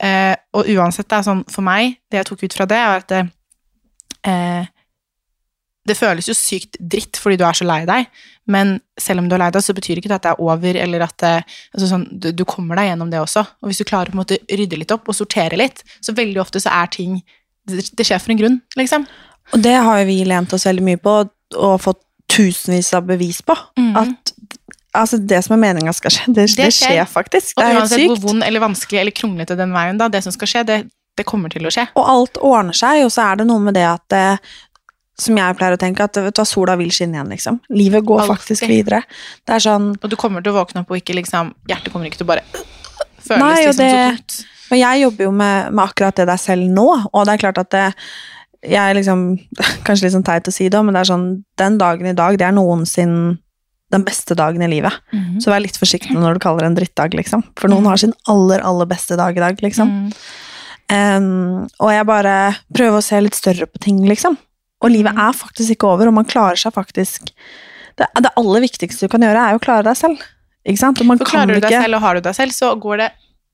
Eh, 0.00 0.34
og 0.56 0.68
uansett, 0.72 1.08
det 1.10 1.18
er 1.18 1.26
sånn 1.26 1.44
for 1.52 1.66
meg, 1.66 1.98
det 2.08 2.22
jeg 2.22 2.30
tok 2.30 2.44
ut 2.46 2.56
fra 2.56 2.68
det, 2.70 2.80
er 2.80 3.02
at 3.02 3.16
eh, 3.18 4.70
det 5.88 5.96
føles 5.96 6.28
jo 6.28 6.36
sykt 6.36 6.76
dritt 6.80 7.16
fordi 7.20 7.38
du 7.40 7.44
er 7.48 7.56
så 7.56 7.64
lei 7.64 7.80
deg, 7.88 8.08
men 8.50 8.74
selv 9.00 9.22
om 9.22 9.30
du 9.30 9.34
er 9.36 9.44
lei 9.44 9.50
deg, 9.54 9.64
så 9.64 9.74
betyr 9.76 10.00
ikke 10.00 10.10
det 10.10 10.18
at 10.18 10.26
det 10.26 10.32
er 10.34 10.42
over, 10.44 10.76
eller 10.76 11.04
at 11.06 11.16
det, 11.22 11.32
altså 11.74 11.88
sånn, 11.92 12.06
du, 12.10 12.30
du 12.36 12.44
kommer 12.48 12.78
deg 12.80 12.90
gjennom 12.90 13.12
det 13.12 13.22
også. 13.22 13.44
Og 13.62 13.70
hvis 13.70 13.80
du 13.80 13.86
klarer 13.88 14.12
på 14.12 14.18
en 14.18 14.22
måte 14.22 14.40
rydde 14.50 14.80
litt 14.80 14.94
opp 14.94 15.08
og 15.08 15.16
sortere 15.16 15.58
litt, 15.60 15.84
så 16.04 16.14
veldig 16.16 16.42
ofte 16.42 16.62
så 16.62 16.72
er 16.82 16.92
ting 16.92 17.20
Det, 17.68 17.84
det 17.96 18.06
skjer 18.08 18.20
for 18.22 18.32
en 18.32 18.38
grunn, 18.40 18.60
liksom. 18.80 19.04
Og 19.54 19.62
det 19.62 19.74
har 19.84 19.98
jo 20.00 20.06
vi 20.08 20.22
lent 20.26 20.52
oss 20.56 20.64
veldig 20.66 20.84
mye 20.84 21.00
på, 21.00 21.16
og 21.60 21.74
fått 21.82 22.00
tusenvis 22.30 22.92
av 22.96 23.04
bevis 23.08 23.42
på. 23.46 23.56
At 23.98 24.32
altså, 24.96 25.18
det 25.18 25.42
som 25.44 25.56
er 25.56 25.62
meninga 25.64 25.92
skal 25.96 26.14
skje, 26.14 26.24
det, 26.36 26.46
det, 26.58 26.70
skjer. 26.74 27.02
faktisk. 27.10 27.52
Det 27.54 27.60
Og 27.60 27.66
er 27.66 27.74
helt 27.74 27.82
uansett 27.82 28.06
hvor 28.06 28.16
sykt. 28.18 28.26
vond 28.28 28.46
eller 28.46 28.64
vanskelig 28.64 29.02
eller 29.02 29.16
kronglete 29.16 29.58
den 29.58 29.74
veien, 29.76 30.00
da, 30.00 30.08
det 30.12 30.22
som 30.26 30.34
skal 30.34 30.50
skje, 30.50 30.64
det, 30.70 30.78
det 31.18 31.26
kommer 31.28 31.52
til 31.52 31.68
å 31.68 31.74
skje. 31.74 31.86
Og 31.98 32.10
alt 32.14 32.40
ordner 32.40 32.76
seg, 32.76 33.04
og 33.06 33.12
så 33.14 33.28
er 33.28 33.40
det 33.40 33.48
noe 33.50 33.62
med 33.64 33.76
det 33.78 33.86
at 33.90 34.16
eh, 34.16 34.56
som 35.20 35.36
jeg 35.38 35.56
pleier 35.58 35.76
å 35.76 35.80
tenke, 35.80 36.06
at 36.06 36.16
vet 36.16 36.36
du, 36.36 36.42
sola 36.48 36.76
vil 36.80 36.90
skinne 36.94 37.18
igjen, 37.18 37.32
liksom. 37.34 37.60
Livet 37.74 38.06
går 38.08 38.24
Alltid. 38.24 38.36
faktisk 38.36 38.68
videre. 38.70 39.02
Det 39.44 39.56
er 39.56 39.64
sånn 39.66 39.92
Og 39.98 40.08
du 40.10 40.16
kommer 40.20 40.44
til 40.44 40.54
å 40.54 40.60
våkne 40.60 40.82
opp 40.82 40.92
og 40.92 41.00
ikke 41.00 41.16
liksom 41.18 41.52
Hjertet 41.68 41.92
kommer 41.92 42.10
ikke 42.10 42.22
til 42.22 42.28
å 42.28 42.32
bare 42.32 42.44
føles 43.20 43.42
Nei, 43.42 43.54
liksom 43.60 43.78
det, 43.80 43.90
så 43.92 44.16
tungt. 44.16 44.38
og 44.70 44.80
jeg 44.80 45.02
jobber 45.04 45.26
jo 45.28 45.32
med, 45.42 45.72
med 45.72 45.84
akkurat 45.84 46.16
det 46.16 46.28
der 46.30 46.40
selv 46.40 46.72
nå, 46.72 46.88
og 47.12 47.26
det 47.26 47.34
er 47.34 47.42
klart 47.44 47.60
at 47.62 47.70
det, 47.74 47.86
jeg 48.64 48.80
er 48.80 48.96
liksom, 48.98 49.28
kanskje 49.86 50.06
litt 50.06 50.16
sånn 50.16 50.26
teit 50.26 50.48
å 50.48 50.54
si 50.54 50.68
det, 50.72 50.82
men 50.84 50.96
det 50.96 51.04
er 51.04 51.12
sånn, 51.12 51.30
den 51.60 51.78
dagen 51.80 52.10
i 52.10 52.16
dag, 52.16 52.40
det 52.40 52.48
er 52.48 52.56
noensinne 52.56 53.38
den 53.90 54.04
beste 54.06 54.36
dagen 54.38 54.62
i 54.62 54.68
livet. 54.70 54.94
Mhm. 55.10 55.40
Så 55.42 55.50
vær 55.50 55.62
litt 55.64 55.78
forsiktig 55.78 56.14
når 56.14 56.36
du 56.36 56.42
kaller 56.44 56.62
det 56.62 56.70
en 56.70 56.76
drittdag, 56.78 57.16
liksom. 57.18 57.42
For 57.58 57.72
noen 57.72 57.88
har 57.90 57.98
sin 57.98 58.14
aller, 58.30 58.62
aller 58.62 58.86
beste 58.86 59.18
dag 59.18 59.34
i 59.34 59.42
dag, 59.42 59.58
liksom. 59.64 59.90
Mm. 59.90 60.12
Um, 60.90 61.66
og 61.78 61.90
jeg 61.94 62.06
bare 62.06 62.36
prøver 62.74 62.98
å 62.98 63.04
se 63.04 63.18
litt 63.22 63.38
større 63.38 63.66
på 63.66 63.82
ting, 63.82 63.98
liksom. 64.06 64.38
Og 64.80 64.92
livet 64.92 65.16
er 65.16 65.36
faktisk 65.36 65.76
ikke 65.76 65.90
over, 65.90 66.08
og 66.08 66.16
man 66.16 66.28
klarer 66.28 66.58
seg 66.60 66.72
faktisk 66.72 67.32
Det, 67.98 68.06
det 68.24 68.30
aller 68.38 68.62
viktigste 68.64 69.06
du 69.06 69.12
kan 69.12 69.20
gjøre, 69.20 69.40
er 69.40 69.52
jo 69.52 69.60
å 69.60 69.62
klare 69.62 69.84
deg 69.84 69.98
selv. 69.98 70.22
Ikke 70.64 70.80
sant? 70.80 70.96
For 70.96 71.08
kan 71.08 71.26
klarer 71.26 71.52
du 71.52 71.60
deg 71.60 71.68
ikke 71.68 71.84
selv 71.84 71.98
og 71.98 72.04
har 72.04 72.16
du 72.16 72.24
deg 72.24 72.36
selv, 72.36 72.54
så 72.56 72.72
går 72.80 73.02
det 73.02 73.08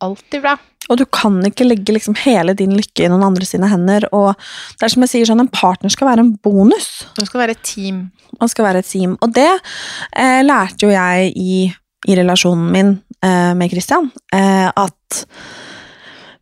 alltid 0.04 0.44
bra. 0.44 0.56
Og 0.86 1.00
du 1.00 1.04
kan 1.10 1.38
ikke 1.48 1.66
legge 1.66 1.94
liksom 1.96 2.14
hele 2.22 2.54
din 2.58 2.74
lykke 2.76 3.06
i 3.06 3.10
noen 3.10 3.24
andre 3.26 3.46
sine 3.48 3.68
hender. 3.70 4.06
Og 4.14 4.36
det 4.78 4.86
er 4.86 4.92
som 4.92 5.02
jeg 5.02 5.12
sier, 5.12 5.28
sånn, 5.28 5.42
en 5.42 5.50
partner 5.50 5.90
skal 5.92 6.10
være 6.12 6.22
en 6.22 6.32
bonus. 6.44 6.90
Man 7.18 7.28
skal 7.28 7.42
være 7.42 7.56
et 7.56 7.64
team. 7.66 8.04
Man 8.38 8.52
skal 8.52 8.68
være 8.68 8.84
et 8.84 8.90
team. 8.90 9.16
Og 9.24 9.34
det 9.34 9.48
eh, 9.50 10.40
lærte 10.46 10.86
jo 10.86 10.92
jeg 10.94 11.32
i, 11.34 11.58
i 12.06 12.18
relasjonen 12.20 12.70
min 12.74 12.94
eh, 13.18 13.52
med 13.58 13.72
Christian. 13.72 14.10
Eh, 14.34 14.68
at 14.70 15.22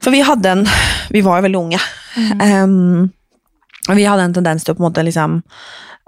For 0.05 0.13
vi 0.13 0.21
hadde 0.27 0.59
en 0.59 0.67
Vi 1.15 1.25
var 1.25 1.41
jo 1.41 1.49
veldig 1.49 1.63
unge. 1.63 1.85
Mm. 2.15 3.09
og 3.09 3.24
vi 3.89 4.05
hadde 4.09 4.23
en 4.23 4.33
tendens 4.33 4.65
til 4.65 4.73
å 4.75 4.77
på 4.79 4.83
en 4.85 4.89
måte 4.91 5.05
liksom 5.05 5.43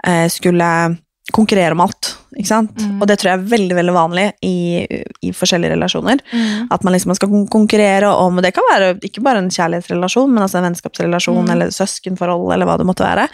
eh, 0.05 0.27
skulle 0.33 0.97
konkurrere 1.33 1.75
om 1.75 1.81
alt. 1.83 2.13
Ikke 2.37 2.47
sant? 2.47 2.71
Og 3.01 3.07
det 3.09 3.17
tror 3.19 3.31
jeg 3.33 3.39
er 3.41 3.49
veldig 3.51 3.75
veldig 3.75 3.93
vanlig 3.93 4.23
i, 4.47 4.85
i 5.27 5.31
forskjellige 5.35 5.73
relasjoner. 5.75 6.21
At 6.71 6.83
man 6.87 6.93
liksom 6.95 7.11
skal 7.17 7.33
konkurrere 7.51 8.07
om 8.07 8.37
Det 8.41 8.53
kan 8.55 8.63
være 8.71 8.93
ikke 9.03 9.21
bare 9.25 9.41
en 9.43 9.49
kjærlighetsrelasjon, 9.51 10.31
men 10.31 10.43
altså 10.45 10.57
en 10.61 10.69
vennskapsrelasjon 10.69 11.43
Mm. 11.43 11.51
eller 11.51 11.69
søskenforhold. 11.75 12.53
eller 12.53 12.65
hva 12.65 12.77
det 12.77 12.85
måtte 12.87 13.03
være. 13.03 13.27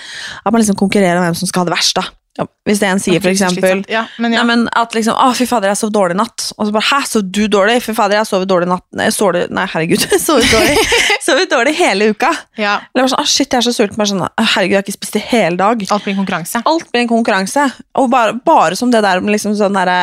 At 0.45 0.51
man 0.51 0.61
liksom 0.61 0.75
konkurrerer 0.75 1.17
om 1.17 1.23
hvem 1.27 1.35
som 1.37 1.47
skal 1.47 1.61
ha 1.61 1.65
det 1.69 1.75
verst. 1.77 1.95
da. 1.95 2.03
Ja, 2.33 2.47
Hvis 2.65 2.79
en 2.81 2.97
sier 2.97 3.21
for 3.21 3.29
eksempel. 3.29 3.83
Ja, 3.93 4.07
men 4.17 4.33
ja. 4.33 4.41
Nei, 4.41 4.55
men 4.55 4.61
at 4.73 4.95
liksom, 4.97 5.13
å 5.13 5.27
fy 5.37 5.45
fader, 5.45 5.69
jeg 5.69 5.77
sov 5.77 5.91
dårlig 5.93 6.15
i 6.15 6.17
natt. 6.17 6.47
Og 6.57 6.65
så 6.65 6.73
bare, 6.73 6.87
hæ, 6.87 6.99
sov 7.05 7.27
du 7.29 7.43
dårlig? 7.51 7.75
Fy 7.85 7.93
fader, 7.93 8.17
jeg 8.17 8.29
sov 8.29 8.47
dårlig 8.49 8.65
i 8.65 8.71
natt. 8.71 8.85
Nei, 8.97 9.09
sover, 9.13 9.45
nei 9.53 9.67
herregud, 9.69 10.07
jeg 10.15 10.21
sovet 10.23 10.49
dårlig. 10.49 10.87
sovet 11.27 11.51
dårlig 11.53 11.75
hele 11.77 12.09
uka. 12.15 12.31
ja. 12.57 12.79
Eller 12.89 13.05
bare 13.05 13.13
sånn, 13.13 13.21
å 13.21 13.29
shit, 13.29 13.53
jeg 13.53 13.59
er 13.61 13.67
så 13.67 13.75
sulten. 13.75 13.99
Bare 14.01 14.09
sånn, 14.09 14.25
herregud, 14.39 14.73
jeg 14.73 14.81
har 14.81 14.87
ikke 14.87 14.97
spist 14.97 15.21
i 15.21 15.23
hele 15.29 15.61
dag. 15.61 15.85
Alt 15.93 16.07
blir 16.07 16.15
en 16.15 16.21
konkurranse. 16.23 16.63
Alt 16.73 16.89
blir 16.89 17.05
en 17.05 17.13
konkurranse. 17.13 17.69
Og 18.01 18.09
bare, 18.13 18.33
bare 18.49 18.81
som 18.81 18.89
det 18.93 19.05
der 19.05 19.21
med 19.21 19.35
liksom 19.35 19.53
sånn 19.59 19.77
derre 19.77 20.01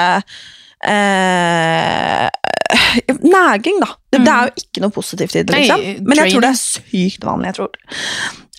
eh, 0.87 2.29
Næging, 3.27 3.83
da. 3.83 3.91
Det, 4.11 4.23
det 4.23 4.33
er 4.33 4.51
jo 4.53 4.63
ikke 4.63 4.83
noe 4.85 4.95
positivt 4.95 5.35
i 5.35 5.43
det, 5.43 5.55
Nei, 5.55 5.65
liksom. 5.67 6.07
Men 6.07 6.23
jeg 6.23 6.35
tror 6.37 6.47
det 6.47 6.55
er 6.55 6.61
sykt 6.63 7.27
vanlig. 7.27 7.51
Jeg 7.51 7.59
tror, 7.59 7.75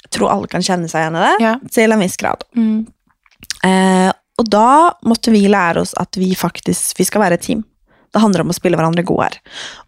jeg 0.02 0.12
tror 0.18 0.34
alle 0.36 0.52
kan 0.52 0.66
kjenne 0.66 0.92
seg 0.92 1.06
igjen 1.06 1.20
i 1.20 1.30
det, 1.30 1.54
til 1.72 1.96
en 1.96 2.04
viss 2.04 2.20
grad. 2.20 2.44
Mm. 2.58 2.82
Eh, 3.67 4.10
og 4.41 4.47
da 4.50 4.93
måtte 5.06 5.34
vi 5.34 5.43
lære 5.52 5.84
oss 5.84 5.93
at 6.00 6.17
vi 6.17 6.32
faktisk 6.38 6.97
vi 7.00 7.06
skal 7.08 7.21
være 7.26 7.38
et 7.38 7.45
team. 7.45 7.63
Det 8.12 8.19
handler 8.19 8.43
om 8.43 8.52
å 8.52 8.56
spille 8.56 8.76
hverandre 8.76 9.06
gode 9.08 9.30
her. 9.30 9.38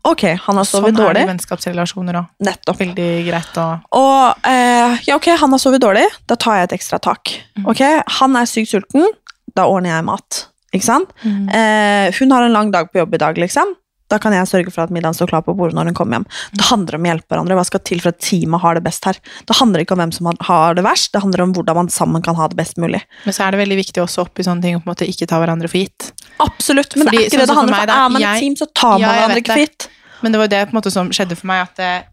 Ok, 0.07 0.23
han 0.45 0.59
har 0.59 0.67
sovet 0.67 0.95
Sånn 0.95 1.09
er 1.09 1.17
det 1.17 1.25
i 1.25 1.29
vennskapsrelasjoner 1.33 2.19
òg. 2.21 2.29
Nettopp. 2.47 2.79
Veldig 2.79 3.09
greit 3.27 3.59
å 3.59 3.65
Og 3.99 4.47
eh, 4.47 4.95
ja, 5.09 5.17
ok, 5.17 5.33
han 5.41 5.51
har 5.51 5.59
sovet 5.59 5.83
dårlig, 5.83 6.05
da 6.31 6.38
tar 6.39 6.62
jeg 6.62 6.69
et 6.69 6.77
ekstra 6.79 7.01
tak. 7.03 7.33
Ok, 7.67 7.83
Han 8.21 8.39
er 8.39 8.47
sykt 8.47 8.71
sulten, 8.71 9.09
da 9.57 9.67
ordner 9.67 9.97
jeg 9.97 10.07
mat. 10.07 10.45
Ikke 10.73 10.88
sant? 10.88 11.12
Eh, 11.23 12.07
hun 12.15 12.31
har 12.33 12.47
en 12.47 12.55
lang 12.55 12.71
dag 12.73 12.88
på 12.93 13.01
jobb 13.03 13.17
i 13.17 13.21
dag, 13.25 13.38
liksom. 13.43 13.75
Da 14.13 14.19
kan 14.21 14.36
jeg 14.36 14.45
sørge 14.49 14.71
for 14.76 14.86
at 14.86 14.91
middagen 14.93 15.17
står 15.17 15.32
klar 15.32 15.41
på 15.45 15.56
bordet 15.58 15.73
når 15.73 15.89
hun 15.89 15.95
kommer 15.97 16.19
hjem. 16.19 16.26
Det 16.54 16.67
handler 16.69 16.99
om 16.99 17.06
å 17.08 17.10
hjelpe 17.10 17.34
hverandre. 17.34 17.56
Hva 17.58 17.65
skal 17.65 17.82
til 17.89 18.02
for 18.04 18.13
at 18.13 18.19
teamet 18.21 18.62
har 18.62 18.78
det 18.78 18.84
best 18.86 19.08
her? 19.10 19.17
Det 19.49 19.58
handler 19.58 19.82
ikke 19.84 19.95
om 19.97 20.02
hvem 20.04 20.13
som 20.13 20.30
har- 20.49 20.76
det 20.78 20.84
verst, 20.86 21.12
det 21.15 21.21
handler 21.23 21.41
om 21.47 21.54
hvordan 21.58 21.76
man 21.82 21.89
sammen 21.89 22.21
kan 22.21 22.36
ha 22.38 22.47
det 22.47 22.56
best 22.60 22.78
mulig. 22.78 23.02
Men 23.26 23.34
så 23.34 23.47
er 23.47 23.52
det 23.58 23.60
veldig 23.63 23.78
viktig 23.82 24.04
også 24.04 24.28
oppi 24.28 24.45
sånne 24.45 24.62
ting 24.62 24.76
å 24.78 24.84
på 24.84 24.88
en 24.88 24.93
måte 24.93 25.08
ikke 25.10 25.26
ta 25.28 25.39
hverandre 25.41 25.67
for 25.71 25.82
gitt. 25.82 26.12
Absolutt, 26.39 26.95
men 26.95 27.08
det 27.08 27.13
er 27.13 27.26
ikke 27.26 27.32
sånn 27.32 27.39
det 27.39 27.47
det 27.47 27.58
handler 27.58 27.89
om. 27.89 27.89
Er 27.89 28.10
man 28.10 28.21
et 28.23 28.39
team, 28.39 28.56
så 28.56 28.67
tar 28.73 28.99
man 28.99 29.02
Ja, 29.02 29.10
hverandre 29.17 29.41
ikke 29.41 29.54
for 29.58 29.65
gitt. 29.65 29.88
Men 30.21 30.32
det 30.32 30.39
var 30.39 30.47
det 30.47 30.62
på 30.69 30.73
en 30.76 30.82
måte 30.82 30.91
som 30.91 31.10
skjedde 31.10 31.36
for 31.36 31.47
meg, 31.47 31.62
at 31.67 31.76
det, 31.76 32.06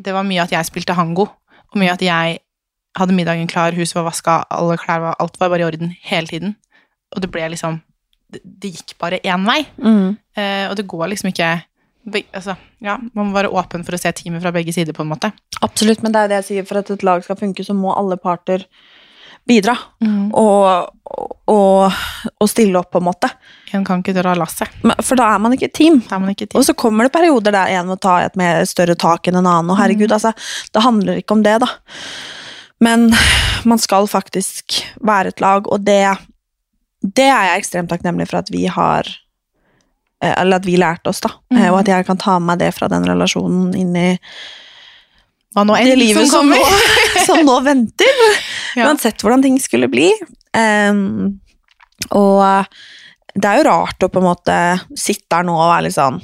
det 0.00 0.14
var 0.14 0.22
mye 0.24 0.42
at 0.46 0.50
jeg 0.54 0.64
spilte 0.70 0.94
hango, 0.94 1.26
og 1.26 1.76
mye 1.76 1.92
at 1.92 2.00
jeg 2.00 2.38
hadde 2.98 3.14
middagen 3.14 3.48
klar, 3.50 3.72
huset 3.72 3.94
var 3.98 4.06
vaska, 4.10 4.44
alle 4.50 4.76
klær 4.80 5.00
var, 5.00 5.14
alt 5.20 5.36
var 5.38 5.48
bare 5.50 5.60
i 5.60 5.64
orden 5.68 5.96
hele 6.02 6.26
tiden. 6.26 6.56
Og 7.14 7.20
det 7.22 7.30
ble 7.30 7.48
liksom 7.50 7.82
Det, 8.30 8.70
gikk 8.70 8.96
bare 9.00 9.20
én 9.22 9.46
vei. 9.46 9.60
Mm. 9.82 10.14
Eh, 10.36 10.64
og 10.68 10.76
det 10.78 10.86
går 10.90 11.10
liksom 11.12 11.32
ikke 11.32 11.50
altså, 12.32 12.56
ja, 12.80 12.96
Man 13.14 13.28
må 13.28 13.36
være 13.36 13.52
åpen 13.52 13.84
for 13.86 13.96
å 13.96 14.00
se 14.00 14.12
teamet 14.16 14.42
fra 14.44 14.52
begge 14.54 14.72
sider, 14.74 14.96
på 14.96 15.04
en 15.04 15.12
måte. 15.12 15.32
Absolutt, 15.60 16.02
men 16.04 16.14
det 16.14 16.22
er 16.22 16.32
det 16.32 16.40
jeg 16.40 16.48
sier, 16.50 16.68
for 16.68 16.80
at 16.80 16.90
et 16.92 17.04
lag 17.06 17.24
skal 17.26 17.38
funke, 17.40 17.66
så 17.66 17.76
må 17.76 17.92
alle 17.96 18.18
parter 18.20 18.66
bidra. 19.48 19.74
Mm. 20.04 20.30
Og, 20.36 20.88
og, 21.50 22.00
og 22.38 22.50
stille 22.50 22.80
opp, 22.80 22.90
på 22.94 23.00
en 23.00 23.08
måte. 23.08 23.30
En 23.76 23.84
kan 23.86 24.02
ikke 24.02 24.14
dra 24.16 24.34
lasset. 24.38 24.72
For 24.82 25.18
da 25.18 25.30
er 25.34 25.42
man 25.42 25.54
ikke 25.54 25.70
et 25.70 25.76
team. 25.76 26.00
Et 26.02 26.56
Og 26.58 26.66
så 26.66 26.74
kommer 26.78 27.06
det 27.06 27.14
perioder 27.14 27.54
der 27.54 27.76
en 27.78 27.90
må 27.90 27.98
ta 28.00 28.20
et 28.24 28.36
mer 28.38 28.64
større 28.68 28.96
tak 28.98 29.28
enn 29.28 29.40
en 29.40 29.46
annen. 29.46 29.72
Og 29.72 29.80
herregud, 29.80 30.12
altså, 30.12 30.34
det 30.74 30.84
handler 30.84 31.22
ikke 31.22 31.38
om 31.38 31.44
det, 31.46 31.60
da. 31.64 31.70
Men 32.80 33.10
man 33.68 33.80
skal 33.80 34.08
faktisk 34.08 34.80
være 35.04 35.34
et 35.34 35.42
lag, 35.44 35.68
og 35.68 35.84
det, 35.84 36.04
det 37.00 37.26
er 37.26 37.46
jeg 37.48 37.62
ekstremt 37.62 37.90
takknemlig 37.92 38.28
for 38.28 38.40
at 38.42 38.50
vi 38.52 38.66
har 38.68 39.06
eh, 40.22 40.34
Eller 40.34 40.60
at 40.60 40.66
vi 40.68 40.76
lærte 40.80 41.12
oss, 41.12 41.22
da. 41.24 41.32
Mm. 41.52 41.62
Og 41.72 41.78
at 41.80 41.88
jeg 41.88 42.08
kan 42.08 42.20
ta 42.20 42.38
med 42.38 42.52
meg 42.52 42.64
det 42.64 42.74
fra 42.76 42.90
den 42.92 43.06
relasjonen 43.08 43.72
inn 43.78 43.94
i 43.96 44.08
det 45.50 45.96
livet 45.98 46.28
som 46.30 46.46
som, 46.46 46.50
nå, 46.52 46.58
som 47.26 47.44
nå 47.46 47.60
venter. 47.66 48.24
Ja. 48.78 48.84
Uansett 48.86 49.18
hvordan 49.18 49.42
ting 49.42 49.56
skulle 49.58 49.88
bli. 49.90 50.12
Um, 50.54 51.40
og 52.14 52.68
det 53.34 53.48
er 53.48 53.58
jo 53.58 53.64
rart 53.66 54.04
å 54.06 54.08
på 54.12 54.20
en 54.20 54.28
måte 54.28 54.58
sitte 54.94 55.40
her 55.40 55.42
nå 55.48 55.56
og 55.56 55.72
være 55.72 55.88
litt 55.88 55.96
sånn 55.96 56.20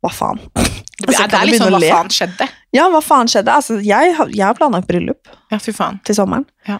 Hva 0.00 0.12
faen? 0.16 0.40
Det, 1.00 1.08
Altså, 1.08 1.26
det 1.32 1.36
er 1.38 1.48
litt 1.48 1.60
sånn 1.60 1.72
hva 1.72 1.80
faen 1.80 2.10
skjedde? 2.12 2.46
Ja, 2.76 2.86
hva 2.92 3.00
faen 3.04 3.28
skjedde? 3.32 3.52
Altså, 3.52 3.76
jeg, 3.84 4.16
jeg 4.36 4.44
har 4.44 4.56
planlagt 4.56 4.88
bryllup 4.88 5.28
Ja, 5.52 5.56
til 5.60 6.16
sommeren. 6.16 6.44
Ja. 6.68 6.76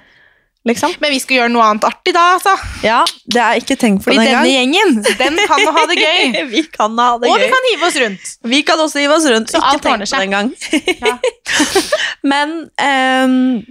Liksom. 0.68 0.92
Men 1.00 1.14
vi 1.14 1.20
skal 1.22 1.38
gjøre 1.38 1.52
noe 1.54 1.64
annet 1.64 1.86
artig 1.88 2.12
da, 2.12 2.26
altså. 2.36 2.52
Ja, 2.84 2.98
det 3.32 3.40
er 3.40 3.60
ikke 3.62 3.78
tenkt 3.80 4.04
på 4.04 4.10
Fordi 4.10 4.26
den 4.26 4.34
denne 4.34 4.50
gjengen, 4.52 4.98
den 5.16 5.40
kan 5.48 5.64
ha 5.72 5.84
det 5.88 5.96
gøy. 5.96 6.36
vi 6.54 6.64
kan 6.68 6.98
ha 7.00 7.10
det 7.22 7.30
Og 7.30 7.36
gøy. 7.38 7.46
vi 7.46 7.50
kan 7.54 7.68
hive 7.70 7.88
oss 7.88 7.98
rundt. 8.04 8.30
Vi 8.52 8.62
kan 8.68 8.84
også 8.84 9.00
hive 9.00 9.16
oss 9.16 9.28
rundt. 9.32 9.52
Så 9.52 9.60
ikke 9.60 9.80
tenk 9.88 10.04
på 10.04 10.10
det 10.12 10.24
engang. 10.26 10.52
ja. 11.06 11.14
Men 12.32 12.56
um, 12.76 13.62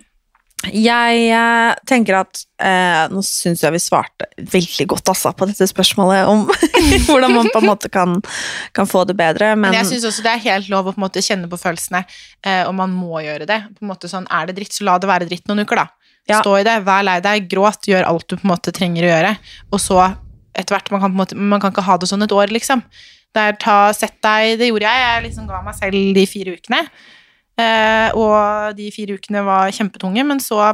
jeg 0.67 1.19
eh, 1.31 1.75
tenker 1.87 2.17
at 2.19 2.41
uh, 2.59 3.05
Nå 3.13 3.21
syns 3.23 3.61
jeg 3.63 3.71
vi 3.71 3.79
svarte 3.79 4.27
veldig 4.51 4.89
godt 4.91 5.11
altså, 5.13 5.31
på 5.31 5.47
dette 5.47 5.69
spørsmålet 5.69 6.27
om 6.27 6.43
hvordan 7.07 7.31
man 7.31 7.47
på 7.53 7.61
en 7.61 7.69
måte 7.69 7.87
kan, 7.93 8.17
kan 8.75 8.89
få 8.89 9.05
det 9.07 9.15
bedre. 9.19 9.53
Men, 9.53 9.69
Men 9.69 9.79
jeg 9.79 9.91
synes 9.93 10.09
også 10.09 10.25
det 10.25 10.33
er 10.33 10.43
helt 10.49 10.73
lov 10.73 10.89
å 10.89 10.95
på 10.97 11.05
måte 11.05 11.23
kjenne 11.23 11.47
på 11.51 11.61
følelsene, 11.61 12.01
uh, 12.49 12.65
og 12.65 12.73
man 12.81 12.97
må 12.97 13.21
gjøre 13.23 13.47
det. 13.47 13.61
På 13.77 13.85
en 13.85 13.93
måte 13.93 14.11
sånn, 14.11 14.27
Er 14.33 14.49
det 14.49 14.57
dritt, 14.59 14.75
så 14.75 14.89
la 14.89 14.97
det 14.99 15.13
være 15.13 15.29
dritt 15.29 15.47
noen 15.47 15.63
uker, 15.63 15.85
da. 15.85 15.87
Ja. 16.29 16.39
Stå 16.43 16.59
i 16.59 16.65
det, 16.67 16.75
vær 16.85 17.05
lei 17.05 17.19
deg, 17.25 17.47
gråt, 17.49 17.87
gjør 17.89 18.05
alt 18.05 18.27
du 18.29 18.35
på 18.37 18.45
en 18.45 18.53
måte 18.53 18.73
trenger 18.75 19.07
å 19.07 19.13
gjøre. 19.13 19.31
Og 19.73 19.81
så, 19.81 20.01
etter 20.53 20.75
hvert, 20.75 20.91
man 20.93 21.01
kan, 21.01 21.15
måte, 21.17 21.37
man 21.37 21.61
kan 21.63 21.73
ikke 21.73 21.87
ha 21.87 21.95
det 21.97 22.09
sånn 22.11 22.25
et 22.25 22.35
år, 22.35 22.53
liksom. 22.53 22.83
Det 23.33 23.45
er 23.45 23.57
ta, 23.61 23.77
sett 23.93 24.17
deg, 24.25 24.57
det 24.61 24.69
gjorde 24.69 24.89
jeg. 24.89 25.05
Jeg 25.05 25.23
liksom 25.27 25.47
ga 25.49 25.61
meg 25.65 25.77
selv 25.77 26.13
de 26.17 26.25
fire 26.29 26.53
ukene. 26.57 26.83
Eh, 27.59 28.15
og 28.17 28.77
de 28.77 28.91
fire 28.95 29.17
ukene 29.19 29.43
var 29.45 29.73
kjempetunge, 29.75 30.23
men 30.25 30.41
så 30.41 30.71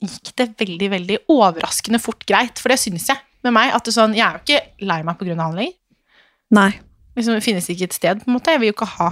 gikk 0.00 0.32
det 0.40 0.46
veldig, 0.62 0.88
veldig 0.94 1.18
overraskende 1.30 2.00
fort 2.02 2.24
greit. 2.28 2.58
For 2.62 2.72
det 2.72 2.80
syns 2.82 3.10
jeg 3.10 3.20
med 3.46 3.54
meg. 3.56 3.74
at 3.74 3.84
det 3.84 3.94
sånn, 3.94 4.14
Jeg 4.16 4.26
er 4.26 4.38
jo 4.38 4.44
ikke 4.44 4.86
lei 4.86 5.02
meg 5.02 5.18
pga. 5.18 5.36
han 5.36 5.56
lenger. 5.56 5.74
Nei. 6.50 6.70
Liksom, 7.16 7.34
det 7.34 7.44
finnes 7.44 7.68
ikke 7.68 7.84
et 7.84 7.92
sted, 7.92 8.22
på 8.22 8.28
en 8.28 8.38
måte. 8.38 8.50
Jeg 8.50 8.60
vil 8.60 8.72
jo 8.72 8.76
ikke 8.78 8.90
ha, 8.96 9.10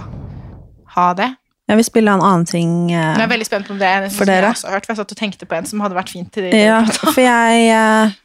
ha 0.95 1.13
det. 1.13 1.35
Jeg 1.69 1.77
vil 1.77 1.85
spille 1.85 2.09
en 2.11 2.21
annen 2.25 2.45
ting. 2.49 2.69
eh, 2.91 2.97
jeg 2.97 3.21
er 3.21 3.29
veldig 3.29 3.45
spent 3.45 3.67
på 3.67 3.73
om 3.75 3.79
det 3.79 3.87
er 3.87 4.07
en 4.07 4.11
For 4.11 4.25
som 4.25 4.33
jeg 4.33 4.43
også 4.49 4.67
har 4.67 4.73
hørt, 4.79 4.85
for 4.87 4.93
jeg 4.95 4.97
satt 5.03 5.11
og 5.13 5.19
tenkte 5.19 5.45
på 5.45 5.55
en 5.59 5.65
som 5.69 5.83
hadde 5.85 5.95
vært 5.97 6.09
fint 6.09 6.31
til 6.33 6.47
ja, 6.49 6.79
for 7.13 7.21
jeg 7.21 7.67
eh, 7.69 8.15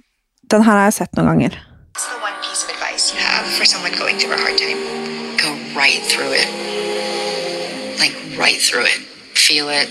Den 0.50 0.64
her 0.64 0.78
har 0.78 0.86
jeg 0.88 0.94
sett 1.00 1.12
noen 1.18 1.28
ganger. 1.32 1.58
What's 1.94 2.06
the 2.08 2.18
one 2.24 2.36
piece 2.44 2.64
of 2.64 2.70
advice 2.72 3.12
you 3.12 3.20
have 3.20 3.44
for 3.56 3.64
someone 3.64 3.92
going 4.00 4.16
through 4.18 4.34
a 4.36 4.40
hard 4.40 4.56
time? 4.58 4.80
Go 5.40 5.50
right 5.76 6.00
through 6.10 6.32
it. 6.32 6.48
Like, 8.00 8.14
right 8.38 8.60
through 8.60 8.84
it. 8.84 9.00
Feel 9.36 9.68
it, 9.68 9.88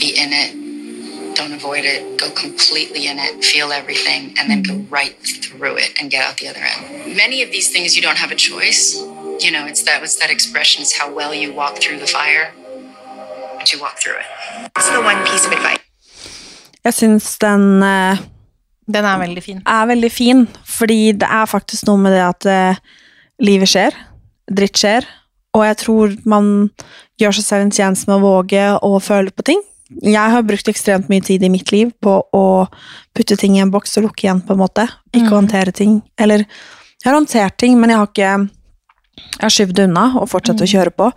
be 0.00 0.08
in 0.14 0.30
it, 0.32 1.34
don't 1.36 1.52
avoid 1.52 1.84
it. 1.84 2.18
Go 2.18 2.30
completely 2.30 3.06
in 3.06 3.18
it, 3.18 3.44
feel 3.44 3.72
everything, 3.72 4.34
and 4.38 4.50
then 4.50 4.62
go 4.62 4.76
right 4.90 5.16
through 5.42 5.76
it 5.78 5.90
and 6.00 6.10
get 6.10 6.24
out 6.24 6.36
the 6.38 6.48
other 6.48 6.60
end. 6.62 7.16
Many 7.16 7.42
of 7.42 7.50
these 7.50 7.70
things 7.70 7.96
you 7.96 8.02
don't 8.02 8.18
have 8.18 8.30
a 8.30 8.36
choice. 8.36 8.96
You 9.40 9.50
know, 9.52 9.66
it's 9.66 9.82
that, 9.84 10.00
what's 10.00 10.16
that 10.16 10.30
expression? 10.30 10.82
It's 10.82 10.96
how 10.98 11.12
well 11.12 11.32
you 11.34 11.52
walk 11.52 11.76
through 11.78 11.98
the 11.98 12.06
fire, 12.06 12.52
you 13.72 13.80
walk 13.82 13.96
through 14.00 14.16
it. 14.18 14.26
That's 14.74 14.90
the 14.90 15.00
one 15.02 15.20
piece 15.24 15.46
of 15.46 15.52
advice? 15.52 15.82
Jeg 16.84 16.94
syns 16.94 17.38
den 17.42 17.82
uh, 17.82 18.16
Den 18.92 19.04
er 19.04 19.18
veldig 19.20 19.42
fin. 19.44 19.62
er 19.66 19.86
veldig 19.90 20.10
fin, 20.12 20.46
fordi 20.64 21.12
det 21.12 21.28
er 21.28 21.44
faktisk 21.50 21.86
noe 21.88 21.98
med 22.00 22.12
det 22.16 22.22
at 22.24 22.46
uh, 22.48 22.76
livet 23.44 23.68
skjer, 23.68 23.96
dritt 24.48 24.78
skjer, 24.80 25.04
og 25.56 25.64
jeg 25.66 25.76
tror 25.82 26.14
man 26.28 26.70
gjør 27.20 27.34
seg 27.36 27.44
selv 27.44 27.66
en 27.66 27.74
tjeneste 27.74 28.08
med 28.08 28.18
å 28.20 28.24
våge 28.24 28.62
å 28.84 28.92
føle 29.02 29.30
på 29.34 29.44
ting. 29.50 29.60
Jeg 30.04 30.30
har 30.32 30.42
brukt 30.44 30.68
ekstremt 30.68 31.08
mye 31.08 31.24
tid 31.24 31.42
i 31.42 31.48
mitt 31.52 31.72
liv 31.72 31.90
på 32.04 32.18
å 32.36 32.44
putte 33.16 33.36
ting 33.40 33.56
i 33.56 33.62
en 33.64 33.70
boks 33.72 33.96
og 33.98 34.04
lukke 34.08 34.26
igjen, 34.26 34.42
på 34.44 34.52
en 34.54 34.60
måte. 34.60 34.84
Ikke 35.12 35.30
Mm. 35.32 35.36
håndtere 35.40 35.72
ting. 35.72 36.02
Eller 36.20 36.44
jeg 36.44 37.06
har 37.08 37.16
håndtert 37.16 37.56
ting, 37.58 37.78
men 37.80 37.90
jeg 37.90 37.98
har 37.98 38.06
ikke 38.06 38.50
Jeg 39.18 39.40
har 39.42 39.50
skyvd 39.50 39.72
det 39.74 39.84
unna 39.88 40.04
og 40.20 40.28
fortsatt 40.30 40.60
å 40.62 40.66
kjøre 40.70 40.92
på. 40.94 41.08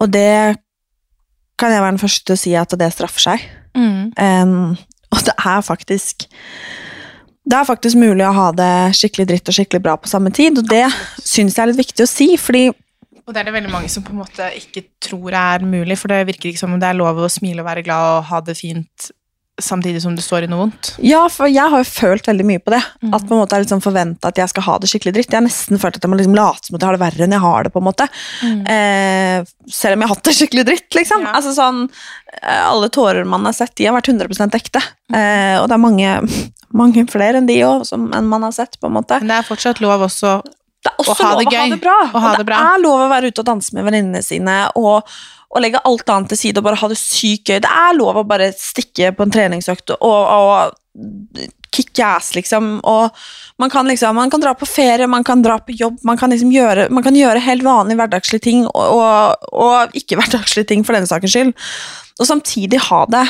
Og 0.00 0.10
det 0.10 0.56
kan 1.62 1.72
jeg 1.72 1.82
være 1.84 1.94
den 1.94 2.02
første 2.02 2.26
til 2.26 2.34
å 2.34 2.42
si 2.42 2.54
at 2.58 2.74
det 2.78 2.92
straffer 2.94 3.28
seg. 3.30 3.44
Mm. 3.78 4.12
Um, 4.18 4.72
og 5.12 5.26
det 5.28 5.34
er 5.38 5.60
faktisk 5.64 6.26
det 7.42 7.58
er 7.58 7.66
faktisk 7.66 7.98
mulig 7.98 8.22
å 8.22 8.34
ha 8.36 8.50
det 8.54 8.74
skikkelig 8.94 9.26
dritt 9.26 9.50
og 9.50 9.56
skikkelig 9.56 9.82
bra 9.82 9.96
på 9.98 10.10
samme 10.10 10.30
tid, 10.34 10.60
og 10.60 10.68
det 10.70 10.84
syns 11.18 11.56
jeg 11.56 11.64
er 11.64 11.72
litt 11.72 11.80
viktig 11.80 12.04
å 12.04 12.10
si, 12.10 12.28
fordi 12.38 12.68
Og 12.70 13.34
det 13.34 13.40
er 13.40 13.48
det 13.48 13.54
veldig 13.54 13.72
mange 13.72 13.88
som 13.90 14.02
på 14.02 14.14
en 14.14 14.20
måte 14.22 14.46
ikke 14.58 14.84
tror 15.02 15.34
er 15.38 15.64
mulig, 15.66 15.96
for 15.98 16.10
det 16.10 16.26
virker 16.26 16.50
ikke 16.50 16.62
som 16.62 16.74
om 16.74 16.80
det 16.82 16.88
er 16.90 16.98
lov 16.98 17.18
å 17.18 17.30
smile 17.30 17.62
og 17.62 17.68
være 17.68 17.84
glad 17.86 18.06
og 18.16 18.30
ha 18.30 18.40
det 18.46 18.56
fint 18.58 19.10
samtidig 19.62 20.02
som 20.02 20.14
det 20.18 20.24
står 20.24 20.44
i 20.46 20.50
noe 20.50 20.64
vondt. 20.66 20.92
Ja, 21.06 21.22
for 21.32 21.48
jeg 21.50 21.64
har 21.72 21.82
jo 21.82 21.88
følt 21.88 22.26
veldig 22.28 22.46
mye 22.48 22.60
på 22.62 22.74
det. 22.74 22.80
At 23.08 23.24
på 23.28 23.34
en 23.36 23.40
måte 23.42 23.56
er 23.56 23.64
liksom 23.64 23.82
forventa 23.84 24.28
at 24.32 24.38
jeg 24.40 24.50
skal 24.52 24.66
ha 24.66 24.76
det 24.82 24.90
skikkelig 24.90 25.14
dritt. 25.16 25.30
Jeg 25.32 25.38
har 25.40 25.46
nesten 25.46 25.80
følt 25.82 25.96
at 25.98 26.04
jeg 26.06 26.12
må 26.12 26.18
liksom 26.20 26.36
late 26.38 26.66
som 26.68 26.76
at 26.76 26.82
jeg 26.84 26.90
har 26.90 26.98
det 26.98 27.02
verre 27.04 27.26
enn 27.26 27.36
jeg 27.36 27.44
har 27.44 27.66
det. 27.68 27.72
på 27.74 27.82
en 27.82 27.86
måte. 27.88 28.08
Eh, 28.42 29.44
selv 29.70 29.96
om 29.96 30.02
jeg 30.04 30.08
har 30.08 30.14
hatt 30.14 30.24
det 30.28 30.34
skikkelig 30.38 30.64
dritt. 30.68 30.88
liksom. 30.94 31.26
Altså 31.26 31.52
sånn, 31.56 31.84
eh, 32.42 32.62
Alle 32.68 32.88
tårer 32.88 33.24
man 33.24 33.44
har 33.44 33.52
sett, 33.56 33.74
de 33.76 33.86
har 33.86 33.94
vært 33.96 34.08
100 34.12 34.54
ekte. 34.58 34.82
Eh, 35.14 35.56
og 35.60 35.68
det 35.68 35.76
er 35.76 35.82
mange, 35.82 36.16
mange 36.82 37.06
flere 37.10 37.38
enn 37.40 37.46
de 37.50 37.60
òg, 37.66 37.86
enn 37.92 38.28
man 38.28 38.42
har 38.42 38.52
sett. 38.52 38.78
på 38.80 38.86
en 38.90 38.96
måte. 38.98 39.18
Men 39.20 39.28
det 39.28 39.38
er 39.42 39.48
fortsatt 39.48 39.80
lov 39.80 40.02
også, 40.08 40.40
også 40.98 41.12
å 41.12 41.18
ha 41.22 41.30
lov 41.34 41.44
det 41.44 41.46
å 41.46 41.58
ha 41.58 41.66
gøy. 41.66 41.70
det 41.76 41.80
bra. 41.82 41.98
Og 42.12 42.18
ha 42.20 42.32
og 42.32 42.32
det 42.38 42.42
det 42.44 42.50
bra. 42.50 42.62
er 42.74 42.82
lov 42.82 43.04
å 43.06 43.10
være 43.12 43.30
ute 43.30 43.40
og 43.44 43.46
danse 43.46 43.74
med 43.76 43.84
venninnene 43.86 44.22
sine 44.24 44.56
og, 44.76 45.02
og 45.52 45.60
legge 45.60 45.80
alt 45.84 46.08
annet 46.08 46.32
til 46.32 46.40
side 46.40 46.60
og 46.60 46.66
bare 46.66 46.80
ha 46.80 46.88
det 46.88 46.98
sykt 47.00 47.50
gøy. 47.50 47.58
Det 47.60 47.70
er 47.70 47.98
lov 47.98 48.20
å 48.20 48.28
bare 48.28 48.52
stikke 48.56 49.12
på 49.16 49.26
en 49.26 49.34
treningsøkt 49.34 49.92
og, 49.98 50.00
og 50.02 51.50
kicke 51.72 52.04
ass, 52.04 52.32
liksom. 52.36 52.78
Og 52.88 53.10
man 53.60 53.72
kan 53.72 53.88
liksom, 53.88 54.16
man 54.16 54.32
kan 54.32 54.42
dra 54.42 54.54
på 54.56 54.68
ferie, 54.68 55.08
man 55.08 55.24
kan 55.24 55.42
dra 55.44 55.58
på 55.60 55.76
jobb, 55.76 56.00
man 56.08 56.20
kan 56.20 56.32
liksom 56.32 56.52
gjøre, 56.52 56.88
man 56.92 57.04
kan 57.04 57.16
gjøre 57.16 57.42
helt 57.44 57.64
vanlige 57.66 58.00
hverdagslige 58.00 58.46
ting 58.48 58.64
og, 58.68 58.96
og, 58.96 59.48
og 59.52 59.96
ikke 59.98 60.16
hverdagslige 60.20 60.68
ting 60.72 60.86
for 60.86 60.96
denne 60.96 61.10
sakens 61.10 61.36
skyld. 61.36 61.54
Og 62.20 62.28
samtidig 62.28 62.80
ha 62.90 63.04
det, 63.12 63.26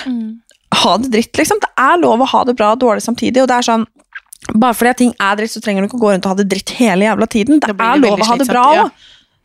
ha 0.83 0.95
det 1.03 1.12
dritt, 1.14 1.35
liksom. 1.39 1.62
Det 1.62 1.70
er 1.79 2.03
lov 2.03 2.23
å 2.23 2.31
ha 2.35 2.45
det 2.49 2.57
bra 2.59 2.75
og 2.75 2.83
dårlig 2.83 3.05
samtidig, 3.07 3.43
og 3.45 3.51
det 3.51 3.59
er 3.59 3.70
sånn 3.70 3.89
bare 4.59 4.75
fordi 4.75 4.93
ting 4.99 5.12
er 5.23 5.37
dritt, 5.39 5.53
så 5.53 5.61
trenger 5.62 5.85
du 5.85 5.87
ikke 5.87 6.01
å 6.01 6.03
gå 6.03 6.09
rundt 6.11 6.27
og 6.27 6.33
ha 6.33 6.39
det 6.41 6.49
dritt 6.51 6.73
hele 6.75 7.07
jævla 7.07 7.29
tiden. 7.31 7.61
Det, 7.62 7.70
det 7.70 7.87
er 7.87 8.01
lov 8.03 8.18
å 8.18 8.27
ha 8.27 8.39
det 8.41 8.49
bra 8.51 8.64
bra 8.64 8.79
ja. 8.81 8.87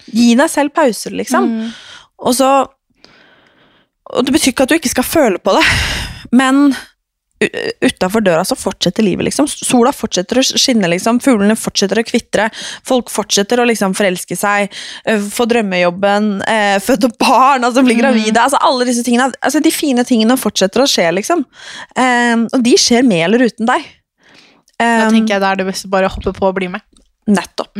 Gi 0.07 0.32
deg 0.39 0.49
selv 0.49 0.73
pauser, 0.73 1.13
liksom. 1.19 1.45
Og 2.24 2.36
så 2.38 2.49
Og 4.07 4.24
det 4.24 4.32
betyr 4.32 4.53
ikke 4.53 4.63
at 4.63 4.72
du 4.72 4.78
ikke 4.78 4.93
skal 4.93 5.03
føle 5.03 5.39
på 5.43 5.51
det, 5.57 5.65
men 6.32 6.70
utafor 7.84 8.24
døra 8.26 8.41
så 8.47 8.55
fortsetter 8.57 9.03
livet, 9.05 9.28
liksom. 9.28 9.45
Sola 9.51 9.91
fortsetter 9.93 10.39
å 10.39 10.43
skinne, 10.47 10.88
liksom. 10.89 11.20
Fuglene 11.22 11.57
fortsetter 11.59 11.99
å 12.01 12.05
kvitre. 12.07 12.47
Folk 12.88 13.11
fortsetter 13.13 13.61
å 13.61 13.68
liksom 13.68 13.93
forelske 13.97 14.38
seg, 14.39 14.74
få 15.36 15.45
drømmejobben, 15.51 16.32
eh, 16.49 16.80
føde 16.82 17.11
barn, 17.20 17.68
altså 17.68 17.84
bli 17.86 17.99
gravide. 17.99 18.41
Altså 18.41 18.57
alle 18.63 18.88
disse 18.89 19.03
tingene. 19.05 19.30
Altså 19.43 19.61
de 19.61 19.76
fine 19.76 20.07
tingene 20.07 20.39
fortsetter 20.39 20.82
å 20.82 20.89
skje, 20.89 21.11
liksom. 21.20 21.45
Eh, 21.95 22.47
og 22.47 22.63
de 22.63 22.74
skjer 22.80 23.05
med 23.05 23.28
eller 23.28 23.45
uten 23.51 23.70
deg. 23.70 23.86
Da 24.78 25.07
Um, 25.07 25.09
tenker 25.09 25.34
jeg 25.34 25.41
det 25.41 25.47
er 25.49 25.57
det 25.57 25.65
best 25.72 25.88
å 25.88 25.89
bare 25.89 26.09
hoppe 26.13 26.34
på 26.38 26.45
og 26.45 26.53
bli 26.53 26.68
med. 26.70 26.84
Nettopp. 27.28 27.73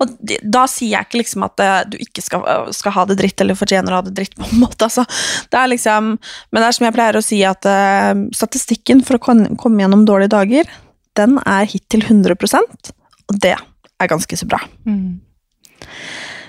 Og 0.00 0.12
de, 0.24 0.38
da 0.42 0.62
sier 0.70 0.94
jeg 0.94 1.06
ikke 1.08 1.18
liksom 1.20 1.42
at 1.44 1.60
eh, 1.60 1.80
du 1.92 1.98
ikke 2.00 2.22
skal, 2.24 2.46
skal 2.72 2.94
ha 2.96 3.04
det 3.10 3.18
dritt, 3.20 3.40
eller 3.44 3.58
fortjener 3.58 3.92
å 3.92 3.98
ha 4.00 4.04
det 4.06 4.14
dritt, 4.16 4.32
på 4.38 4.46
en 4.48 4.60
måte. 4.64 4.86
Altså. 4.88 5.04
Det 5.52 5.60
er 5.60 5.68
liksom, 5.74 6.14
men 6.16 6.62
det 6.64 6.68
er 6.70 6.76
som 6.78 6.86
jeg 6.88 6.96
pleier 6.96 7.18
å 7.20 7.24
si, 7.24 7.42
at 7.44 7.68
uh, 7.68 8.14
statistikken 8.32 9.04
for 9.04 9.18
å 9.18 9.22
kon- 9.26 9.56
komme 9.60 9.84
gjennom 9.84 10.06
dårlige 10.08 10.32
dager, 10.36 10.72
den 11.20 11.36
er 11.44 11.68
hittil 11.70 12.02
100% 12.08 12.90
og 13.30 13.38
det 13.44 13.54
er 13.54 14.08
ganske 14.10 14.36
så 14.36 14.48
bra. 14.50 14.58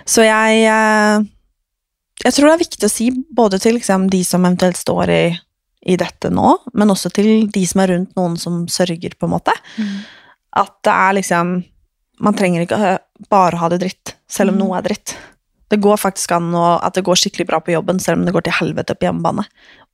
Så 0.06 0.24
jeg 0.26 0.66
uh, 0.70 1.24
Jeg 2.26 2.34
tror 2.36 2.48
det 2.50 2.56
er 2.56 2.64
viktig 2.64 2.88
å 2.88 2.92
si 2.92 3.12
både 3.36 3.60
til 3.62 3.78
liksom, 3.78 4.08
de 4.12 4.24
som 4.26 4.44
eventuelt 4.48 4.80
står 4.80 5.12
i, 5.14 5.24
i 5.92 5.96
dette 6.00 6.32
nå, 6.34 6.56
men 6.74 6.92
også 6.94 7.12
til 7.14 7.48
de 7.54 7.64
som 7.70 7.84
er 7.84 7.92
rundt 7.94 8.16
noen 8.18 8.36
som 8.42 8.64
sørger, 8.72 9.14
på 9.20 9.28
en 9.28 9.36
måte. 9.36 9.54
At 10.56 10.72
det 10.88 10.94
er 10.96 11.18
liksom 11.20 11.56
Man 12.24 12.38
trenger 12.38 12.64
ikke 12.64 12.98
bare 13.32 13.60
ha 13.60 13.70
det 13.72 13.82
dritt, 13.84 14.16
selv 14.32 14.54
om 14.54 14.60
noe 14.60 14.78
er 14.78 14.86
dritt. 14.88 15.16
Det 15.72 15.82
går 15.82 15.98
faktisk 15.98 16.32
an 16.36 16.54
at 16.56 16.96
det 16.96 17.04
går 17.08 17.18
skikkelig 17.20 17.48
bra 17.50 17.60
på 17.64 17.74
jobben, 17.74 18.00
selv 18.00 18.22
om 18.22 18.28
det 18.28 18.36
går 18.36 18.46
til 18.46 18.58
helvete 18.60 18.96
på 18.96 19.08
hjemmebane. 19.08 19.48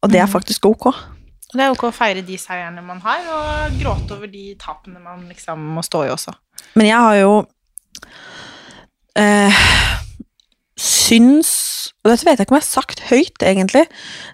Og 0.03 0.11
det 0.11 0.21
er 0.21 0.29
faktisk 0.29 0.67
ok. 0.69 0.91
Og 0.91 1.57
det 1.57 1.65
er 1.65 1.73
ok 1.73 1.87
å 1.89 1.95
feire 1.95 2.23
de 2.25 2.37
seierne 2.39 2.83
man 2.85 3.01
har, 3.03 3.23
og 3.35 3.79
gråte 3.79 4.15
over 4.15 4.29
de 4.31 4.53
tapene 4.59 5.01
man 5.03 5.25
liksom 5.31 5.63
må 5.75 5.83
stå 5.85 6.05
i 6.07 6.13
også. 6.13 6.35
Men 6.79 6.87
jeg 6.87 7.07
har 7.07 7.17
jo 7.19 7.33
eh, 9.19 9.63
syns 10.79 11.70
Og 12.01 12.09
dette 12.09 12.25
vet 12.25 12.39
jeg 12.39 12.47
ikke 12.47 12.55
om 12.55 12.57
jeg 12.57 12.65
har 12.65 12.71
sagt 12.71 13.01
høyt, 13.11 13.43
egentlig. 13.45 13.83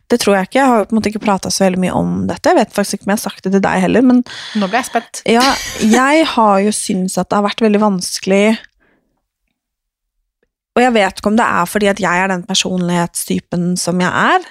Det 0.08 0.22
tror 0.22 0.38
jeg 0.38 0.48
ikke. 0.48 0.60
Jeg 0.62 0.72
har 0.72 0.86
på 0.88 0.96
en 0.96 1.00
måte 1.02 1.12
ikke 1.12 1.24
prata 1.26 1.52
så 1.52 1.66
veldig 1.66 1.82
mye 1.84 1.98
om 2.00 2.14
dette. 2.30 2.54
Jeg 2.54 2.60
vet 2.62 2.78
faktisk 2.78 2.98
ikke 2.98 3.10
om 3.10 3.12
jeg 3.12 3.20
har 3.20 3.26
sagt 3.26 3.44
det 3.44 3.52
til 3.58 3.64
deg 3.66 3.84
heller, 3.84 4.06
men 4.08 4.22
Nå 4.56 4.70
ble 4.72 4.80
jeg 4.80 4.88
spent. 4.88 5.22
ja, 5.28 5.44
jeg 5.84 6.30
har 6.32 6.62
jo 6.64 6.72
syntes 6.76 7.20
at 7.20 7.28
det 7.28 7.40
har 7.40 7.48
vært 7.50 7.66
veldig 7.66 7.82
vanskelig 7.84 8.46
Og 10.78 10.84
jeg 10.86 10.94
vet 10.96 11.20
ikke 11.20 11.32
om 11.34 11.38
det 11.40 11.50
er 11.58 11.68
fordi 11.68 11.92
at 11.92 12.02
jeg 12.06 12.24
er 12.24 12.32
den 12.32 12.48
personlighetstypen 12.48 13.72
som 13.82 14.00
jeg 14.04 14.14
er, 14.14 14.44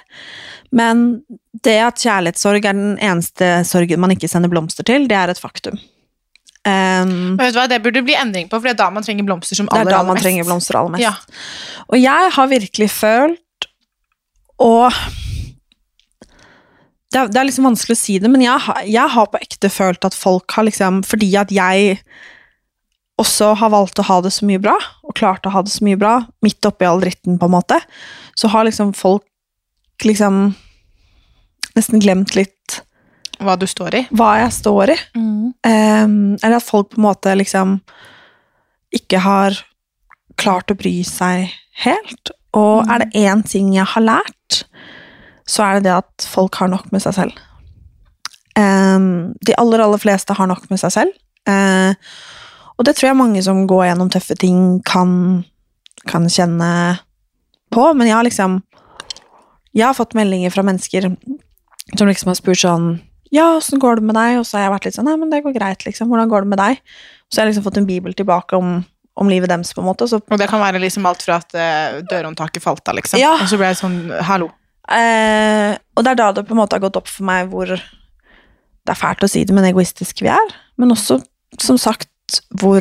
men 0.75 1.05
det 1.63 1.77
at 1.79 2.01
kjærlighetssorg 2.03 2.65
er 2.67 2.75
den 2.75 2.97
eneste 2.99 3.63
sorgen 3.65 4.01
man 4.03 4.11
ikke 4.11 4.27
sender 4.27 4.51
blomster 4.51 4.83
til, 4.83 5.07
det 5.07 5.15
er 5.15 5.31
et 5.31 5.39
faktum. 5.39 5.79
Um, 6.67 7.37
vet 7.39 7.53
du 7.53 7.59
hva, 7.61 7.67
Det 7.71 7.77
burde 7.85 8.01
bli 8.03 8.15
endring 8.19 8.49
på, 8.51 8.57
for 8.59 8.67
det 8.67 8.73
er 8.75 8.79
da 8.81 8.89
man 8.91 9.05
trenger 9.05 9.23
blomster 9.27 9.55
som 9.55 9.69
det 9.69 9.77
aller, 9.77 9.87
er 9.91 9.95
da 9.95 10.03
man 10.03 10.17
mest. 10.17 10.25
trenger 10.25 10.47
blomster 10.49 10.75
aller 10.79 10.91
mest. 10.97 11.05
Ja. 11.05 11.13
Og 11.87 11.99
jeg 12.01 12.31
har 12.35 12.49
virkelig 12.51 12.89
følt 12.91 13.67
og 14.59 14.91
det 17.13 17.19
er, 17.21 17.29
det 17.31 17.39
er 17.39 17.47
liksom 17.47 17.67
vanskelig 17.69 17.95
å 17.95 17.99
si 18.01 18.17
det, 18.19 18.29
men 18.33 18.41
jeg, 18.43 18.59
har- 18.65 18.81
jeg 18.83 19.13
har 19.13 19.29
på 19.31 19.39
ekte 19.39 19.69
følt 19.71 20.03
at 20.07 20.17
folk 20.17 20.51
har 20.57 20.65
liksom 20.67 21.03
Fordi 21.07 21.29
at 21.39 21.53
jeg 21.55 22.01
også 23.17 23.53
har 23.57 23.71
valgt 23.73 23.97
å 23.97 24.05
ha 24.05 24.19
det 24.21 24.29
så 24.35 24.45
mye 24.45 24.59
bra, 24.61 24.75
og 25.07 25.15
klart 25.17 25.47
å 25.47 25.53
ha 25.55 25.63
det 25.65 25.71
så 25.73 25.81
mye 25.87 25.97
bra, 25.97 26.17
midt 26.45 26.67
oppi 26.69 26.85
all 26.85 26.99
dritten, 27.01 27.39
på 27.41 27.47
en 27.47 27.55
måte, 27.55 27.79
så 28.37 28.51
har 28.53 28.67
liksom 28.67 28.91
folk 28.93 29.23
liksom 30.05 30.51
nesten 31.77 32.03
glemt 32.03 32.35
litt 32.37 32.81
Hva 33.43 33.55
du 33.59 33.67
står 33.69 33.95
i. 33.95 34.03
hva 34.17 34.31
jeg 34.41 34.53
står 34.55 34.93
i. 34.93 34.97
Ehm, 35.67 36.37
eller 36.41 36.57
at 36.57 36.65
folk 36.65 36.91
på 36.93 37.01
en 37.01 37.07
måte 37.07 37.35
liksom 37.37 37.79
ikke 38.95 39.21
har 39.21 39.59
klart 40.37 40.71
å 40.71 40.77
bry 40.77 41.01
seg 41.05 41.51
helt. 41.83 42.31
Og 42.57 42.87
er 42.89 43.03
det 43.03 43.25
én 43.27 43.43
ting 43.45 43.73
jeg 43.75 43.85
har 43.93 44.05
lært, 44.05 44.63
så 45.47 45.63
er 45.65 45.77
det 45.77 45.87
det 45.87 45.97
at 45.99 46.27
folk 46.27 46.57
har 46.59 46.71
nok 46.71 46.89
med 46.91 47.03
seg 47.03 47.15
selv. 47.17 47.43
Um, 48.57 49.35
de 49.45 49.53
aller, 49.61 49.83
aller 49.83 50.01
fleste 50.01 50.33
har 50.33 50.49
nok 50.49 50.65
med 50.71 50.81
seg 50.81 50.95
selv. 50.95 51.17
Uh, 51.47 51.93
og 52.77 52.85
det 52.85 52.95
tror 52.97 53.11
jeg 53.11 53.19
mange 53.19 53.41
som 53.45 53.65
går 53.69 53.89
gjennom 53.89 54.09
tøffe 54.13 54.37
ting, 54.39 54.79
kan, 54.85 55.43
kan 56.09 56.25
kjenne 56.29 56.71
på. 57.73 57.85
Men 57.93 58.09
jeg 58.09 58.17
har 58.17 58.27
liksom 58.27 58.61
Jeg 59.77 59.85
har 59.85 59.93
fått 59.93 60.15
meldinger 60.17 60.49
fra 60.49 60.63
mennesker 60.65 61.05
som 61.05 62.07
liksom 62.07 62.31
har 62.31 62.37
spurt 62.39 62.57
sånn 62.57 62.85
Ja, 63.37 63.47
åssen 63.59 63.81
går 63.81 63.99
det 63.99 64.09
med 64.09 64.17
deg? 64.17 64.39
Og 64.41 64.45
så 64.47 64.57
har 64.57 64.67
jeg 64.67 64.75
vært 64.75 64.89
litt 64.89 64.97
sånn 64.97 65.07
Nei, 65.09 65.15
men 65.21 65.31
det 65.33 65.43
går 65.45 65.55
greit, 65.55 65.85
liksom. 65.85 66.09
Hvordan 66.11 66.31
går 66.31 66.45
det 66.45 66.53
med 66.55 66.61
deg? 66.61 66.79
Så 67.29 67.39
har 67.39 67.45
jeg 67.45 67.53
liksom 67.53 67.67
fått 67.67 67.81
en 67.81 67.89
bibel 67.89 68.15
tilbake 68.17 68.57
om, 68.57 68.79
om 69.19 69.31
livet 69.31 69.51
deres, 69.51 69.73
på 69.75 69.83
en 69.83 69.89
måte. 69.89 70.07
Og 70.07 70.13
så 70.13 70.21
Og 70.21 70.41
det 70.41 70.49
kan 70.51 70.63
være 70.63 70.81
liksom 70.83 71.05
alt 71.09 71.25
fra 71.25 71.39
at 71.43 71.53
uh, 71.57 71.99
dørhåndtaket 72.09 72.63
falt 72.63 72.87
av, 72.87 72.97
liksom. 72.99 73.21
Ja. 73.21 73.35
Og 73.37 73.51
så 73.51 73.59
ble 73.59 73.71
jeg 73.71 73.81
sånn 73.81 73.99
Hallo. 74.27 74.49
Eh, 74.87 75.73
og 75.97 76.05
det 76.05 76.13
er 76.13 76.19
da 76.21 76.29
det 76.31 76.45
på 76.47 76.55
en 76.55 76.61
måte 76.61 76.77
har 76.77 76.83
gått 76.85 76.95
opp 76.95 77.09
for 77.11 77.27
meg 77.27 77.49
hvor 77.51 77.67
Det 77.67 78.93
er 78.93 78.95
fælt 78.95 79.25
å 79.25 79.27
si 79.27 79.41
det, 79.43 79.51
men 79.55 79.67
egoistiske 79.67 80.23
vi 80.23 80.31
er. 80.31 80.53
Men 80.79 80.93
også, 80.95 81.19
som 81.59 81.75
sagt, 81.81 82.39
hvor 82.55 82.79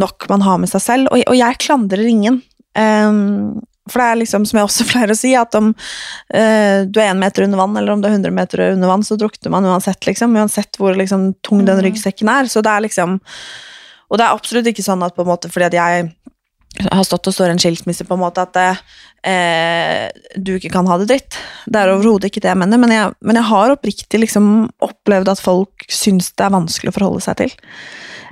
nok 0.00 0.24
man 0.30 0.44
har 0.46 0.56
med 0.62 0.70
seg 0.72 0.80
selv. 0.80 1.10
Og, 1.12 1.20
og 1.28 1.36
jeg 1.36 1.58
klandrer 1.60 2.00
ingen. 2.08 2.40
Ehm, 2.80 3.60
for 3.90 3.98
det 3.98 4.06
er 4.08 4.20
liksom, 4.20 4.46
som 4.46 4.60
jeg 4.60 4.68
også 4.68 4.86
pleier 4.92 5.12
å 5.12 5.18
si, 5.18 5.32
at 5.38 5.56
om 5.58 5.72
eh, 5.72 6.84
du 6.86 7.00
er 7.02 7.10
én 7.10 7.20
meter 7.20 7.46
under 7.46 7.62
vann, 7.62 7.76
eller 7.78 7.94
om 7.94 8.02
du 8.02 8.08
er 8.08 8.16
100 8.16 8.34
meter 8.36 8.64
under 8.70 8.92
vann, 8.92 9.06
så 9.06 9.18
drukner 9.20 9.54
man 9.54 9.66
uansett, 9.68 10.00
liksom. 10.06 10.36
Uansett 10.38 10.78
hvor 10.80 10.96
liksom, 10.98 11.32
tung 11.46 11.64
den 11.68 11.82
ryggsekken 11.84 12.30
er. 12.32 12.50
Så 12.50 12.64
det 12.64 12.72
er 12.72 12.86
liksom 12.88 13.20
Og 14.12 14.18
det 14.20 14.26
er 14.26 14.36
absolutt 14.36 14.66
ikke 14.68 14.84
sånn 14.84 15.02
at 15.06 15.14
på 15.16 15.24
en 15.24 15.30
måte 15.30 15.48
fordi 15.48 15.70
at 15.70 15.76
jeg 15.78 16.10
har 16.92 17.04
stått 17.04 17.28
og 17.30 17.34
står 17.34 17.52
en 17.52 17.60
skilsmisse, 17.60 18.04
på 18.04 18.16
en 18.16 18.20
måte 18.20 18.44
at 18.44 18.56
eh, 19.26 20.08
du 20.36 20.54
ikke 20.56 20.72
kan 20.74 20.88
ha 20.90 20.98
det 21.00 21.08
dritt. 21.10 21.38
Det 21.66 21.80
er 21.80 21.92
overhodet 21.94 22.30
ikke 22.30 22.42
det 22.44 22.52
jeg 22.52 22.60
mener, 22.62 22.80
men 22.82 22.94
jeg, 22.94 23.12
men 23.22 23.38
jeg 23.38 23.50
har 23.50 23.74
oppriktig 23.74 24.22
liksom 24.22 24.46
opplevd 24.84 25.32
at 25.34 25.42
folk 25.42 25.86
syns 25.90 26.32
det 26.36 26.46
er 26.46 26.56
vanskelig 26.56 26.92
å 26.92 26.96
forholde 26.98 27.24
seg 27.24 27.42
til. 27.42 27.54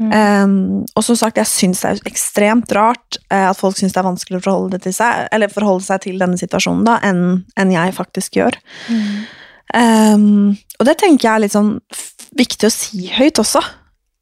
Um, 0.00 0.86
og 0.96 1.04
som 1.04 1.16
sagt, 1.18 1.36
jeg 1.36 1.48
syns 1.50 1.82
det 1.82 1.90
er 1.90 1.98
ekstremt 2.08 2.70
rart 2.72 3.18
eh, 3.28 3.44
at 3.50 3.58
folk 3.58 3.76
syns 3.76 3.92
det 3.92 4.00
er 4.00 4.06
vanskelig 4.06 4.38
å 4.38 4.44
forholde, 4.46 4.70
det 4.78 4.86
til 4.86 4.94
seg, 4.96 5.26
eller 5.34 5.52
forholde 5.52 5.84
seg 5.84 6.00
til 6.06 6.16
denne 6.22 6.40
situasjonen 6.40 6.86
da, 6.88 6.94
enn 7.04 7.42
enn 7.60 7.74
jeg 7.74 7.92
faktisk 7.98 8.38
gjør. 8.40 8.56
Um, 9.76 10.56
og 10.80 10.88
det 10.88 10.96
tenker 11.02 11.28
jeg 11.28 11.34
er 11.34 11.44
litt 11.44 11.54
sånn 11.54 11.74
viktig 12.38 12.70
å 12.70 12.72
si 12.72 13.10
høyt 13.12 13.42
også. 13.42 13.60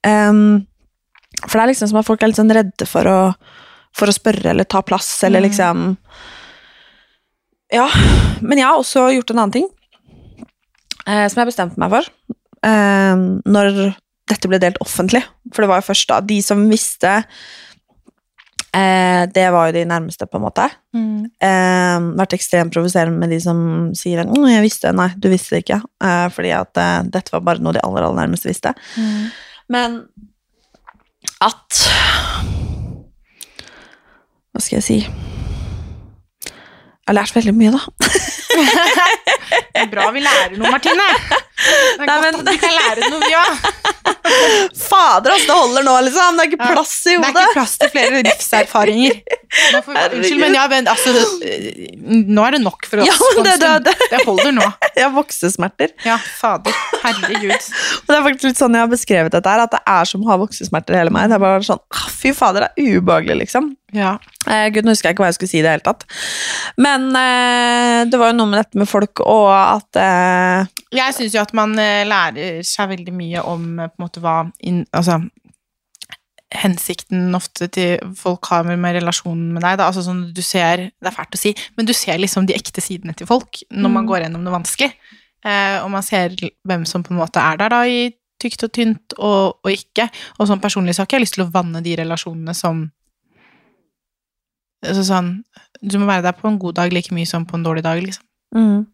Um, 0.03 0.67
for 1.45 1.55
det 1.55 1.63
er 1.63 1.71
liksom 1.71 1.93
som 1.93 2.01
at 2.01 2.09
folk 2.09 2.25
er 2.25 2.33
litt 2.33 2.41
sånn 2.41 2.57
redde 2.59 2.89
for 2.89 3.07
å, 3.07 3.21
for 3.95 4.11
å 4.11 4.17
spørre 4.17 4.51
eller 4.51 4.67
ta 4.67 4.83
plass, 4.83 5.13
eller 5.29 5.47
liksom 5.47 5.93
Ja. 7.75 7.89
Men 8.41 8.61
jeg 8.61 8.67
har 8.67 8.79
også 8.79 9.09
gjort 9.13 9.33
en 9.33 9.43
annen 9.43 9.57
ting 9.59 9.69
eh, 11.09 11.27
som 11.29 11.43
jeg 11.43 11.51
bestemte 11.51 11.81
meg 11.81 11.93
for. 11.93 12.11
Eh, 12.67 13.25
når 13.49 13.81
dette 14.29 14.51
ble 14.51 14.61
delt 14.63 14.81
offentlig. 14.85 15.23
For 15.55 15.65
det 15.65 15.71
var 15.71 15.81
jo 15.81 15.89
først 15.89 16.11
da 16.11 16.21
de 16.25 16.39
som 16.45 16.67
visste 16.69 17.13
eh, 18.77 19.23
Det 19.33 19.47
var 19.55 19.69
jo 19.69 19.77
de 19.79 19.85
nærmeste, 19.89 20.29
på 20.29 20.41
en 20.41 20.45
måte. 20.45 20.69
Mm. 20.97 21.29
Eh, 21.49 22.09
vært 22.21 22.37
ekstremt 22.37 22.75
provoserende 22.75 23.21
med 23.21 23.33
de 23.33 23.41
som 23.43 23.59
sier 23.97 24.25
«Mm, 24.25 24.49
'jeg 24.49 24.67
visste'. 24.67 24.95
Nei, 24.95 25.11
du 25.17 25.31
visste 25.33 25.57
det 25.57 25.65
ikke. 25.65 25.81
Eh, 26.05 26.27
fordi 26.35 26.53
at 26.57 26.77
eh, 26.77 27.03
dette 27.09 27.33
var 27.33 27.47
bare 27.47 27.65
noe 27.65 27.77
de 27.77 27.85
aller, 27.85 28.05
aller 28.05 28.23
nærmeste 28.23 28.53
visste. 28.53 28.75
Mm. 28.97 29.31
Men 29.69 30.03
at 31.41 31.89
Hva 34.53 34.63
skal 34.65 34.81
jeg 34.81 34.87
si? 34.87 35.28
Jeg 37.09 37.15
har 37.15 37.23
lært 37.23 37.37
veldig 37.39 37.53
mye, 37.57 37.71
da. 37.73 37.79
Bra 39.95 40.11
vi 40.13 40.21
lærer 40.21 40.59
noe, 40.61 40.69
Martine. 40.75 41.07
Det 41.59 42.07
er 42.07 42.07
godt 42.07 42.39
at 42.39 42.51
vi 42.53 42.59
kan 42.63 42.75
lære 42.79 43.09
noe, 43.11 43.21
vi 43.27 43.35
òg. 43.39 43.53
Fader, 44.89 45.33
altså, 45.35 45.47
det 45.49 45.57
holder 45.57 45.85
nå, 45.87 45.95
liksom. 46.07 46.37
Det 46.39 46.45
er 46.45 46.51
ikke 46.53 46.69
plass 46.75 46.93
i 47.11 47.15
hodet. 47.17 47.29
Det 47.35 47.41
er 47.41 47.49
ikke 47.49 47.57
plass 47.57 47.73
til 47.81 47.91
flere 47.95 48.21
livserfaringer. 48.27 49.17
Får, 49.87 49.99
unnskyld, 50.19 50.41
men, 50.43 50.57
ja, 50.59 50.67
men 50.71 50.91
altså, 50.93 51.15
nå 52.29 52.45
er 52.47 52.57
det 52.57 52.61
nok 52.65 52.87
for 52.91 53.03
oss. 53.03 53.09
Ja, 53.09 53.43
det, 53.43 53.55
det- 53.63 53.81
det- 53.89 54.11
det 54.13 54.23
holder 54.27 54.53
nå. 54.59 54.67
Jeg 54.99 55.05
har 55.07 55.15
voksesmerter. 55.15 55.93
Ja, 56.07 56.17
fader. 56.41 56.75
Herregud. 57.05 57.53
Og 57.55 58.09
det 58.13 58.17
er 58.19 58.25
faktisk 58.27 58.49
litt 58.51 58.59
sånn 58.61 58.75
jeg 58.75 58.83
har 58.83 58.91
beskrevet 58.91 59.35
dette 59.35 59.53
her, 59.53 59.61
at 59.63 59.75
det 59.77 59.81
er 59.87 60.09
som 60.11 60.25
å 60.25 60.31
ha 60.33 60.37
voksesmerter 60.41 60.97
hele 60.99 61.13
meg. 61.15 61.29
Det 61.31 61.37
er 61.39 61.43
bare 61.45 61.63
sånn, 61.67 61.83
fy 62.19 62.33
fader, 62.35 62.67
det 62.67 62.83
er 62.89 62.99
ubehagelig, 62.99 63.37
liksom. 63.45 63.71
Ja. 63.95 64.17
Eh, 64.51 64.67
Gud, 64.75 64.85
nå 64.85 64.93
husker 64.93 65.09
jeg 65.09 65.17
ikke 65.17 65.23
hva 65.25 65.31
jeg 65.31 65.39
skulle 65.39 65.53
si 65.53 65.61
i 65.61 65.63
det 65.65 65.71
hele 65.77 65.87
tatt. 65.87 66.03
Men 66.83 67.07
eh, 67.17 68.01
det 68.11 68.19
var 68.21 68.33
jo 68.33 68.39
noe 68.41 68.51
med 68.51 68.61
dette 68.65 68.81
med 68.83 68.91
folk, 68.91 69.23
og 69.25 69.49
at 69.55 70.01
eh, 70.03 70.67
Jeg 70.99 71.15
syns 71.17 71.37
jo 71.39 71.45
at 71.45 71.48
man 71.57 71.79
eh, 71.79 72.05
lærer 72.09 72.63
seg 72.67 72.89
veldig 72.91 73.13
mye 73.15 73.43
om 73.43 73.79
eh, 73.81 73.89
på 73.89 73.99
en 74.01 74.05
måte 74.07 74.21
hva 74.25 74.51
in, 74.61 74.85
Altså 74.93 75.21
hensikten 76.49 77.35
ofte 77.37 77.67
til 77.69 77.99
folk 78.17 78.47
har 78.49 78.65
med, 78.65 78.95
relasjonen 78.97 79.51
med 79.53 79.63
deg. 79.63 79.77
Da. 79.79 79.89
Altså 79.91 80.01
sånn 80.07 80.33
du 80.33 80.41
ser, 80.43 80.87
Det 80.97 81.11
er 81.11 81.13
fælt 81.13 81.37
å 81.37 81.41
si, 81.41 81.55
men 81.77 81.87
du 81.87 81.93
ser 81.93 82.17
liksom 82.19 82.47
de 82.49 82.55
ekte 82.57 82.81
sidene 82.81 83.15
til 83.15 83.27
folk 83.29 83.61
når 83.71 83.91
man 83.91 84.05
Mm. 84.05 84.09
går 84.09 84.23
gjennom 84.25 84.45
noe 84.45 84.57
vanskelig. 84.57 84.93
Eh, 85.45 85.77
og 85.85 85.91
man 85.91 86.03
ser 86.03 86.31
hvem 86.67 86.87
som 86.87 87.03
på 87.03 87.13
en 87.13 87.21
måte 87.21 87.37
er 87.37 87.57
der 87.61 87.69
da 87.69 87.83
i 87.85 88.15
tykt 88.41 88.63
og 88.65 88.73
tynt 88.73 89.13
og, 89.19 89.59
og 89.65 89.71
ikke. 89.71 90.09
Og 90.39 90.49
sånn 90.49 90.61
personlig 90.61 90.95
så 90.95 91.03
har 91.03 91.07
ikke 91.07 91.19
jeg 91.19 91.27
lyst 91.27 91.35
til 91.35 91.45
å 91.45 91.53
vanne 91.53 91.83
de 91.83 91.97
relasjonene 91.97 92.55
som 92.55 92.91
altså 94.87 95.03
sånn, 95.05 95.45
Du 95.83 95.99
må 95.99 96.07
være 96.07 96.23
der 96.23 96.33
på 96.33 96.49
en 96.49 96.59
god 96.59 96.75
dag 96.75 96.93
like 96.93 97.13
mye 97.15 97.27
som 97.27 97.45
på 97.47 97.55
en 97.55 97.63
dårlig 97.63 97.83
dag, 97.85 98.01
liksom. 98.03 98.25
Mm. 98.55 98.87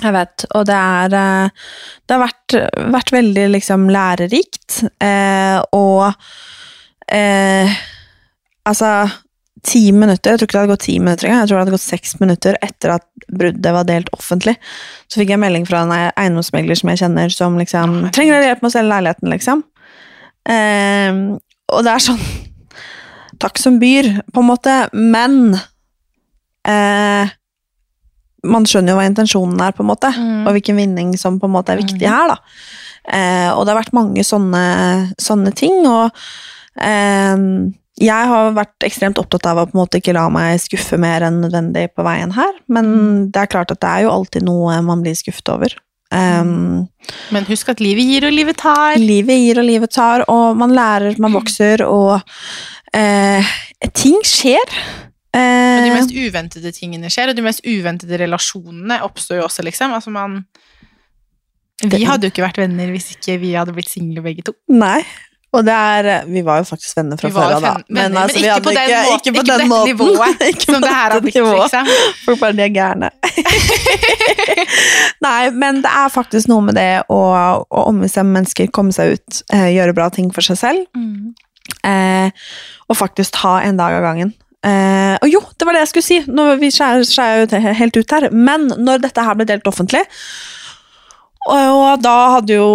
Jeg 0.00 0.14
vet, 0.14 0.44
og 0.56 0.64
det 0.66 0.76
er 0.76 1.14
eh, 1.14 1.66
Det 2.06 2.14
har 2.14 2.22
vært, 2.22 2.54
vært 2.94 3.12
veldig 3.12 3.48
liksom 3.52 3.90
lærerikt, 3.92 4.78
eh, 5.04 5.58
og 5.76 6.08
eh, 7.12 7.76
Altså 8.68 8.94
Ti 9.62 9.82
minutter, 9.94 10.32
jeg 10.32 10.40
tror 10.40 10.48
ikke 10.48 10.56
det 10.56 10.60
hadde 10.62 10.72
gått 10.72 10.84
ti 10.88 10.94
minutter 10.98 11.28
engang, 11.28 11.44
jeg 11.44 11.48
tror 11.50 11.56
det 11.56 11.62
hadde 11.62 11.74
gått 11.76 11.84
seks 11.84 12.16
minutter 12.18 12.56
etter 12.66 12.96
at 12.96 13.04
bruddet 13.30 13.74
var 13.76 13.84
delt 13.86 14.08
offentlig. 14.16 14.56
Så 15.06 15.20
fikk 15.20 15.30
jeg 15.30 15.38
melding 15.38 15.68
fra 15.68 15.84
en 15.84 15.92
eiendomsmegler 15.94 16.80
som 16.80 16.90
jeg 16.90 16.98
kjenner, 17.04 17.30
som 17.30 17.60
liksom 17.60 17.94
'Trenger 18.08 18.34
dere 18.34 18.48
hjelp 18.48 18.64
med 18.64 18.72
å 18.72 18.74
selge 18.74 18.90
leiligheten', 18.90 19.30
liksom? 19.30 19.62
Eh, 20.50 21.20
og 21.70 21.86
det 21.86 21.92
er 21.92 22.02
sånn 22.02 22.24
Takk 23.42 23.58
som 23.58 23.78
byr, 23.78 24.08
på 24.34 24.42
en 24.42 24.50
måte, 24.50 24.74
men 24.94 25.54
eh, 26.66 27.30
man 28.44 28.64
skjønner 28.66 28.92
jo 28.94 28.98
hva 29.00 29.06
intensjonen 29.06 29.60
er, 29.62 29.72
på 29.76 29.84
en 29.84 29.90
måte, 29.92 30.10
Mm. 30.16 30.46
og 30.46 30.52
hvilken 30.56 30.76
vinning 30.76 31.12
som 31.18 31.38
på 31.40 31.46
en 31.46 31.54
måte 31.54 31.72
er 31.72 31.82
viktig 31.82 32.08
her, 32.08 32.28
da. 32.32 32.36
Eh, 33.12 33.50
og 33.52 33.64
det 33.66 33.74
har 33.74 33.82
vært 33.82 33.92
mange 33.96 34.22
sånne, 34.26 35.12
sånne 35.18 35.52
ting, 35.54 35.86
og 35.86 36.10
eh, 36.80 37.36
jeg 38.02 38.26
har 38.32 38.52
vært 38.56 38.86
ekstremt 38.86 39.18
opptatt 39.20 39.46
av 39.46 39.58
å 39.60 39.66
på 39.68 39.76
en 39.76 39.82
måte 39.82 39.98
ikke 40.00 40.14
la 40.16 40.24
meg 40.32 40.58
skuffe 40.62 40.98
mer 40.98 41.22
enn 41.26 41.40
nødvendig 41.44 41.88
på 41.94 42.02
veien 42.06 42.32
her, 42.34 42.52
men 42.72 43.30
det 43.30 43.42
er 43.42 43.50
klart 43.52 43.70
at 43.70 43.80
det 43.82 43.90
er 43.90 44.04
jo 44.06 44.14
alltid 44.14 44.46
noe 44.46 44.80
man 44.82 45.02
blir 45.04 45.14
skuffet 45.18 45.48
over. 45.52 45.74
Um, 46.12 46.88
Men 47.32 47.46
husk 47.48 47.70
at 47.72 47.80
livet 47.80 48.04
gir 48.04 48.26
og 48.28 48.34
livet 48.36 48.58
tar. 48.60 48.98
Livet 49.00 49.38
gir 49.40 49.60
og 49.62 49.64
livet 49.64 49.92
tar, 49.94 50.24
og 50.28 50.56
man 50.60 50.74
lærer, 50.76 51.16
man 51.22 51.32
vokser, 51.38 51.84
og 51.86 52.20
eh, 52.94 53.54
ting 53.96 54.18
skjer. 54.26 54.74
Og 55.32 55.40
de 55.40 55.88
Eh, 55.88 55.94
mest 55.96 56.12
uventede 56.12 56.68
tingene 56.76 57.08
skjer, 57.08 57.30
og 57.32 57.36
de 57.38 57.42
mest 57.46 57.64
uventede 57.64 58.18
relasjonene 58.20 58.98
oppstår 59.06 59.38
jo 59.40 59.46
også, 59.48 59.64
liksom. 59.64 59.88
Altså 59.96 60.10
man 60.12 60.42
Vi 61.82 62.04
hadde 62.04 62.28
jo 62.28 62.30
ikke 62.30 62.44
vært 62.44 62.58
venner 62.60 62.90
hvis 62.92 63.08
ikke 63.16 63.38
vi 63.40 63.54
hadde 63.56 63.72
blitt 63.74 63.88
single 63.90 64.20
begge 64.22 64.42
to. 64.46 64.52
Nei. 64.68 65.00
Og 65.52 65.64
det 65.66 65.72
er 65.74 66.24
Vi 66.28 66.40
var 66.44 66.58
jo 66.62 66.66
faktisk 66.68 66.96
venner 66.96 67.16
fra 67.20 67.28
før 67.32 67.52
av, 67.56 67.62
da. 67.64 67.72
fen- 67.74 67.84
venner, 67.88 68.10
men 68.10 68.16
altså, 68.22 68.36
vi 68.36 68.40
ikke 68.44 68.52
hadde 68.52 68.64
på 68.64 68.72
den 68.72 68.90
måten- 68.92 69.16
ikke 69.18 69.32
på 69.32 69.36
den 69.42 69.46
dette 69.52 69.66
måten. 69.68 69.86
nivået 69.90 70.40
Ikke 70.52 70.64
som 70.68 70.74
på 70.74 70.80
det 70.80 70.88
her 70.94 71.10
har 71.12 71.20
blitt, 71.20 71.34
liksom. 71.34 71.86
Folk 72.24 72.38
bare 72.40 72.52
de 72.56 72.62
er 72.62 72.68
gærne. 72.76 73.08
Nei, 75.26 75.50
men 75.54 75.80
det 75.84 75.90
er 75.92 76.10
faktisk 76.12 76.48
noe 76.50 76.64
med 76.66 76.76
det 76.78 76.88
å, 77.12 77.18
å 77.68 77.84
ombestemme 77.88 78.34
mennesker, 78.38 78.70
komme 78.74 78.94
seg 78.96 79.16
ut, 79.16 79.42
eh, 79.54 79.68
gjøre 79.76 79.94
bra 79.96 80.08
ting 80.14 80.30
for 80.34 80.42
seg 80.44 80.58
selv. 80.60 80.80
Eh, 81.86 82.28
og 82.90 82.98
faktisk 82.98 83.30
ta 83.38 83.58
en 83.64 83.78
dag 83.80 83.92
av 83.98 84.02
gangen. 84.06 84.30
Eh, 84.62 85.14
og 85.18 85.28
jo, 85.30 85.40
det 85.58 85.66
var 85.66 85.74
det 85.74 85.82
jeg 85.82 85.90
skulle 85.92 86.06
si! 86.06 86.18
Nå, 86.30 86.46
vi 86.60 86.70
skjærer 86.70 87.06
skjærer 87.06 87.44
jo 87.44 87.76
helt 87.80 87.98
ut 87.98 88.16
her. 88.16 88.28
Men 88.32 88.68
når 88.78 89.02
dette 89.06 89.24
her 89.26 89.38
ble 89.38 89.46
delt 89.48 89.68
offentlig, 89.70 90.04
og, 91.48 91.58
og 91.74 92.02
da 92.04 92.14
hadde 92.36 92.54
jo 92.54 92.68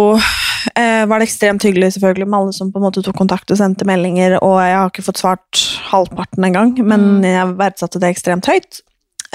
eh, 0.76 1.06
var 1.08 1.20
det 1.20 1.28
ekstremt 1.30 1.64
hyggelig 1.64 1.94
selvfølgelig 1.94 2.28
med 2.28 2.38
alle 2.38 2.56
som 2.56 2.72
på 2.72 2.80
en 2.80 2.84
måte 2.84 3.02
tok 3.04 3.16
kontakt 3.16 3.48
og 3.54 3.60
sendte 3.60 3.88
meldinger, 3.88 4.36
og 4.44 4.58
jeg 4.60 4.76
har 4.76 4.92
ikke 4.92 5.06
fått 5.06 5.22
svart 5.22 5.62
halvparten 5.88 6.44
engang, 6.44 6.74
men 6.84 7.24
jeg 7.24 7.56
verdsatte 7.56 8.02
det 8.02 8.12
ekstremt 8.12 8.50
høyt. 8.50 8.82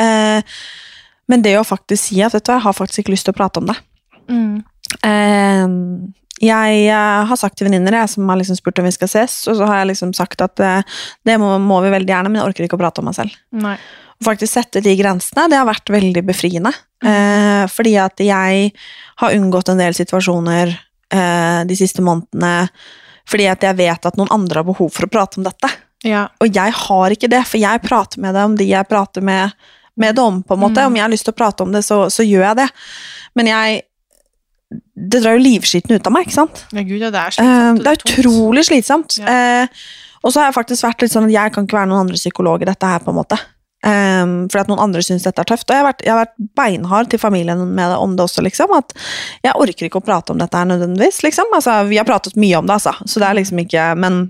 Eh, 0.02 0.60
men 1.32 1.46
det 1.46 1.56
å 1.58 1.66
faktisk 1.66 2.12
si 2.12 2.22
at 2.22 2.36
vet 2.36 2.46
du, 2.46 2.54
jeg 2.54 2.66
har 2.66 2.78
faktisk 2.78 3.04
ikke 3.04 3.16
lyst 3.16 3.26
til 3.30 3.34
å 3.34 3.40
prate 3.40 3.64
om 3.64 3.72
det. 3.72 3.80
Eh, 5.02 5.66
jeg 6.42 6.86
eh, 6.88 7.26
har 7.30 7.40
sagt 7.40 7.60
til 7.60 7.68
venninner 7.68 7.96
som 8.10 8.30
har 8.30 8.40
liksom 8.40 8.58
spurt 8.58 8.80
om 8.82 8.88
vi 8.88 8.96
skal 8.96 9.12
ses, 9.12 9.36
og 9.52 9.60
så 9.60 9.68
har 9.70 9.82
jeg 9.82 9.92
liksom 9.94 10.16
sagt 10.18 10.42
at 10.42 10.64
eh, 10.64 10.96
det 11.28 11.38
må, 11.42 11.52
må 11.62 11.82
vi 11.86 11.94
veldig 11.94 12.10
gjerne, 12.10 12.32
men 12.32 12.42
jeg 12.42 12.50
orker 12.50 12.68
ikke 12.68 12.80
å 12.80 12.82
prate 12.82 13.04
om 13.04 13.10
meg 13.12 13.18
selv. 13.20 13.38
Nei. 13.54 13.76
Faktisk 14.24 14.56
sette 14.56 14.82
de 14.84 14.96
grensene, 14.98 15.46
det 15.52 15.60
har 15.60 15.68
vært 15.68 15.92
veldig 15.94 16.24
befriende. 16.26 16.74
Eh, 17.04 17.64
fordi 17.72 17.96
at 18.02 18.24
jeg 18.24 18.74
har 19.22 19.38
unngått 19.38 19.74
en 19.74 19.82
del 19.82 19.96
situasjoner 19.98 20.74
eh, 20.74 21.62
de 21.68 21.78
siste 21.78 22.04
månedene 22.06 22.70
fordi 23.30 23.48
at 23.48 23.64
jeg 23.64 23.78
vet 23.80 24.06
at 24.08 24.18
noen 24.20 24.32
andre 24.36 24.60
har 24.60 24.68
behov 24.68 24.90
for 24.92 25.08
å 25.08 25.12
prate 25.12 25.40
om 25.40 25.46
dette. 25.46 25.70
Ja. 26.04 26.26
Og 26.44 26.52
jeg 26.52 26.76
har 26.76 27.16
ikke 27.16 27.30
det, 27.32 27.40
for 27.48 27.62
jeg 27.62 27.80
prater 27.86 28.20
med 28.20 28.36
det 28.36 28.44
om 28.44 28.58
de 28.60 28.68
jeg 28.68 28.90
prater 28.90 29.24
med, 29.24 29.56
med 29.96 30.18
det 30.18 30.24
om. 30.24 30.42
på 30.44 30.58
en 30.58 30.64
måte. 30.66 30.84
Mm. 30.84 30.92
Om 30.92 30.98
jeg 30.98 31.06
har 31.06 31.14
lyst 31.14 31.28
til 31.30 31.36
å 31.36 31.40
prate 31.40 31.64
om 31.64 31.72
det, 31.72 31.86
så, 31.88 32.02
så 32.12 32.26
gjør 32.28 32.44
jeg 32.50 32.60
det. 32.66 32.68
Men 33.40 33.52
jeg 33.54 33.82
Det 34.96 35.22
drar 35.24 35.38
jo 35.38 35.44
livskiten 35.44 35.96
ut 35.96 36.08
av 36.08 36.14
meg, 36.16 36.28
ikke 36.28 36.38
sant? 36.40 36.64
Ja, 36.72 36.84
gud, 36.86 37.00
ja, 37.02 37.10
det 37.14 37.20
er 37.20 37.32
Eh, 37.32 37.34
slitsomt. 37.38 37.84
det 37.84 37.92
er 37.92 38.04
utrolig 38.04 38.64
slitsomt. 38.68 39.18
Eh, 39.20 39.68
og 40.24 40.32
så 40.32 40.40
har 40.40 40.48
jeg 40.52 40.56
faktisk 40.60 40.86
vært 40.88 41.02
litt 41.04 41.12
sånn 41.12 41.26
at 41.28 41.36
jeg 41.36 41.54
kan 41.54 41.66
ikke 41.68 41.78
være 41.82 41.90
noen 41.92 42.06
andre 42.06 42.16
psykolog 42.20 42.62
i 42.64 42.70
dette 42.70 42.88
her, 42.88 43.00
på 43.04 43.12
en 43.12 43.20
måte. 43.20 43.40
Um, 43.84 44.48
fordi 44.48 44.62
at 44.62 44.70
noen 44.72 44.80
andre 44.80 45.02
syns 45.04 45.26
dette 45.28 45.42
er 45.44 45.48
tøft. 45.50 45.68
Og 45.68 45.76
jeg 45.76 45.82
har, 45.82 45.90
vært, 45.90 46.04
jeg 46.06 46.14
har 46.14 46.22
vært 46.22 46.38
beinhard 46.56 47.10
til 47.12 47.20
familien 47.20 47.60
med 47.76 47.90
det, 47.92 47.98
om 48.00 48.14
det 48.16 48.24
også, 48.24 48.42
liksom. 48.46 48.72
At 48.78 48.94
jeg 49.44 49.58
orker 49.60 49.90
ikke 49.90 50.00
å 50.00 50.06
prate 50.06 50.32
om 50.32 50.40
dette 50.40 50.56
her 50.56 50.70
nødvendigvis, 50.70 51.20
liksom. 51.26 51.52
Altså, 51.52 51.82
vi 51.90 52.00
har 52.00 52.08
pratet 52.08 52.38
mye 52.40 52.62
om 52.62 52.70
det, 52.70 52.78
altså. 52.80 52.94
Så 53.04 53.20
det 53.20 53.28
er 53.28 53.36
liksom 53.42 53.60
ikke 53.66 53.90
Men 54.00 54.22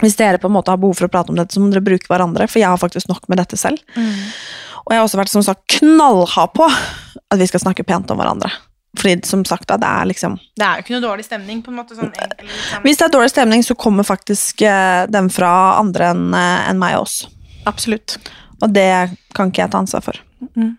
hvis 0.00 0.16
dere 0.16 0.40
på 0.40 0.48
en 0.48 0.56
måte 0.56 0.72
har 0.72 0.80
behov 0.80 0.96
for 0.96 1.08
å 1.08 1.12
prate 1.12 1.32
om 1.32 1.36
dette, 1.36 1.52
så 1.52 1.60
må 1.60 1.68
dere 1.72 1.84
bruke 1.84 2.08
hverandre, 2.08 2.48
for 2.48 2.60
jeg 2.60 2.68
har 2.68 2.80
faktisk 2.80 3.08
nok 3.08 3.28
med 3.28 3.38
dette 3.40 3.56
selv. 3.60 3.80
Og 3.96 4.92
jeg 4.92 5.00
har 5.00 5.04
også 5.06 5.20
vært 5.20 5.32
som 5.32 5.44
sagt 5.44 5.64
knallhard 5.78 6.52
på 6.56 6.66
at 6.68 7.38
vi 7.40 7.46
skal 7.48 7.60
snakke 7.60 7.84
pent 7.84 8.10
om 8.12 8.20
hverandre. 8.20 8.50
Fordi 8.96 9.20
som 9.28 9.44
sagt, 9.44 9.68
da, 9.68 9.76
det 9.80 9.88
er 9.88 10.08
liksom 10.12 10.38
Det 10.56 10.64
er 10.64 10.78
jo 10.78 10.84
ikke 10.84 10.94
noe 10.96 11.04
dårlig 11.04 11.26
stemning, 11.26 11.62
på 11.64 11.72
en 11.72 11.78
måte. 11.80 11.96
Sånn, 11.98 12.12
liksom. 12.12 12.84
Hvis 12.86 13.00
det 13.00 13.06
er 13.08 13.14
dårlig 13.14 13.32
stemning, 13.32 13.64
så 13.66 13.76
kommer 13.78 14.06
faktisk 14.08 14.64
uh, 14.64 15.04
den 15.12 15.30
fra 15.32 15.52
andre 15.80 16.12
enn 16.14 16.26
uh, 16.34 16.70
en 16.70 16.80
meg 16.80 16.96
også. 17.00 17.30
Absolutt. 17.68 18.18
Og 18.62 18.72
det 18.72 18.90
kan 19.36 19.52
ikke 19.52 19.64
jeg 19.64 19.74
ta 19.74 19.82
ansvar 19.82 20.04
for. 20.06 20.22
Mm. 20.56 20.74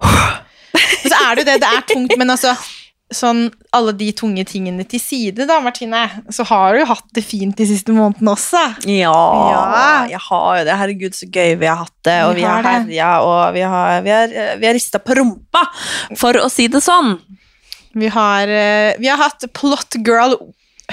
så 1.10 1.14
er 1.18 1.36
det 1.36 1.44
jo 1.44 1.48
det, 1.50 1.60
det 1.64 1.70
er 1.70 1.86
tungt, 1.92 2.16
men 2.20 2.32
altså 2.32 2.54
Sånn 3.14 3.44
alle 3.70 3.92
de 3.94 4.08
tunge 4.18 4.42
tingene 4.48 4.82
til 4.90 4.98
side, 4.98 5.44
da, 5.46 5.60
Martine, 5.62 6.00
så 6.34 6.42
har 6.48 6.74
du 6.74 6.80
jo 6.80 6.86
hatt 6.90 7.04
det 7.14 7.22
fint 7.22 7.54
de 7.56 7.66
siste 7.68 7.94
månedene 7.94 8.32
også. 8.32 8.62
Ja, 8.90 9.12
Ja. 9.52 10.06
jeg 10.10 10.18
har 10.24 10.58
jo 10.58 10.64
det. 10.66 10.74
Herregud, 10.80 11.14
så 11.14 11.28
gøy 11.30 11.54
vi 11.60 11.66
har 11.70 11.76
hatt 11.84 11.94
det. 12.02 12.16
Og 12.26 12.34
Vi 12.34 12.40
vi, 12.40 12.46
har 12.50 12.62
herja, 12.66 13.10
og 13.22 13.54
vi 13.54 13.60
har, 13.62 14.02
vi 14.02 14.10
har, 14.10 14.34
vi 14.58 14.66
har 14.66 14.74
rista 14.74 14.98
på 14.98 15.14
rumpa, 15.20 15.62
for 16.18 16.34
å 16.42 16.50
si 16.50 16.66
det 16.66 16.82
sånn. 16.82 17.20
Vi 17.94 18.08
har, 18.12 18.48
eh, 18.48 18.98
vi 18.98 19.06
har 19.08 19.22
hatt 19.22 19.46
Plot 19.54 19.94
Girl 20.04 20.34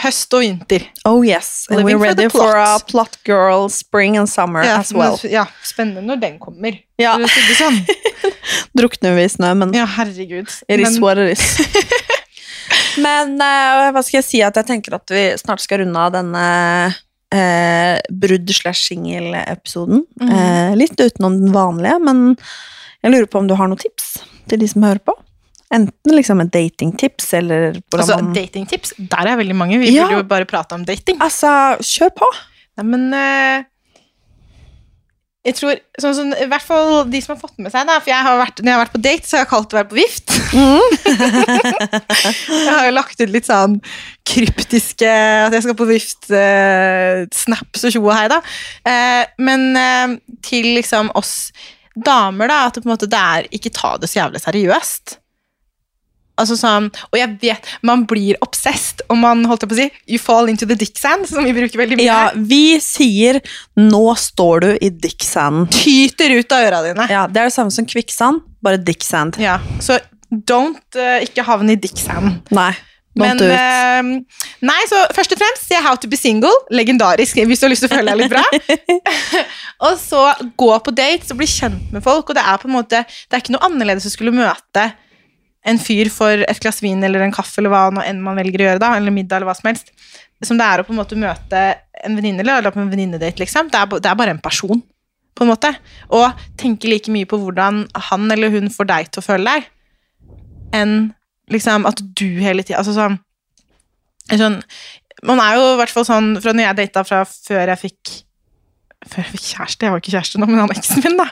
høst 0.02 0.34
og 0.34 0.42
vinter. 0.42 0.86
Oh 1.06 1.22
yes, 1.26 1.68
and 1.70 1.80
Living 1.84 2.00
we're 2.00 2.08
ready 2.10 2.30
for 2.30 2.56
a 2.58 2.80
plot. 2.88 3.18
girl 3.26 3.68
spring 3.70 4.18
and 4.18 4.30
summer 4.30 4.64
Ja, 4.66 4.80
as 4.80 4.92
well. 4.94 5.20
ja, 5.30 5.46
spennende 5.64 6.02
når 6.02 6.20
den 6.22 6.40
kommer. 6.40 6.80
Ja. 6.98 7.14
For 7.20 7.28
si 7.30 7.42
det 7.50 7.58
sånn. 7.60 7.80
Drukner 8.78 9.14
vi 9.18 9.24
i 9.28 9.30
snø, 9.30 9.54
men 9.60 9.74
Ja, 9.78 9.86
herregud. 9.86 10.50
it 10.68 10.80
is 10.80 11.00
what 11.00 11.18
it 11.22 11.38
is. 11.38 11.44
Men 12.98 13.34
uh, 13.42 13.90
hva 13.94 14.02
skal 14.06 14.20
jeg 14.20 14.26
si 14.28 14.40
at 14.46 14.54
jeg 14.60 14.68
tenker 14.68 14.94
at 14.94 15.10
vi 15.10 15.24
snart 15.42 15.62
skal 15.64 15.80
runde 15.82 15.98
av 15.98 16.12
denne 16.14 16.44
uh, 17.34 17.96
brudd-slash-singel-episoden. 18.14 20.04
Mm. 20.22 20.30
Uh, 20.30 20.76
litt 20.78 21.00
utenom 21.02 21.40
den 21.42 21.52
vanlige, 21.56 21.98
men 22.06 22.36
jeg 23.04 23.12
lurer 23.16 23.26
på 23.34 23.42
om 23.42 23.48
du 23.50 23.56
har 23.58 23.68
noen 23.72 23.82
tips 23.82 24.20
til 24.50 24.62
de 24.62 24.68
som 24.70 24.86
hører 24.86 25.02
på? 25.04 25.16
Enten 25.74 26.14
liksom 26.14 26.42
et 26.44 26.52
datingtips, 26.54 27.32
eller 27.40 27.80
Altså, 27.96 28.16
man 28.20 28.34
datingtips, 28.36 28.94
der 29.00 29.30
er 29.32 29.40
veldig 29.40 29.56
mange. 29.58 29.80
Vi 29.82 29.94
Ja. 29.96 30.08
vil 30.08 30.20
jo 30.20 30.24
bare 30.30 30.46
prate 30.46 30.78
om 30.78 30.86
dating. 30.86 31.18
Altså, 31.24 31.50
kjør 31.82 32.12
på! 32.20 32.28
Nei, 32.78 32.86
men 32.90 33.08
eh, 33.14 33.64
jeg 35.44 35.58
tror, 35.58 35.76
sånn 36.00 36.14
sånn, 36.16 36.30
I 36.40 36.46
hvert 36.48 36.64
fall 36.64 37.04
de 37.12 37.20
som 37.22 37.34
har 37.36 37.42
fått 37.42 37.58
med 37.60 37.74
seg 37.74 37.84
da, 37.90 37.98
For 38.00 38.14
jeg 38.14 38.24
har 38.24 38.38
vært, 38.40 38.62
når 38.64 38.70
jeg 38.72 38.78
har 38.78 38.84
vært 38.86 38.94
på 38.96 39.02
date, 39.04 39.28
så 39.28 39.36
har 39.36 39.44
jeg 39.44 39.50
kalt 39.52 39.68
det 39.70 39.76
å 39.76 39.80
være 39.82 39.92
på 39.92 39.98
vift. 39.98 40.28
jeg 42.64 42.70
har 42.72 42.86
jo 42.88 42.94
lagt 42.96 43.20
ut 43.20 43.34
litt 43.34 43.50
sånn 43.50 43.76
kryptiske 44.30 45.10
At 45.48 45.56
jeg 45.58 45.66
skal 45.66 45.78
på 45.80 45.88
vift, 45.90 46.30
eh, 46.32 47.26
snaps 47.36 47.84
og 47.84 47.92
tjo 47.96 48.06
og 48.06 48.14
hei, 48.16 48.28
da. 48.32 48.40
Eh, 48.88 49.24
men 49.44 49.68
eh, 49.80 50.16
til 50.46 50.70
liksom 50.78 51.12
oss 51.20 51.52
damer, 51.94 52.48
da, 52.50 52.62
at 52.68 52.78
det 52.78 52.86
på 52.86 52.90
en 52.90 52.96
måte 52.96 53.10
det 53.12 53.20
er 53.20 53.52
ikke 53.54 53.74
ta 53.76 53.98
det 54.02 54.10
så 54.10 54.24
jævlig 54.24 54.42
seriøst. 54.42 55.18
Altså 56.42 56.56
sånn, 56.58 56.88
og 57.12 57.18
jeg 57.20 57.30
vet, 57.44 57.68
Man 57.86 58.06
blir 58.10 58.40
obsessed, 58.42 59.04
og 59.10 59.20
man 59.22 59.44
holdt 59.50 59.68
på 59.70 59.76
å 59.76 59.82
si, 59.84 59.90
you 60.10 60.20
fall 60.22 60.50
into 60.50 60.66
the 60.70 60.78
dick 60.80 60.98
sand, 60.98 61.28
som 61.30 61.46
vi 61.46 61.54
bruker 61.54 61.78
veldig 61.84 62.00
mye. 62.00 62.08
Ja, 62.08 62.32
vi 62.34 62.80
sier 62.82 63.42
'nå 63.78 64.06
står 64.18 64.66
du 64.66 64.72
i 64.82 64.90
dick 64.90 65.22
sand'. 65.24 65.70
Tyter 65.70 66.34
ut 66.34 66.52
av 66.52 66.66
øra 66.66 66.82
dine. 66.88 67.06
Ja, 67.10 67.28
Det 67.28 67.38
er 67.38 67.52
det 67.52 67.54
samme 67.54 67.72
som 67.72 67.86
kvikksand, 67.86 68.42
bare 68.64 68.78
dick 68.78 69.04
sand. 69.04 69.38
Ja, 69.38 69.60
så 69.80 70.00
don't 70.34 70.98
uh, 70.98 71.22
ikke 71.22 71.46
havne 71.46 71.74
i 71.74 71.80
dick 71.80 71.98
sand. 71.98 72.42
Nei, 72.52 72.74
Men 73.14 73.38
eh, 73.38 74.02
Nei, 74.66 74.80
så 74.90 75.04
først 75.14 75.36
og 75.36 75.38
fremst 75.38 75.68
se 75.70 75.78
How 75.78 75.96
to 76.02 76.10
be 76.10 76.18
single. 76.18 76.54
Legendarisk 76.74 77.38
hvis 77.38 77.62
du 77.62 77.68
har 77.68 77.74
lyst 77.74 77.86
til 77.86 77.92
å 77.92 77.94
føle 77.94 78.10
deg 78.10 78.24
litt 78.24 78.34
bra. 78.34 78.42
og 79.86 80.00
så 80.02 80.24
gå 80.58 80.72
på 80.82 80.94
dates 80.98 81.30
og 81.30 81.38
bli 81.38 81.46
kjent 81.46 81.94
med 81.94 82.02
folk. 82.02 82.32
Og 82.32 82.38
det 82.38 82.42
er 82.42 82.58
på 82.58 82.70
en 82.72 82.74
måte 82.80 83.04
Det 83.06 83.38
er 83.38 83.44
ikke 83.44 83.54
noe 83.54 83.70
annerledes 83.70 84.10
å 84.10 84.14
skulle 84.14 84.34
møte 84.34 84.88
en 85.64 85.80
fyr 85.80 86.10
for 86.12 86.44
et 86.44 86.60
glass 86.64 86.82
vin 86.84 87.04
eller 87.04 87.24
en 87.24 87.34
kaffe 87.34 87.62
eller 87.62 87.72
hva 87.72 88.04
enn 88.04 88.22
man 88.24 88.40
velger 88.40 88.62
å 88.62 88.68
gjøre, 88.68 88.82
da, 88.84 88.94
eller 88.98 89.16
middag 89.16 89.40
eller 89.40 89.52
hva 89.52 89.58
som 89.58 89.70
helst, 89.72 89.94
som 90.44 90.60
det 90.60 90.66
er 90.68 90.82
å 90.82 90.88
på 90.88 90.92
en 90.92 91.00
måte 91.00 91.20
møte 91.20 91.62
en 92.04 92.18
venninne 92.18 92.44
eller 92.44 92.74
på 92.74 92.82
en 92.82 92.90
venninnedate, 92.92 93.40
liksom. 93.40 93.70
Det 93.72 93.80
er, 93.80 93.94
det 94.04 94.10
er 94.10 94.18
bare 94.20 94.34
en 94.36 94.42
person, 94.44 94.82
på 95.34 95.46
en 95.46 95.52
måte. 95.54 95.72
Og 96.12 96.44
tenke 96.60 96.90
like 96.92 97.12
mye 97.14 97.30
på 97.30 97.40
hvordan 97.40 97.86
han 98.10 98.34
eller 98.36 98.52
hun 98.52 98.68
får 98.74 98.90
deg 98.92 99.12
til 99.12 99.24
å 99.24 99.28
føle 99.30 99.54
deg, 99.56 99.70
enn 100.76 100.98
liksom 101.54 101.88
at 101.88 102.02
du 102.02 102.28
hele 102.42 102.64
tida 102.66 102.80
Altså 102.82 102.96
sånn, 102.96 103.18
sånn 104.32 104.62
Man 105.28 105.42
er 105.44 105.58
jo 105.60 105.66
i 105.74 105.80
hvert 105.82 105.92
fall 105.94 106.06
sånn 106.08 106.32
fra 106.42 106.54
når 106.56 106.70
jeg 106.70 106.80
data 106.80 107.04
fra 107.06 107.20
før 107.28 107.74
jeg 107.74 107.82
fikk 107.82 108.14
før 109.10 109.24
jeg 109.24 109.34
fikk 109.34 109.46
kjæreste, 109.52 109.86
jeg 109.86 109.94
var 109.94 110.02
ikke 110.02 110.14
kjæreste 110.14 110.40
nå, 110.42 110.48
men 110.50 110.62
han 110.62 110.72
er 110.72 110.80
eksen 110.80 111.04
min, 111.04 111.20
da. 111.20 111.28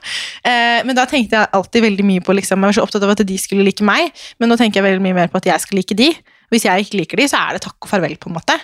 Eh, 0.48 0.82
men 0.88 0.98
da 0.98 1.06
tenkte 1.10 1.38
jeg 1.38 1.52
alltid 1.58 1.86
veldig 1.86 2.06
mye 2.08 2.24
på 2.26 2.36
liksom, 2.38 2.60
Jeg 2.60 2.72
var 2.72 2.78
så 2.78 2.86
opptatt 2.86 3.06
av 3.08 3.14
at 3.14 3.24
de 3.28 3.38
skulle 3.42 3.66
like 3.68 3.86
meg, 3.88 4.12
men 4.42 4.52
nå 4.52 4.58
tenker 4.60 4.82
jeg 4.82 4.88
veldig 4.90 5.06
mye 5.06 5.18
mer 5.22 5.32
på 5.32 5.42
at 5.42 5.50
jeg 5.52 5.66
skal 5.66 5.80
like 5.80 5.98
de. 5.98 6.12
Hvis 6.52 6.68
jeg 6.68 6.84
ikke 6.84 7.00
liker 7.00 7.22
de, 7.22 7.30
så 7.32 7.40
er 7.40 7.56
det 7.56 7.64
takk 7.64 7.78
og 7.80 7.88
farvel, 7.88 8.18
på 8.20 8.28
en 8.28 8.36
måte. 8.36 8.58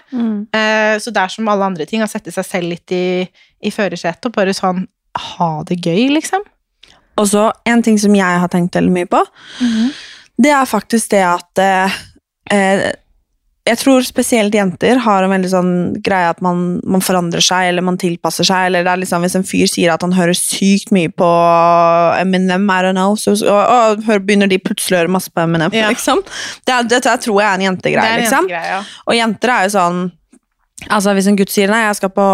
Eh, 0.52 0.98
så 1.00 1.14
det 1.14 1.24
er 1.24 1.32
som 1.32 1.48
alle 1.54 1.70
andre 1.72 1.88
ting, 1.88 2.04
å 2.04 2.12
sette 2.12 2.34
seg 2.36 2.46
selv 2.48 2.74
litt 2.74 2.96
i, 2.96 3.24
i 3.64 3.72
førersetet 3.72 4.28
og 4.28 4.36
bare 4.36 4.56
sånn 4.56 4.84
ha 5.18 5.50
det 5.66 5.80
gøy, 5.80 6.10
liksom. 6.18 6.44
Og 7.18 7.26
så 7.32 7.48
en 7.66 7.82
ting 7.82 7.98
som 7.98 8.14
jeg 8.14 8.42
har 8.44 8.52
tenkt 8.54 8.76
veldig 8.78 8.94
mye 8.94 9.10
på, 9.10 9.24
det 10.38 10.52
er 10.54 10.70
faktisk 10.70 11.16
det 11.16 11.24
at 11.26 11.62
eh, 11.64 11.96
eh, 12.54 12.84
Jeg 13.68 13.78
tror 13.82 14.06
spesielt 14.08 14.54
jenter 14.56 14.98
har 15.04 15.24
en 15.26 15.34
veldig 15.34 15.50
sånn 15.52 15.72
greie 16.06 16.30
at 16.32 16.40
man, 16.46 16.80
man 16.88 17.04
forandrer 17.04 17.44
seg, 17.44 17.68
eller 17.74 17.84
man 17.86 17.98
tilpasser 18.00 18.48
seg, 18.48 18.70
eller 18.70 18.86
det 18.88 18.94
er 18.94 19.02
liksom 19.04 19.26
hvis 19.26 19.36
en 19.40 19.44
fyr 19.48 19.68
sier 19.68 19.92
at 19.94 20.06
han 20.06 20.16
hører 20.16 20.38
sykt 20.40 20.94
mye 20.96 21.12
på 21.12 21.28
Eminem, 22.22 22.68
I 22.72 22.82
don't 22.86 22.98
know, 22.98 23.16
så, 23.20 23.36
og, 23.44 23.64
og 23.74 24.06
hør- 24.08 24.24
begynner 24.28 24.50
de 24.52 24.60
plutselig 24.64 24.98
å 24.98 25.02
høre 25.04 25.14
masse 25.18 25.32
på 25.34 25.44
Eminem, 25.44 25.74
Ja. 25.76 25.90
liksom. 25.92 26.24
Det, 26.66 26.80
dette 26.90 27.18
tror 27.24 27.42
jeg 27.42 27.48
er 27.50 27.54
en 27.54 27.60
Det 27.60 27.68
jentegreie, 27.70 28.06
er 28.08 28.18
en 28.18 28.24
liksom. 28.24 28.48
jentegreie, 28.48 28.72
ja. 28.78 28.84
Og 29.08 29.16
jenter 29.20 29.54
er 29.58 29.68
jo 29.68 29.76
sånn 29.78 30.00
Altså 30.94 31.10
Hvis 31.18 31.26
en 31.28 31.36
gutt 31.36 31.50
sier 31.50 31.72
nei, 31.74 31.80
jeg 31.88 31.96
skal 31.98 32.12
på 32.14 32.26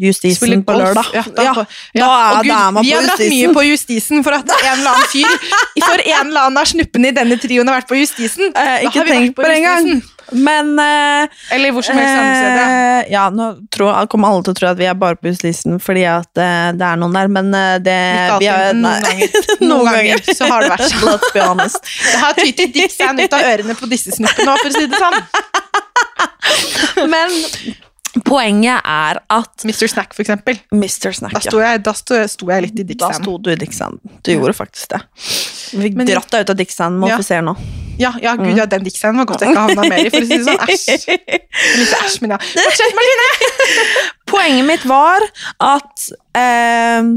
Justisen 0.00 0.62
på 0.64 0.76
lørdag, 0.78 1.08
Ja, 1.16 1.24
da, 1.34 1.42
ja, 1.42 1.64
ja. 1.98 2.06
Og 2.06 2.44
Gud, 2.46 2.84
Vi 2.86 2.92
har 2.94 3.02
dratt 3.08 3.24
mye 3.32 3.50
på 3.56 3.64
Justisen 3.66 4.22
for 4.26 4.36
at 4.38 4.46
en 4.54 4.78
eller 4.78 4.94
annen 4.94 5.10
fyr 5.10 5.34
For 5.88 5.98
en 6.04 6.30
eller 6.30 6.46
annen 6.46 6.60
av 6.62 6.70
snuppene 6.70 7.10
i 7.10 7.16
denne 7.16 7.36
trioen 7.42 7.68
har 7.70 7.80
vært 7.80 7.90
på 7.90 7.98
Justisen. 7.98 8.52
Eh, 8.54 8.54
Da 8.54 8.86
ikke 8.86 9.02
har 9.02 9.08
vi 9.10 9.16
tenkt 9.16 9.34
vært 9.34 9.36
på 9.40 9.48
det 9.48 9.58
engang. 9.58 10.02
Men 10.46 10.68
eh, 10.78 11.26
Eller 11.56 11.72
hvor 11.74 11.82
som 11.82 11.98
helst 11.98 12.14
andre 12.14 12.36
steder. 12.38 12.74
eh, 13.02 13.10
Ja, 13.16 13.24
nå 13.34 13.48
tror, 13.74 13.90
kommer 14.12 14.30
alle 14.30 14.44
til 14.46 14.54
å 14.54 14.58
tro 14.60 14.68
at 14.70 14.78
vi 14.78 14.86
er 14.86 14.94
bare 14.94 15.18
på 15.18 15.32
Justisen 15.32 15.80
fordi 15.82 16.04
at 16.06 16.38
eh, 16.38 16.70
det 16.78 16.86
er 16.86 17.00
noen 17.02 17.16
der, 17.18 17.32
men 17.34 17.50
eh, 17.56 17.76
det 17.82 17.98
Ikke 18.28 18.38
vi 18.44 18.50
har- 18.52 18.78
noen 18.84 19.02
ganger. 19.08 19.38
Noen 19.66 19.90
ganger 19.90 20.22
så 20.38 20.46
har 20.52 20.62
det 20.64 20.70
vært 20.76 20.86
sånn. 20.92 21.08
Let's 21.10 21.34
be 21.34 21.42
honest. 21.44 21.90
Det 22.06 22.18
har 22.22 22.38
tytet 22.38 22.74
dick 22.78 22.94
sand 22.94 23.20
ut 23.26 23.34
av 23.40 23.42
ørene 23.50 23.74
på 23.82 23.90
disse 23.90 24.14
snuppene 24.14 24.54
òg, 24.54 24.62
for 24.62 24.70
å 24.70 24.78
si 24.78 24.86
det 24.86 25.02
sånn. 25.02 25.18
Men 27.14 27.30
poenget 28.26 28.80
er 28.84 29.20
at 29.30 29.64
Mr. 29.64 29.86
Snack, 29.90 30.14
for 30.16 30.24
eksempel. 30.24 30.58
Mr. 30.74 31.12
Snack, 31.14 31.34
Da 31.36 31.42
sto 31.44 31.60
jeg, 31.62 31.82
da 31.86 31.92
sto, 31.94 32.18
sto 32.30 32.48
jeg 32.50 32.66
litt 32.66 32.80
i 32.82 32.86
dick 32.88 32.98
Da 33.02 33.12
sto 33.14 33.36
du 33.38 33.52
i 33.52 33.58
Dixon. 33.60 34.00
Du 34.26 34.32
gjorde 34.32 34.56
faktisk 34.58 34.90
det. 34.96 35.02
Vi 35.70 35.84
fikk 35.86 36.00
Men- 36.00 36.10
dratt 36.10 36.30
deg 36.34 36.42
ut 36.46 36.50
av 36.50 36.58
Dixon 36.58 36.98
må 36.98 37.08
Ja. 37.12 37.20
se 37.22 37.38
nå. 37.44 37.54
Ja, 38.00 38.14
ja, 38.22 38.32
gud, 38.34 38.56
ja, 38.56 38.64
den 38.64 38.82
dick 38.82 38.96
var 39.02 39.12
godt 39.28 39.42
jeg 39.44 39.50
ikke 39.52 39.60
havna 39.60 39.82
mer 39.88 40.06
i, 40.06 40.10
for 40.10 40.24
å 40.24 40.26
si 40.26 40.38
det 40.38 40.44
sånn. 40.46 40.60
Æsj. 40.72 41.04
Litt 41.76 41.94
æsj, 42.00 42.20
men 42.22 42.30
ja. 42.32 42.38
Fortsett, 42.40 42.94
Martine! 42.96 43.26
Poenget 44.32 44.64
mitt 44.70 44.86
var 44.88 45.26
at 45.60 46.06
eh, 46.40 47.10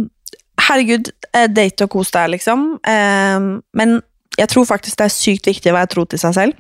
Herregud, 0.68 1.10
eh, 1.34 1.48
date 1.48 1.88
og 1.88 1.94
kos 1.96 2.12
deg, 2.12 2.34
liksom. 2.36 2.66
Eh, 2.84 3.40
men 3.80 3.96
jeg 4.38 4.50
tror 4.52 4.68
faktisk 4.68 5.00
det 5.00 5.08
er 5.08 5.16
sykt 5.16 5.48
viktig 5.48 5.72
å 5.72 5.78
være 5.78 5.92
tro 5.96 6.04
til 6.10 6.20
seg 6.20 6.36
selv. 6.36 6.60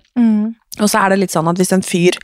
Og 0.82 0.90
så 0.90 1.04
er 1.04 1.14
det 1.14 1.20
litt 1.22 1.34
sånn 1.36 1.48
at 1.52 1.60
hvis 1.60 1.72
en 1.76 1.84
fyr 1.86 2.16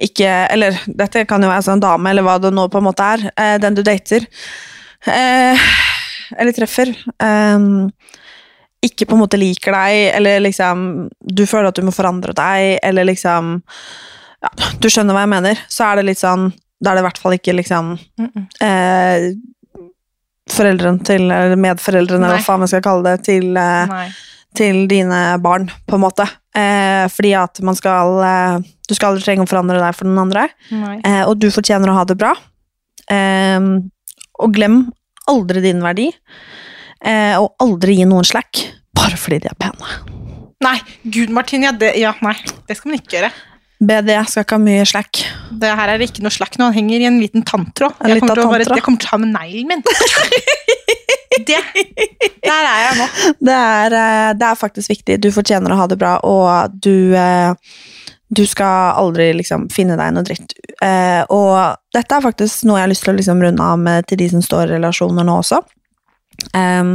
ikke 0.00 0.28
Eller 0.54 0.78
dette 0.88 1.26
kan 1.28 1.42
jo 1.44 1.50
være 1.50 1.62
sånn 1.66 1.76
en 1.76 1.82
dame, 1.84 2.08
eller 2.10 2.24
hva 2.24 2.38
det 2.40 2.52
nå 2.56 2.64
på 2.72 2.80
en 2.80 2.86
måte 2.88 3.04
er. 3.04 3.26
eh, 3.36 3.58
den 3.60 3.74
du 3.76 3.82
dater. 3.84 4.24
Eh, 5.04 5.58
eller 6.38 6.52
treffer. 6.56 6.88
eh, 7.20 7.66
ikke 8.82 9.06
på 9.06 9.14
en 9.14 9.20
måte 9.22 9.38
liker 9.38 9.72
deg, 9.76 10.16
eller 10.16 10.40
liksom 10.42 11.08
Du 11.22 11.44
føler 11.46 11.68
at 11.68 11.76
du 11.78 11.82
må 11.86 11.92
forandre 11.94 12.32
deg, 12.34 12.78
eller 12.82 13.04
liksom 13.04 13.62
ja, 14.42 14.50
Du 14.80 14.88
skjønner 14.90 15.14
hva 15.14 15.22
jeg 15.26 15.34
mener. 15.36 15.60
Så 15.68 15.84
er 15.86 15.96
det 16.00 16.06
litt 16.08 16.18
sånn 16.22 16.48
Da 16.82 16.90
er 16.90 16.94
det 16.98 17.04
i 17.04 17.08
hvert 17.10 17.20
fall 17.22 17.36
ikke 17.36 17.54
liksom 17.60 17.92
eh, 18.60 19.28
Foreldrene 20.50 21.04
til 21.06 21.28
Eller 21.30 21.56
medforeldrene, 21.60 22.24
eller 22.26 22.40
hva 22.40 22.46
faen 22.48 22.64
vi 22.64 22.72
skal 22.72 22.82
kalle 22.88 23.12
det, 23.12 23.24
til 23.28 23.56
eh. 23.56 23.86
Til 24.56 24.84
dine 24.90 25.38
barn, 25.42 25.68
på 25.88 25.96
en 25.96 26.04
måte. 26.04 26.26
Eh, 26.56 27.06
fordi 27.08 27.32
at 27.38 27.60
man 27.64 27.76
skal 27.78 28.18
eh, 28.26 28.56
Du 28.88 28.92
skal 28.92 29.12
aldri 29.14 29.24
trenge 29.24 29.46
å 29.46 29.48
forandre 29.48 29.78
deg 29.80 29.94
for 29.96 30.04
noen 30.04 30.26
andre. 30.26 30.48
Eh, 31.06 31.22
og 31.24 31.38
du 31.40 31.48
fortjener 31.54 31.88
å 31.88 31.96
ha 31.96 32.04
det 32.04 32.18
bra. 32.20 32.34
Eh, 33.08 33.60
og 34.42 34.52
glem 34.52 34.82
aldri 35.30 35.62
din 35.64 35.80
verdi. 35.84 36.10
Eh, 37.02 37.36
og 37.40 37.54
aldri 37.62 37.96
gi 37.98 38.04
noen 38.08 38.26
slack, 38.26 38.60
bare 38.94 39.16
fordi 39.18 39.40
de 39.46 39.50
er 39.50 39.58
pene. 39.58 39.94
Nei, 40.62 40.76
gud, 41.10 41.32
Martin, 41.34 41.64
ja, 41.66 41.72
det, 41.74 41.94
ja, 41.98 42.12
nei, 42.22 42.36
det 42.68 42.76
skal 42.78 42.92
man 42.92 43.00
ikke 43.00 43.16
gjøre. 43.16 43.32
BD 43.82 44.12
skal 44.30 44.44
ikke 44.46 44.58
ha 44.58 44.62
mye 44.62 44.82
slack. 44.86 45.22
Det 45.62 45.70
her 45.78 45.90
er 45.90 46.04
ikke 46.04 46.22
noe 46.22 46.34
slack 46.34 46.58
nå. 46.58 46.68
Han 46.70 46.76
henger 46.76 47.02
i 47.02 47.08
en 47.08 47.18
liten 47.22 47.42
tanntråd. 47.46 47.96
Jeg 47.98 48.22
kommer, 48.22 48.38
til 48.38 48.44
å 48.44 48.52
bare, 48.52 48.66
jeg 48.68 48.84
kommer 48.86 49.02
til 49.02 49.10
å 49.10 49.14
ha 49.16 49.20
med 49.24 49.32
neglen 49.34 49.72
min. 49.72 49.82
det. 51.48 51.58
Der 52.44 52.68
er 52.68 52.84
jeg 52.86 53.00
nå. 53.00 53.08
Det 53.40 53.56
er, 53.56 53.96
eh, 53.98 54.28
det 54.38 54.46
er 54.48 54.60
faktisk 54.60 54.92
viktig. 54.92 55.18
Du 55.22 55.32
fortjener 55.34 55.74
å 55.74 55.80
ha 55.82 55.88
det 55.90 55.98
bra, 55.98 56.18
og 56.26 56.78
du 56.82 57.16
eh, 57.16 57.54
Du 58.32 58.46
skal 58.48 58.94
aldri 58.96 59.26
liksom 59.36 59.66
finne 59.68 59.92
deg 59.98 60.14
noe 60.16 60.24
dritt. 60.24 60.54
Eh, 60.80 61.20
og 61.28 61.76
dette 61.92 62.16
er 62.16 62.24
faktisk 62.24 62.64
noe 62.64 62.78
jeg 62.78 62.86
har 62.86 62.90
lyst 62.94 63.04
til 63.04 63.12
å 63.12 63.18
liksom 63.18 63.42
runde 63.44 63.60
av 63.60 63.76
med 63.76 64.06
til 64.08 64.22
de 64.22 64.28
som 64.32 64.40
står 64.40 64.70
i 64.70 64.78
relasjoner 64.78 65.26
nå 65.28 65.34
også. 65.42 65.58
Um, 66.56 66.94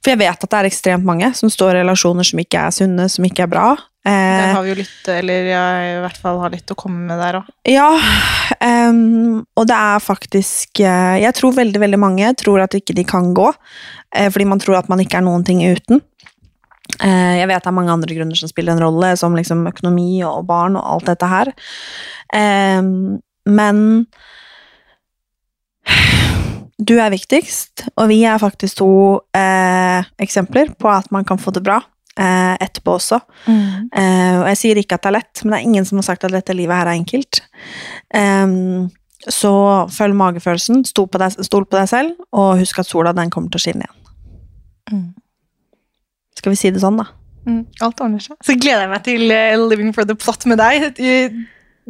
for 0.00 0.14
jeg 0.14 0.22
vet 0.22 0.32
at 0.32 0.48
det 0.48 0.58
er 0.58 0.68
ekstremt 0.70 1.04
mange 1.04 1.28
som 1.36 1.52
står 1.52 1.76
i 1.76 1.82
relasjoner 1.82 2.24
som 2.24 2.40
ikke 2.40 2.62
er 2.64 2.72
sunne, 2.72 3.04
som 3.12 3.26
ikke 3.28 3.44
er 3.44 3.52
bra. 3.52 3.66
Der 4.04 4.48
Eh, 4.48 4.54
har 4.54 4.62
vi 4.62 4.72
jo 4.72 4.78
litt, 4.80 5.08
eller 5.08 5.44
jeg 5.46 5.90
i 5.92 5.98
hvert 6.02 6.16
fall 6.18 6.40
har 6.42 6.50
litt 6.50 6.70
å 6.74 6.76
komme 6.78 7.04
med 7.06 7.20
der 7.22 7.38
òg. 7.38 7.50
ja, 7.70 7.90
um, 8.90 9.44
og 9.54 9.68
det 9.70 9.76
er 9.78 10.02
faktisk 10.02 10.80
eh, 10.82 11.22
Jeg 11.22 11.34
tror 11.38 11.54
veldig 11.54 11.78
veldig 11.78 12.00
mange 12.02 12.32
tror 12.34 12.64
at 12.64 12.74
ikke 12.74 12.96
de 12.98 13.04
kan 13.06 13.30
gå, 13.34 13.52
eh, 14.16 14.26
fordi 14.26 14.48
man 14.50 14.58
tror 14.58 14.80
at 14.80 14.88
man 14.90 14.98
ikke 14.98 15.20
er 15.20 15.26
noen 15.28 15.46
ting 15.46 15.62
uten. 15.62 16.02
Jeg 17.02 17.46
vet 17.48 17.62
det 17.62 17.70
er 17.70 17.74
mange 17.74 17.94
andre 17.94 18.14
grunner 18.14 18.36
som 18.36 18.50
spiller 18.50 18.74
en 18.74 18.82
rolle, 18.82 19.14
som 19.16 19.34
liksom 19.34 19.62
økonomi 19.70 20.20
og 20.26 20.44
barn 20.46 20.76
og 20.76 20.84
alt 20.84 21.06
dette 21.08 21.28
her. 21.30 21.48
Men 23.48 23.78
du 26.78 26.92
er 27.00 27.14
viktigst, 27.14 27.86
og 27.96 28.10
vi 28.10 28.20
er 28.28 28.42
faktisk 28.42 28.82
to 28.82 28.92
eh, 29.34 30.04
eksempler 30.22 30.74
på 30.78 30.90
at 30.92 31.08
man 31.14 31.24
kan 31.24 31.40
få 31.40 31.54
det 31.54 31.64
bra 31.64 31.80
eh, 32.18 32.54
etterpå 32.60 32.96
også. 32.98 33.20
Mm. 33.46 33.88
Eh, 33.88 34.34
og 34.40 34.48
jeg 34.52 34.60
sier 34.60 34.80
ikke 34.80 34.98
at 34.98 35.04
det 35.04 35.12
er 35.12 35.16
lett, 35.18 35.44
men 35.44 35.54
det 35.54 35.60
er 35.60 35.68
ingen 35.70 35.88
som 35.88 36.00
har 36.00 36.08
sagt 36.10 36.26
at 36.28 36.34
dette 36.34 36.56
livet 36.56 36.76
her 36.76 36.90
er 36.90 36.98
enkelt. 36.98 37.42
Um, 38.14 38.90
så 39.30 39.54
følg 39.94 40.16
magefølelsen, 40.18 40.82
stol 40.88 41.08
på, 41.12 41.20
deg, 41.22 41.36
stol 41.46 41.66
på 41.68 41.78
deg 41.78 41.90
selv, 41.90 42.14
og 42.34 42.60
husk 42.60 42.82
at 42.82 42.90
sola 42.90 43.14
den 43.16 43.30
kommer 43.32 43.52
til 43.52 43.60
å 43.60 43.64
skinne 43.66 43.86
igjen. 43.86 43.98
Mm. 44.92 45.08
Skal 46.38 46.54
vi 46.54 46.58
si 46.58 46.72
det 46.74 46.82
sånn, 46.82 46.98
da? 46.98 47.06
Mm, 47.46 47.64
alt 47.82 48.02
ordner 48.02 48.22
seg. 48.22 48.38
Så 48.44 48.56
gleder 48.58 48.86
jeg 48.86 48.92
meg 48.92 49.04
til 49.06 49.26
uh, 49.30 49.66
Living 49.70 49.92
for 49.94 50.08
the 50.08 50.16
Plot 50.18 50.46
med 50.50 50.60
deg 50.62 51.02
i 51.02 51.16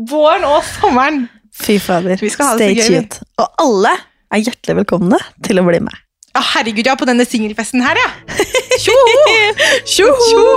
våren 0.09 0.47
og 0.49 0.63
sommeren. 0.67 1.27
Fy 1.53 1.77
fader. 1.83 2.17
Stay 2.17 2.77
cute. 2.79 3.21
Og 3.41 3.61
alle 3.61 3.93
er 4.33 4.41
hjertelig 4.41 4.83
velkomne 4.83 5.19
til 5.45 5.61
å 5.61 5.67
bli 5.67 5.83
med. 5.85 5.99
Ja, 6.33 6.41
herregud, 6.55 6.87
ja, 6.89 6.95
på 6.97 7.05
denne 7.09 7.27
singelfesten 7.29 7.83
her, 7.85 7.99
ja. 8.01 8.09
Churru! 8.79 9.55
Churru! 9.85 10.53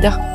D'accord. 0.00 0.29